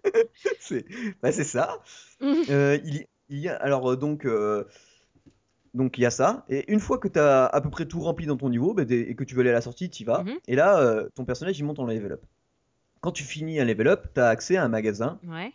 c'est 0.59 0.85
bah, 1.21 1.31
ça. 1.31 1.81
Euh, 2.21 2.77
il, 2.83 2.95
y- 2.95 3.07
il 3.29 3.39
y 3.39 3.49
a, 3.49 3.55
alors, 3.55 3.91
euh, 3.91 3.95
donc, 3.95 4.25
euh, 4.25 4.65
donc, 5.73 5.97
il 5.97 6.01
y 6.01 6.05
a 6.05 6.11
ça. 6.11 6.45
Et 6.49 6.71
une 6.71 6.79
fois 6.79 6.97
que 6.97 7.07
t'as 7.07 7.45
à 7.45 7.61
peu 7.61 7.69
près 7.69 7.85
tout 7.85 7.99
rempli 7.99 8.25
dans 8.25 8.37
ton 8.37 8.49
niveau 8.49 8.73
bah, 8.73 8.83
et 8.89 9.15
que 9.15 9.23
tu 9.23 9.35
veux 9.35 9.41
aller 9.41 9.49
à 9.49 9.53
la 9.53 9.61
sortie, 9.61 9.89
t'y 9.89 10.03
vas. 10.03 10.23
Mhm. 10.23 10.37
Et 10.47 10.55
là, 10.55 10.79
euh, 10.79 11.09
ton 11.15 11.25
personnage, 11.25 11.57
il 11.57 11.63
monte 11.63 11.79
en 11.79 11.85
level 11.85 12.13
up. 12.13 12.21
Quand 13.01 13.11
tu 13.11 13.23
finis 13.23 13.59
un 13.59 13.65
level 13.65 13.87
up, 13.87 14.07
t'as 14.13 14.29
accès 14.29 14.55
à 14.55 14.63
un 14.63 14.69
magasin. 14.69 15.19
Ouais. 15.27 15.51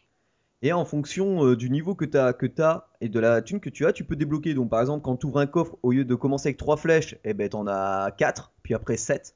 Et 0.61 0.73
en 0.73 0.85
fonction 0.85 1.55
du 1.55 1.71
niveau 1.71 1.95
que 1.95 2.05
tu 2.05 2.19
as, 2.19 2.33
que 2.33 2.47
t'as 2.47 2.87
et 3.01 3.09
de 3.09 3.21
la 3.21 3.43
thune 3.43 3.61
que 3.61 3.71
tu 3.71 3.87
as, 3.87 3.93
tu 3.93 4.03
peux 4.05 4.17
débloquer. 4.17 4.55
Donc 4.55 4.71
par 4.71 4.81
exemple, 4.81 5.03
quand 5.05 5.17
tu 5.17 5.27
ouvres 5.27 5.39
un 5.39 5.47
coffre, 5.47 5.79
au 5.85 5.93
lieu 5.93 6.05
de 6.05 6.15
commencer 6.17 6.49
avec 6.49 6.57
3 6.57 6.77
flèches, 6.77 7.15
eh 7.23 7.33
ben, 7.33 7.49
tu 7.49 7.57
en 7.57 7.67
as 7.69 8.11
4, 8.19 8.53
puis 8.65 8.75
après 8.75 8.97
7. 8.97 9.35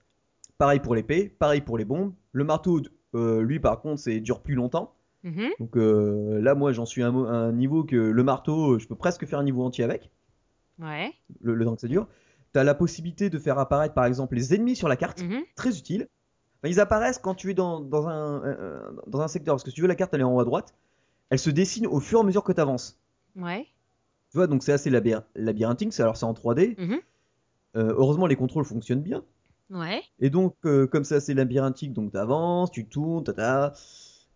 Pareil 0.59 0.81
pour 0.81 0.95
l'épée, 0.97 1.29
pareil 1.29 1.61
pour 1.61 1.79
les 1.79 1.85
bombes. 1.85 2.13
Le 2.33 2.43
marteau, 2.45 2.81
lui 3.15 3.61
par 3.61 3.81
contre, 3.81 4.01
c'est 4.01 4.21
dure 4.21 4.41
plus 4.41 4.55
longtemps. 4.55 4.95
Mhm. 5.25 5.51
Donc 5.61 5.77
euh, 5.77 6.41
là, 6.41 6.55
moi, 6.55 6.73
j'en 6.73 6.85
suis 6.87 7.03
à 7.03 7.09
un, 7.09 7.53
niveau 7.53 7.85
que 7.85 7.97
le 7.97 8.23
marteau, 8.25 8.73
euh, 8.75 8.79
je 8.79 8.89
peux 8.89 8.97
presque 8.97 9.25
faire 9.27 9.39
un 9.39 9.45
niveau 9.45 9.63
entier 9.65 9.85
avec, 9.85 10.11
Ouais. 10.81 11.13
le, 11.43 11.55
le 11.55 11.65
temps 11.65 11.75
que 11.77 11.81
ça 11.81 11.89
dure. 11.89 12.09
Tu 12.53 12.59
as 12.59 12.65
la 12.65 12.75
possibilité 12.75 13.31
de 13.31 13.39
faire 13.39 13.59
apparaître 13.59 13.95
par 13.95 14.05
exemple 14.05 14.35
les 14.35 14.55
ennemis 14.55 14.75
sur 14.77 14.89
la 14.89 14.97
carte, 14.97 15.23
Mhm. 15.23 15.43
très 15.55 15.79
utile. 15.79 16.09
Enfin, 16.59 16.69
ils 16.71 16.81
apparaissent 16.81 17.19
quand 17.19 17.35
tu 17.35 17.51
es 17.51 17.55
dans, 17.55 17.81
dans 17.81 18.09
un, 18.09 18.45
euh, 18.45 18.81
dans 19.07 19.21
un 19.21 19.29
secteur, 19.29 19.55
parce 19.55 19.63
que 19.65 19.71
si 19.71 19.77
tu 19.77 19.83
veux, 19.83 19.89
la 19.89 19.95
carte 19.95 20.13
elle 20.15 20.21
est 20.21 20.25
en 20.25 20.35
haut 20.35 20.41
à 20.41 20.45
droite. 20.45 20.75
Elle 21.31 21.39
se 21.39 21.51
dessine 21.51 21.87
au 21.87 22.01
fur 22.01 22.19
et 22.19 22.23
à 22.23 22.25
mesure 22.25 22.43
que 22.45 22.53
tu 22.53 22.61
avances. 22.61 23.01
Ouais. 23.37 23.67
Tu 24.31 24.39
vois, 24.39 24.47
donc 24.47 24.63
c'est 24.63 24.73
assez 24.73 24.91
labyrinthique, 24.91 25.99
alors 26.01 26.17
c'est 26.17 26.25
en 26.27 26.35
3D. 26.35 26.75
Mhm. 26.79 27.01
Euh, 27.77 27.95
heureusement, 27.97 28.27
les 28.27 28.37
contrôles 28.37 28.65
fonctionnent 28.65 29.03
bien. 29.03 29.23
Ouais. 29.73 30.03
Et 30.21 30.29
donc, 30.31 30.55
euh, 30.65 30.87
comme 30.87 31.03
c'est 31.05 31.15
assez 31.17 31.35
labyrinthique, 31.35 31.93
donc 31.93 32.13
t'avances, 32.13 32.71
tu 32.71 32.87
tournes, 32.87 33.25
tata. 33.25 33.73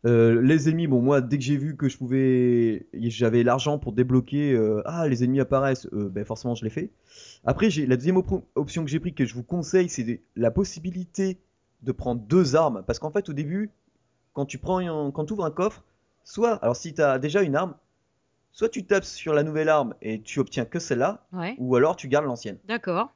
Euh, 0.05 0.41
les 0.41 0.69
ennemis, 0.69 0.87
bon, 0.87 1.03
moi, 1.03 1.21
dès 1.21 1.37
que 1.37 1.43
j'ai 1.45 1.57
vu 1.57 1.77
que 1.77 1.89
je 1.89 1.99
pouvais. 1.99 2.87
J'avais 2.95 3.43
l'argent 3.43 3.79
pour 3.79 3.93
débloquer. 3.93 4.53
euh, 4.53 4.81
ah, 4.85 5.09
les 5.09 5.25
ennemis 5.25 5.41
apparaissent, 5.41 5.89
euh, 5.93 6.09
ben 6.09 6.25
forcément, 6.25 6.55
je 6.55 6.65
l'ai 6.65 6.71
fait. 6.71 6.91
Après, 7.45 7.71
j'ai 7.71 7.87
la 7.87 7.97
deuxième 7.97 8.17
op- 8.17 8.45
option 8.55 8.85
que 8.85 8.91
j'ai 8.91 9.01
pris, 9.01 9.15
que 9.15 9.25
je 9.25 9.35
vous 9.35 9.43
conseille, 9.43 9.89
c'est 9.89 10.23
la 10.37 10.51
possibilité 10.51 11.39
de 11.83 11.93
prendre 11.93 12.21
deux 12.23 12.57
armes. 12.57 12.83
Parce 12.87 12.99
qu'en 12.99 13.11
fait, 13.11 13.29
au 13.29 13.33
début, 13.33 13.71
quand 14.33 14.47
tu 14.47 14.59
prends 14.59 14.79
un- 14.79 15.11
quand 15.11 15.25
tu 15.25 15.33
ouvres 15.33 15.45
un 15.45 15.51
coffre, 15.51 15.83
soit. 16.25 16.55
Alors, 16.63 16.77
si 16.77 16.95
t'as 16.95 17.19
déjà 17.19 17.43
une 17.43 17.57
arme, 17.57 17.75
soit 18.53 18.69
tu 18.69 18.85
tapes 18.87 19.05
sur 19.05 19.35
la 19.35 19.43
nouvelle 19.43 19.69
arme 19.69 19.95
et 20.03 20.21
tu 20.23 20.39
obtiens 20.41 20.65
que 20.65 20.79
celle-là, 20.79 21.27
Ouais. 21.33 21.55
ou 21.59 21.75
alors 21.77 21.97
tu 21.97 22.07
gardes 22.09 22.27
l'ancienne. 22.27 22.59
D'accord. 22.67 23.13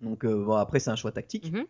Donc, 0.00 0.24
euh, 0.24 0.44
bon, 0.44 0.54
après, 0.54 0.78
c'est 0.80 0.90
un 0.90 0.96
choix 0.96 1.12
tactique. 1.12 1.52
Mhm. 1.52 1.64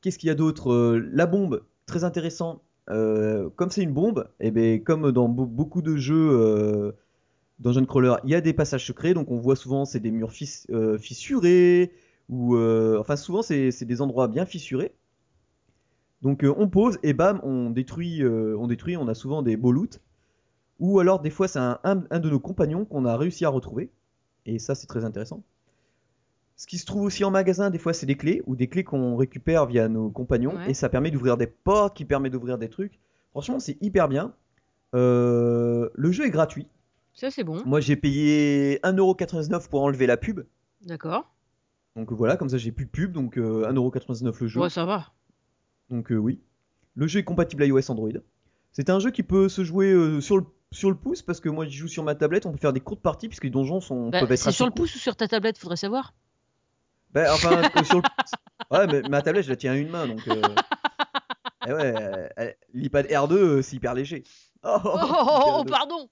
Qu'est-ce 0.00 0.18
qu'il 0.18 0.26
y 0.28 0.30
a 0.30 0.34
d'autre 0.34 0.72
Euh, 0.72 1.08
La 1.12 1.26
bombe, 1.26 1.64
très 1.86 2.04
intéressant. 2.04 2.62
Euh, 2.90 3.48
comme 3.50 3.70
c'est 3.70 3.82
une 3.82 3.92
bombe, 3.92 4.28
et 4.40 4.50
ben 4.50 4.82
comme 4.82 5.12
dans 5.12 5.28
be- 5.28 5.46
beaucoup 5.48 5.82
de 5.82 5.96
jeux 5.96 6.30
euh, 6.32 6.92
Dungeon 7.60 7.86
Crawler, 7.86 8.16
il 8.24 8.30
y 8.30 8.34
a 8.34 8.40
des 8.40 8.52
passages 8.52 8.86
secrets. 8.86 9.14
Donc 9.14 9.30
on 9.30 9.38
voit 9.38 9.54
souvent 9.56 9.84
c'est 9.84 10.00
des 10.00 10.10
murs 10.10 10.32
fis- 10.32 10.66
fissurés 10.98 11.92
ou 12.28 12.56
enfin 12.98 13.16
souvent 13.16 13.42
c'est 13.42 13.84
des 13.84 14.00
endroits 14.02 14.26
bien 14.28 14.46
fissurés. 14.46 14.94
Donc 16.22 16.44
on 16.44 16.68
pose 16.68 16.98
et 17.04 17.12
bam 17.14 17.40
on 17.44 17.70
détruit, 17.70 18.24
on 18.26 18.66
détruit. 18.66 18.96
On 18.96 19.06
a 19.08 19.14
souvent 19.14 19.42
des 19.42 19.56
beaux 19.56 19.72
loot. 19.72 20.00
Ou 20.80 20.98
alors 21.00 21.20
des 21.20 21.30
fois 21.30 21.46
c'est 21.48 21.60
un, 21.60 21.78
un- 21.84 22.04
un 22.10 22.18
de 22.20 22.30
nos 22.30 22.40
compagnons 22.40 22.84
qu'on 22.84 23.04
a 23.04 23.16
réussi 23.16 23.44
à 23.44 23.48
retrouver. 23.50 23.90
Et 24.46 24.58
ça 24.58 24.74
c'est 24.74 24.88
très 24.88 25.04
intéressant. 25.04 25.44
Ce 26.62 26.66
qui 26.68 26.78
se 26.78 26.86
trouve 26.86 27.02
aussi 27.02 27.24
en 27.24 27.32
magasin, 27.32 27.70
des 27.70 27.78
fois, 27.78 27.92
c'est 27.92 28.06
des 28.06 28.14
clés 28.14 28.40
ou 28.46 28.54
des 28.54 28.68
clés 28.68 28.84
qu'on 28.84 29.16
récupère 29.16 29.66
via 29.66 29.88
nos 29.88 30.10
compagnons 30.10 30.54
Ouais. 30.54 30.70
et 30.70 30.74
ça 30.74 30.88
permet 30.88 31.10
d'ouvrir 31.10 31.36
des 31.36 31.48
portes, 31.48 31.96
qui 31.96 32.04
permet 32.04 32.30
d'ouvrir 32.30 32.56
des 32.56 32.68
trucs. 32.68 33.00
Franchement, 33.32 33.58
c'est 33.58 33.76
hyper 33.82 34.06
bien. 34.06 34.32
Euh, 34.94 35.88
le 35.92 36.12
jeu 36.12 36.24
est 36.24 36.30
gratuit. 36.30 36.68
Ça, 37.14 37.32
c'est 37.32 37.42
bon. 37.42 37.60
Moi, 37.66 37.80
j'ai 37.80 37.96
payé 37.96 38.78
1,99€ 38.84 39.68
pour 39.68 39.82
enlever 39.82 40.06
la 40.06 40.16
pub. 40.16 40.42
D'accord. 40.86 41.34
Donc 41.96 42.12
voilà, 42.12 42.36
comme 42.36 42.48
ça, 42.48 42.58
j'ai 42.58 42.70
plus 42.70 42.84
de 42.84 42.90
pub. 42.90 43.10
Donc 43.10 43.38
euh, 43.38 43.68
1,99€ 43.68 44.32
le 44.40 44.46
jeu. 44.46 44.60
Ouais, 44.60 44.70
ça 44.70 44.84
va. 44.84 45.08
Donc 45.90 46.12
euh, 46.12 46.16
oui. 46.16 46.38
Le 46.94 47.08
jeu 47.08 47.18
est 47.18 47.24
compatible 47.24 47.64
iOS 47.64 47.90
Android. 47.90 48.10
C'est 48.70 48.88
un 48.88 49.00
jeu 49.00 49.10
qui 49.10 49.24
peut 49.24 49.48
se 49.48 49.64
jouer 49.64 49.90
euh, 49.90 50.20
sur, 50.20 50.36
le, 50.36 50.44
sur 50.70 50.90
le 50.90 50.96
pouce 50.96 51.22
parce 51.22 51.40
que 51.40 51.48
moi, 51.48 51.64
je 51.66 51.76
joue 51.76 51.88
sur 51.88 52.04
ma 52.04 52.14
tablette. 52.14 52.46
On 52.46 52.52
peut 52.52 52.58
faire 52.58 52.72
des 52.72 52.78
courtes 52.78 53.02
parties 53.02 53.26
puisque 53.26 53.42
les 53.42 53.50
donjons 53.50 53.80
sont, 53.80 54.10
Bah, 54.10 54.20
peuvent 54.20 54.30
être 54.30 54.38
c'est 54.38 54.52
sur 54.52 54.66
le 54.66 54.70
pouce 54.70 54.94
ou 54.94 54.98
sur 55.00 55.16
ta 55.16 55.26
tablette, 55.26 55.58
faudrait 55.58 55.74
savoir. 55.74 56.14
Ben, 57.12 57.30
enfin, 57.32 57.62
sur 57.84 57.96
le... 58.00 58.02
Ouais, 58.70 58.86
mais 58.86 59.08
ma 59.08 59.20
tablette, 59.22 59.44
je 59.44 59.50
la 59.50 59.56
tiens 59.56 59.72
à 59.72 59.76
une 59.76 59.90
main, 59.90 60.06
donc... 60.06 60.26
euh, 60.28 60.40
eh 61.68 61.72
ouais, 61.72 61.94
euh, 62.38 62.52
l'iPad 62.72 63.06
R2, 63.06 63.32
euh, 63.34 63.62
c'est 63.62 63.76
hyper 63.76 63.94
léger. 63.94 64.22
Oh, 64.64 64.76
Oh, 64.84 64.90
oh, 64.94 64.98
oh, 65.00 65.62
R2. 65.64 65.68
pardon. 65.70 66.08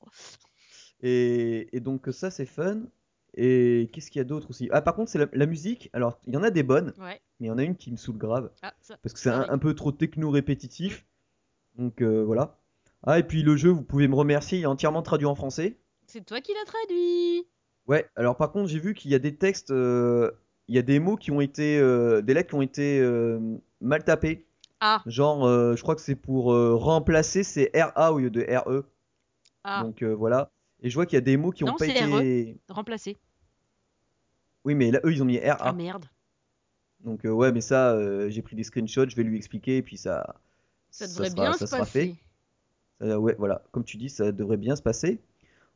Et, 1.02 1.74
et 1.74 1.80
donc 1.80 2.08
ça, 2.12 2.30
c'est 2.30 2.46
fun. 2.46 2.80
Et 3.34 3.88
qu'est-ce 3.92 4.10
qu'il 4.10 4.18
y 4.18 4.22
a 4.22 4.24
d'autre 4.24 4.50
aussi? 4.50 4.68
Ah, 4.72 4.82
par 4.82 4.94
contre, 4.96 5.10
c'est 5.10 5.18
la, 5.18 5.26
la 5.32 5.46
musique. 5.46 5.88
Alors, 5.92 6.18
il 6.26 6.34
y 6.34 6.36
en 6.36 6.42
a 6.42 6.50
des 6.50 6.64
bonnes, 6.64 6.92
Ouais. 6.98 7.20
mais 7.38 7.46
il 7.46 7.48
y 7.48 7.50
en 7.50 7.58
a 7.58 7.62
une 7.62 7.76
qui 7.76 7.92
me 7.92 7.96
saoule 7.96 8.18
grave, 8.18 8.50
Ah, 8.62 8.74
ça. 8.80 8.96
parce 9.02 9.12
que 9.14 9.20
c'est 9.20 9.30
un, 9.30 9.58
peu 9.58 9.74
trop 9.74 9.92
techno-répétitif. 9.92 11.06
Donc, 11.78 12.02
euh, 12.02 12.24
voilà. 12.24 12.58
Ah, 13.04 13.18
et 13.18 13.22
puis 13.22 13.42
le 13.42 13.56
jeu, 13.56 13.70
vous 13.70 13.82
pouvez 13.84 14.08
me 14.08 14.16
remercier, 14.16 14.58
il 14.58 14.62
est 14.62 14.66
entièrement 14.66 15.02
traduit 15.02 15.26
en 15.26 15.34
français. 15.36 15.78
C'est 16.08 16.26
toi 16.26 16.40
qui 16.40 16.52
l'as 16.52 16.64
traduit. 16.66 17.46
Ouais, 17.86 18.06
alors 18.16 18.36
par 18.36 18.50
contre, 18.52 18.68
j'ai 18.68 18.80
vu 18.80 18.94
qu'il 18.94 19.10
y 19.10 19.14
a 19.14 19.18
des 19.20 19.36
textes, 19.36 19.70
euh, 19.70 20.30
il 20.70 20.76
y 20.76 20.78
a 20.78 20.82
des 20.82 21.00
mots 21.00 21.16
qui 21.16 21.32
ont 21.32 21.40
été, 21.40 21.78
euh, 21.80 22.22
des 22.22 22.32
lettres 22.32 22.50
qui 22.50 22.54
ont 22.54 22.62
été 22.62 23.00
euh, 23.00 23.40
mal 23.80 24.04
tapées. 24.04 24.46
Ah. 24.78 25.02
Genre, 25.04 25.44
euh, 25.44 25.74
je 25.74 25.82
crois 25.82 25.96
que 25.96 26.00
c'est 26.00 26.14
pour 26.14 26.44
remplacer, 26.54 27.42
c'est 27.42 27.70
RA 27.74 28.12
au 28.12 28.20
lieu 28.20 28.30
de 28.30 28.46
RE. 28.48 28.84
Ah. 29.64 29.82
Donc 29.82 30.02
voilà. 30.02 30.50
Et 30.80 30.88
je 30.88 30.94
vois 30.94 31.04
qu'il 31.06 31.16
y 31.16 31.18
a 31.18 31.22
des 31.22 31.36
mots 31.36 31.50
qui 31.50 31.64
ont 31.64 31.68
Non, 31.68 31.74
pas 31.74 31.84
c'est 31.84 31.90
été. 31.90 32.56
Remplacé. 32.68 33.18
Oui, 34.64 34.74
mais 34.74 34.90
là, 34.92 35.00
eux, 35.04 35.12
ils 35.12 35.20
ont 35.22 35.26
mis 35.26 35.38
RA. 35.38 35.56
Ah 35.60 35.72
merde. 35.72 36.06
Donc 37.00 37.22
ouais, 37.24 37.50
mais 37.50 37.60
ça, 37.60 37.98
j'ai 38.30 38.40
pris 38.40 38.54
des 38.54 38.62
screenshots, 38.64 39.08
je 39.08 39.16
vais 39.16 39.24
lui 39.24 39.36
expliquer, 39.36 39.78
et 39.78 39.82
puis 39.82 39.96
ça. 39.96 40.36
Ça 40.90 41.06
devrait 41.08 41.30
sera- 41.30 41.42
bien 41.42 41.52
ça 41.52 41.58
se 41.58 41.66
sera 41.66 41.84
fait. 41.84 42.08
passer. 42.08 42.16
Euh, 43.02 43.16
ouais, 43.16 43.34
voilà, 43.38 43.62
comme 43.72 43.84
tu 43.84 43.96
dis, 43.96 44.08
ça 44.08 44.30
devrait 44.32 44.56
bien 44.56 44.76
se 44.76 44.82
passer. 44.82 45.20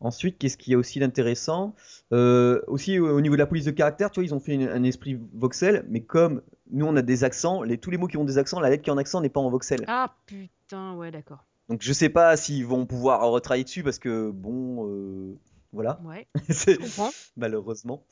Ensuite, 0.01 0.39
qu'est-ce 0.39 0.57
qu'il 0.57 0.73
y 0.73 0.75
a 0.75 0.79
aussi 0.79 0.99
d'intéressant 0.99 1.75
Euh, 2.13 2.61
Aussi, 2.67 2.99
au 2.99 3.09
au 3.17 3.21
niveau 3.21 3.35
de 3.37 3.39
la 3.41 3.47
police 3.47 3.65
de 3.65 3.71
caractère, 3.71 4.11
tu 4.11 4.21
vois, 4.21 4.25
ils 4.25 4.35
ont 4.35 4.41
fait 4.41 4.55
une- 4.55 4.69
un 4.69 4.83
esprit 4.83 5.19
voxel, 5.33 5.85
mais 5.89 6.03
comme 6.03 6.43
nous, 6.71 6.85
on 6.87 6.95
a 6.97 7.03
des 7.03 7.25
accents, 7.25 7.63
les, 7.63 7.79
tous 7.79 7.91
les 7.91 7.97
mots 7.97 8.07
qui 8.09 8.17
ont 8.19 8.25
des 8.25 8.37
accents, 8.39 8.61
la 8.61 8.69
lettre 8.71 8.83
qui 8.83 8.91
est 8.91 8.93
en 8.93 8.99
accent 8.99 9.21
n'est 9.21 9.29
pas 9.31 9.41
en 9.41 9.49
voxel. 9.51 9.85
Ah 9.87 10.15
putain, 10.27 10.95
ouais, 10.97 11.11
d'accord. 11.11 11.45
Donc 11.71 11.81
je 11.83 11.93
sais 11.95 12.11
pas 12.11 12.37
s'ils 12.37 12.67
vont 12.67 12.85
pouvoir 12.87 13.23
retravailler 13.31 13.65
dessus, 13.65 13.83
parce 13.83 13.99
que, 13.99 14.31
bon, 14.31 14.87
euh, 14.89 15.35
voilà, 15.73 16.01
Ouais, 16.05 16.27
je 16.49 16.77
comprends. 16.77 17.11
malheureusement. 17.37 18.05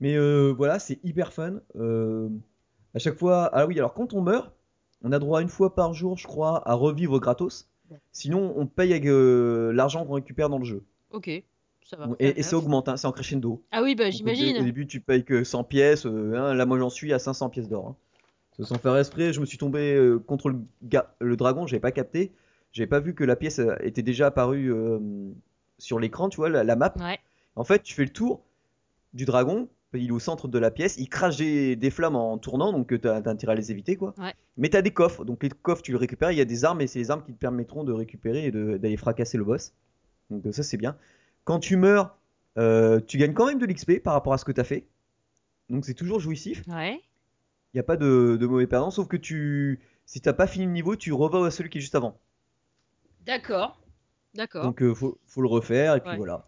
Mais 0.00 0.16
euh, 0.16 0.52
voilà, 0.56 0.78
c'est 0.78 0.98
hyper 1.04 1.32
fun. 1.32 1.60
À 2.94 2.98
chaque 2.98 3.18
fois, 3.18 3.48
ah 3.54 3.66
oui, 3.66 3.78
alors 3.78 3.94
quand 3.94 4.12
on 4.12 4.20
meurt, 4.20 4.52
on 5.02 5.12
a 5.12 5.18
droit 5.18 5.40
une 5.40 5.48
fois 5.48 5.74
par 5.74 5.94
jour, 5.94 6.18
je 6.18 6.26
crois, 6.26 6.68
à 6.68 6.74
revivre 6.74 7.18
gratos. 7.20 7.68
Sinon, 8.10 8.54
on 8.56 8.66
paye 8.66 8.90
avec 8.92 9.04
l'argent 9.06 10.04
qu'on 10.04 10.14
récupère 10.14 10.48
dans 10.50 10.58
le 10.58 10.64
jeu. 10.64 10.84
Ok, 11.12 11.30
ça 11.82 11.96
va. 11.96 12.08
Et, 12.18 12.40
et 12.40 12.42
ça 12.42 12.56
enough. 12.56 12.64
augmente, 12.64 12.88
hein, 12.88 12.96
c'est 12.96 13.06
en 13.06 13.12
crescendo. 13.12 13.62
Ah 13.70 13.82
oui, 13.82 13.94
bah 13.94 14.04
Donc, 14.10 14.14
au 14.14 14.24
dé- 14.24 14.30
Au 14.30 14.34
j'imagine. 14.36 14.64
début, 14.64 14.86
tu 14.86 15.00
payes 15.00 15.24
que 15.24 15.44
100 15.44 15.64
pièces. 15.64 16.06
euh, 16.06 16.34
hein, 16.36 16.54
là, 16.54 16.66
moi, 16.66 16.78
j'en 16.78 16.90
suis 16.90 17.12
à 17.12 17.18
500 17.18 17.48
pièces 17.50 17.68
d'or. 17.68 17.88
hein. 17.88 17.96
Sans 18.64 18.78
faire 18.78 18.96
esprit, 18.96 19.32
je 19.32 19.40
me 19.40 19.46
suis 19.46 19.56
tombé 19.58 19.94
euh, 19.94 20.18
contre 20.18 20.50
le, 20.50 20.58
le 21.20 21.36
dragon, 21.36 21.66
j'avais 21.66 21.80
pas 21.80 21.90
capté. 21.92 22.32
J'avais 22.72 22.86
pas 22.86 23.00
vu 23.00 23.14
que 23.14 23.24
la 23.24 23.34
pièce 23.36 23.58
euh, 23.58 23.74
était 23.80 24.02
déjà 24.02 24.26
apparue 24.26 24.72
euh, 24.72 24.98
sur 25.78 25.98
l'écran, 25.98 26.28
tu 26.28 26.36
vois, 26.36 26.48
la, 26.50 26.62
la 26.62 26.76
map. 26.76 26.94
Ouais. 26.98 27.18
En 27.56 27.64
fait, 27.64 27.82
tu 27.82 27.94
fais 27.94 28.04
le 28.04 28.10
tour 28.10 28.42
du 29.14 29.24
dragon, 29.24 29.68
il 29.94 30.08
est 30.08 30.10
au 30.12 30.18
centre 30.18 30.48
de 30.48 30.58
la 30.58 30.70
pièce, 30.70 30.96
il 30.98 31.08
crache 31.08 31.36
des, 31.38 31.76
des 31.76 31.90
flammes 31.90 32.16
en 32.16 32.38
tournant, 32.38 32.72
donc 32.72 32.98
t'as 33.00 33.20
t'as 33.20 33.30
intérêt 33.30 33.52
à 33.52 33.56
les 33.56 33.70
éviter, 33.70 33.96
quoi. 33.96 34.14
Ouais. 34.18 34.32
Mais 34.56 34.68
t'as 34.70 34.80
des 34.82 34.90
coffres, 34.92 35.24
donc 35.24 35.42
les 35.42 35.50
coffres, 35.50 35.82
tu 35.82 35.92
les 35.92 35.98
récupères, 35.98 36.30
il 36.30 36.38
y 36.38 36.40
a 36.40 36.46
des 36.46 36.64
armes, 36.64 36.80
et 36.80 36.86
c'est 36.86 36.98
les 36.98 37.10
armes 37.10 37.22
qui 37.24 37.32
te 37.32 37.38
permettront 37.38 37.84
de 37.84 37.92
récupérer 37.92 38.46
et 38.46 38.50
d'aller 38.50 38.96
fracasser 38.96 39.36
le 39.38 39.44
boss. 39.44 39.72
Donc 40.30 40.42
ça, 40.54 40.62
c'est 40.62 40.76
bien. 40.76 40.96
Quand 41.44 41.58
tu 41.60 41.76
meurs, 41.76 42.16
euh, 42.58 43.00
tu 43.00 43.18
gagnes 43.18 43.34
quand 43.34 43.46
même 43.46 43.58
de 43.58 43.66
l'XP 43.66 43.98
par 44.02 44.14
rapport 44.14 44.32
à 44.32 44.38
ce 44.38 44.44
que 44.44 44.52
t'as 44.52 44.64
fait. 44.64 44.86
Donc 45.68 45.84
c'est 45.84 45.94
toujours 45.94 46.20
jouissif. 46.20 46.62
Ouais. 46.68 47.00
Il 47.72 47.76
n'y 47.76 47.80
a 47.80 47.84
pas 47.84 47.96
de, 47.96 48.36
de 48.38 48.46
mauvais 48.46 48.66
perdant, 48.66 48.90
sauf 48.90 49.08
que 49.08 49.16
tu, 49.16 49.80
si 50.04 50.20
t'as 50.20 50.34
pas 50.34 50.46
fini 50.46 50.66
le 50.66 50.72
niveau, 50.72 50.94
tu 50.96 51.12
revas 51.12 51.46
à 51.46 51.50
celui 51.50 51.70
qui 51.70 51.78
est 51.78 51.80
juste 51.80 51.94
avant. 51.94 52.18
D'accord. 53.24 53.80
D'accord. 54.34 54.64
Donc 54.64 54.82
euh, 54.82 54.94
faut, 54.94 55.18
faut 55.26 55.42
le 55.42 55.48
refaire 55.48 55.96
et 55.96 56.00
puis 56.00 56.10
Ouais. 56.10 56.16
voilà. 56.16 56.46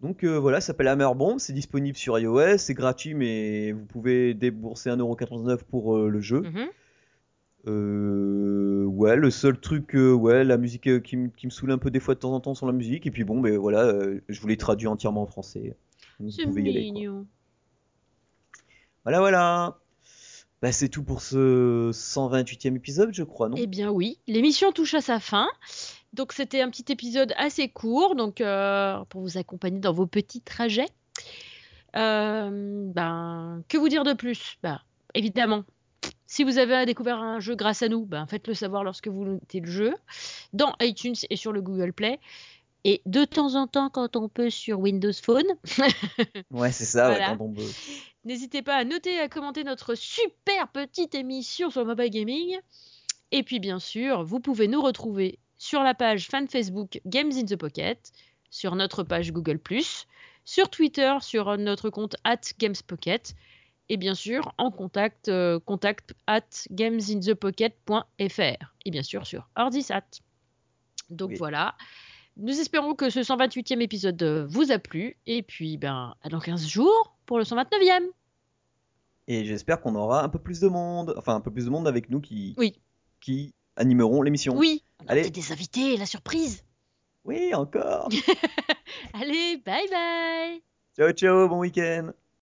Donc 0.00 0.24
euh, 0.24 0.38
voilà, 0.38 0.60
ça 0.60 0.68
s'appelle 0.68 0.88
Hammer 0.88 1.10
Bomb, 1.14 1.38
c'est 1.38 1.52
disponible 1.52 1.96
sur 1.96 2.18
iOS, 2.18 2.56
c'est 2.58 2.72
gratuit 2.74 3.14
mais 3.14 3.72
vous 3.72 3.84
pouvez 3.84 4.32
débourser 4.34 4.88
1,99€ 4.90 5.58
pour 5.64 5.96
euh, 5.96 6.08
le 6.08 6.20
jeu. 6.20 6.40
Mhm. 6.40 6.68
Euh, 7.66 8.84
ouais, 8.84 9.16
le 9.16 9.30
seul 9.30 9.60
truc, 9.60 9.94
euh, 9.94 10.12
ouais, 10.12 10.44
la 10.44 10.56
musique 10.56 10.86
euh, 10.86 11.00
qui, 11.00 11.16
me- 11.16 11.28
qui 11.28 11.46
me 11.46 11.50
saoule 11.50 11.72
un 11.72 11.78
peu 11.78 11.90
des 11.90 12.00
fois 12.00 12.14
de 12.14 12.20
temps 12.20 12.32
en 12.32 12.40
temps 12.40 12.54
sur 12.54 12.66
la 12.66 12.72
musique. 12.72 13.06
Et 13.06 13.10
puis 13.10 13.24
bon, 13.24 13.40
ben 13.40 13.56
voilà, 13.58 13.80
euh, 13.84 14.20
je 14.28 14.40
vous 14.40 14.48
l'ai 14.48 14.56
traduit 14.56 14.86
entièrement 14.86 15.22
en 15.22 15.26
français. 15.26 15.76
Vous 16.18 16.30
C'est 16.30 16.44
pouvez 16.44 16.62
y 16.62 16.68
aller. 16.70 16.86
quoi. 16.88 16.92
mignon. 16.94 17.26
Voilà, 19.04 19.18
voilà. 19.20 19.78
Bah, 20.62 20.72
c'est 20.72 20.88
tout 20.90 21.02
pour 21.02 21.22
ce 21.22 21.90
128e 21.92 22.76
épisode, 22.76 23.10
je 23.14 23.22
crois, 23.22 23.48
non? 23.48 23.56
Eh 23.58 23.66
bien 23.66 23.90
oui, 23.90 24.18
l'émission 24.26 24.72
touche 24.72 24.92
à 24.94 25.00
sa 25.00 25.18
fin. 25.18 25.48
Donc 26.12 26.32
c'était 26.32 26.60
un 26.60 26.68
petit 26.70 26.90
épisode 26.92 27.32
assez 27.38 27.68
court, 27.68 28.14
donc 28.14 28.40
euh, 28.40 28.98
pour 29.08 29.22
vous 29.22 29.38
accompagner 29.38 29.78
dans 29.80 29.92
vos 29.94 30.06
petits 30.06 30.42
trajets. 30.42 30.88
Euh, 31.96 32.50
ben, 32.92 33.62
que 33.68 33.78
vous 33.78 33.88
dire 33.88 34.04
de 34.04 34.12
plus? 34.12 34.58
Ben, 34.62 34.80
évidemment, 35.14 35.64
si 36.30 36.44
vous 36.44 36.58
avez 36.58 36.86
découvert 36.86 37.18
un 37.18 37.40
jeu 37.40 37.56
grâce 37.56 37.82
à 37.82 37.88
nous, 37.88 38.06
ben, 38.06 38.24
faites-le 38.24 38.54
savoir 38.54 38.84
lorsque 38.84 39.08
vous 39.08 39.24
notez 39.24 39.58
le 39.58 39.68
jeu 39.68 39.92
dans 40.52 40.76
iTunes 40.80 41.16
et 41.28 41.34
sur 41.34 41.50
le 41.50 41.60
Google 41.60 41.92
Play. 41.92 42.20
Et 42.84 43.02
de 43.04 43.24
temps 43.24 43.56
en 43.56 43.66
temps, 43.66 43.90
quand 43.90 44.14
on 44.14 44.28
peut 44.28 44.48
sur 44.48 44.78
Windows 44.78 45.12
Phone, 45.12 45.48
Ouais, 46.52 46.70
c'est 46.70 46.84
ça, 46.84 47.10
ouais, 47.10 47.18
quand 47.18 47.44
on 47.44 47.52
veut. 47.52 47.68
N'hésitez 48.24 48.62
pas 48.62 48.76
à 48.76 48.84
noter 48.84 49.14
et 49.14 49.18
à 49.18 49.28
commenter 49.28 49.64
notre 49.64 49.96
super 49.96 50.68
petite 50.68 51.16
émission 51.16 51.68
sur 51.68 51.84
Mobile 51.84 52.10
Gaming. 52.10 52.60
Et 53.32 53.42
puis 53.42 53.58
bien 53.58 53.80
sûr, 53.80 54.22
vous 54.22 54.38
pouvez 54.38 54.68
nous 54.68 54.80
retrouver 54.80 55.40
sur 55.58 55.82
la 55.82 55.94
page 55.94 56.28
fan 56.28 56.46
Facebook 56.46 57.00
Games 57.06 57.32
in 57.34 57.44
the 57.44 57.56
Pocket, 57.56 58.12
sur 58.50 58.76
notre 58.76 59.02
page 59.02 59.32
Google⁇ 59.32 59.58
sur 60.44 60.70
Twitter, 60.70 61.16
sur 61.22 61.58
notre 61.58 61.90
compte 61.90 62.14
at 62.22 62.40
GamesPocket, 62.60 63.34
et 63.90 63.98
bien 63.98 64.14
sûr 64.14 64.54
en 64.56 64.70
contact, 64.70 65.28
euh, 65.28 65.60
contact 65.60 66.14
at 66.26 66.40
gamesinthepocket.fr, 66.70 68.74
et 68.86 68.90
bien 68.90 69.02
sûr 69.02 69.26
sur 69.26 69.48
Ordisat. 69.56 70.02
Donc 71.10 71.30
Oui. 71.30 71.36
voilà. 71.36 71.74
Nous 72.36 72.58
espérons 72.60 72.94
que 72.94 73.10
ce 73.10 73.20
128e 73.20 73.80
épisode 73.80 74.22
vous 74.48 74.70
a 74.72 74.78
plu. 74.78 75.16
Et 75.26 75.42
puis, 75.42 75.76
ben, 75.76 76.14
à 76.22 76.28
dans 76.28 76.38
15 76.40 76.66
jours 76.66 77.16
pour 77.26 77.38
le 77.38 77.44
129e. 77.44 78.08
Et 79.26 79.44
j'espère 79.44 79.80
qu'on 79.80 79.94
aura 79.96 80.22
un 80.24 80.28
peu 80.28 80.38
plus 80.38 80.60
de 80.60 80.68
monde, 80.68 81.12
enfin 81.18 81.34
un 81.34 81.40
peu 81.40 81.50
plus 81.50 81.64
de 81.66 81.70
monde 81.70 81.86
avec 81.88 82.08
nous 82.08 82.20
qui, 82.20 82.54
Oui. 82.56 82.80
qui 83.20 83.52
animeront 83.76 84.22
l'émission. 84.22 84.56
Oui, 84.56 84.82
on 85.02 85.06
a 85.08 85.12
Allez. 85.12 85.30
des 85.30 85.52
invités, 85.52 85.96
la 85.96 86.06
surprise. 86.06 86.64
Oui, 87.24 87.52
encore. 87.54 88.08
Allez, 89.14 89.58
bye 89.58 89.88
bye 89.90 90.62
ciao, 90.96 91.10
ciao, 91.12 91.48
bon 91.48 91.58
week-end. 91.58 92.12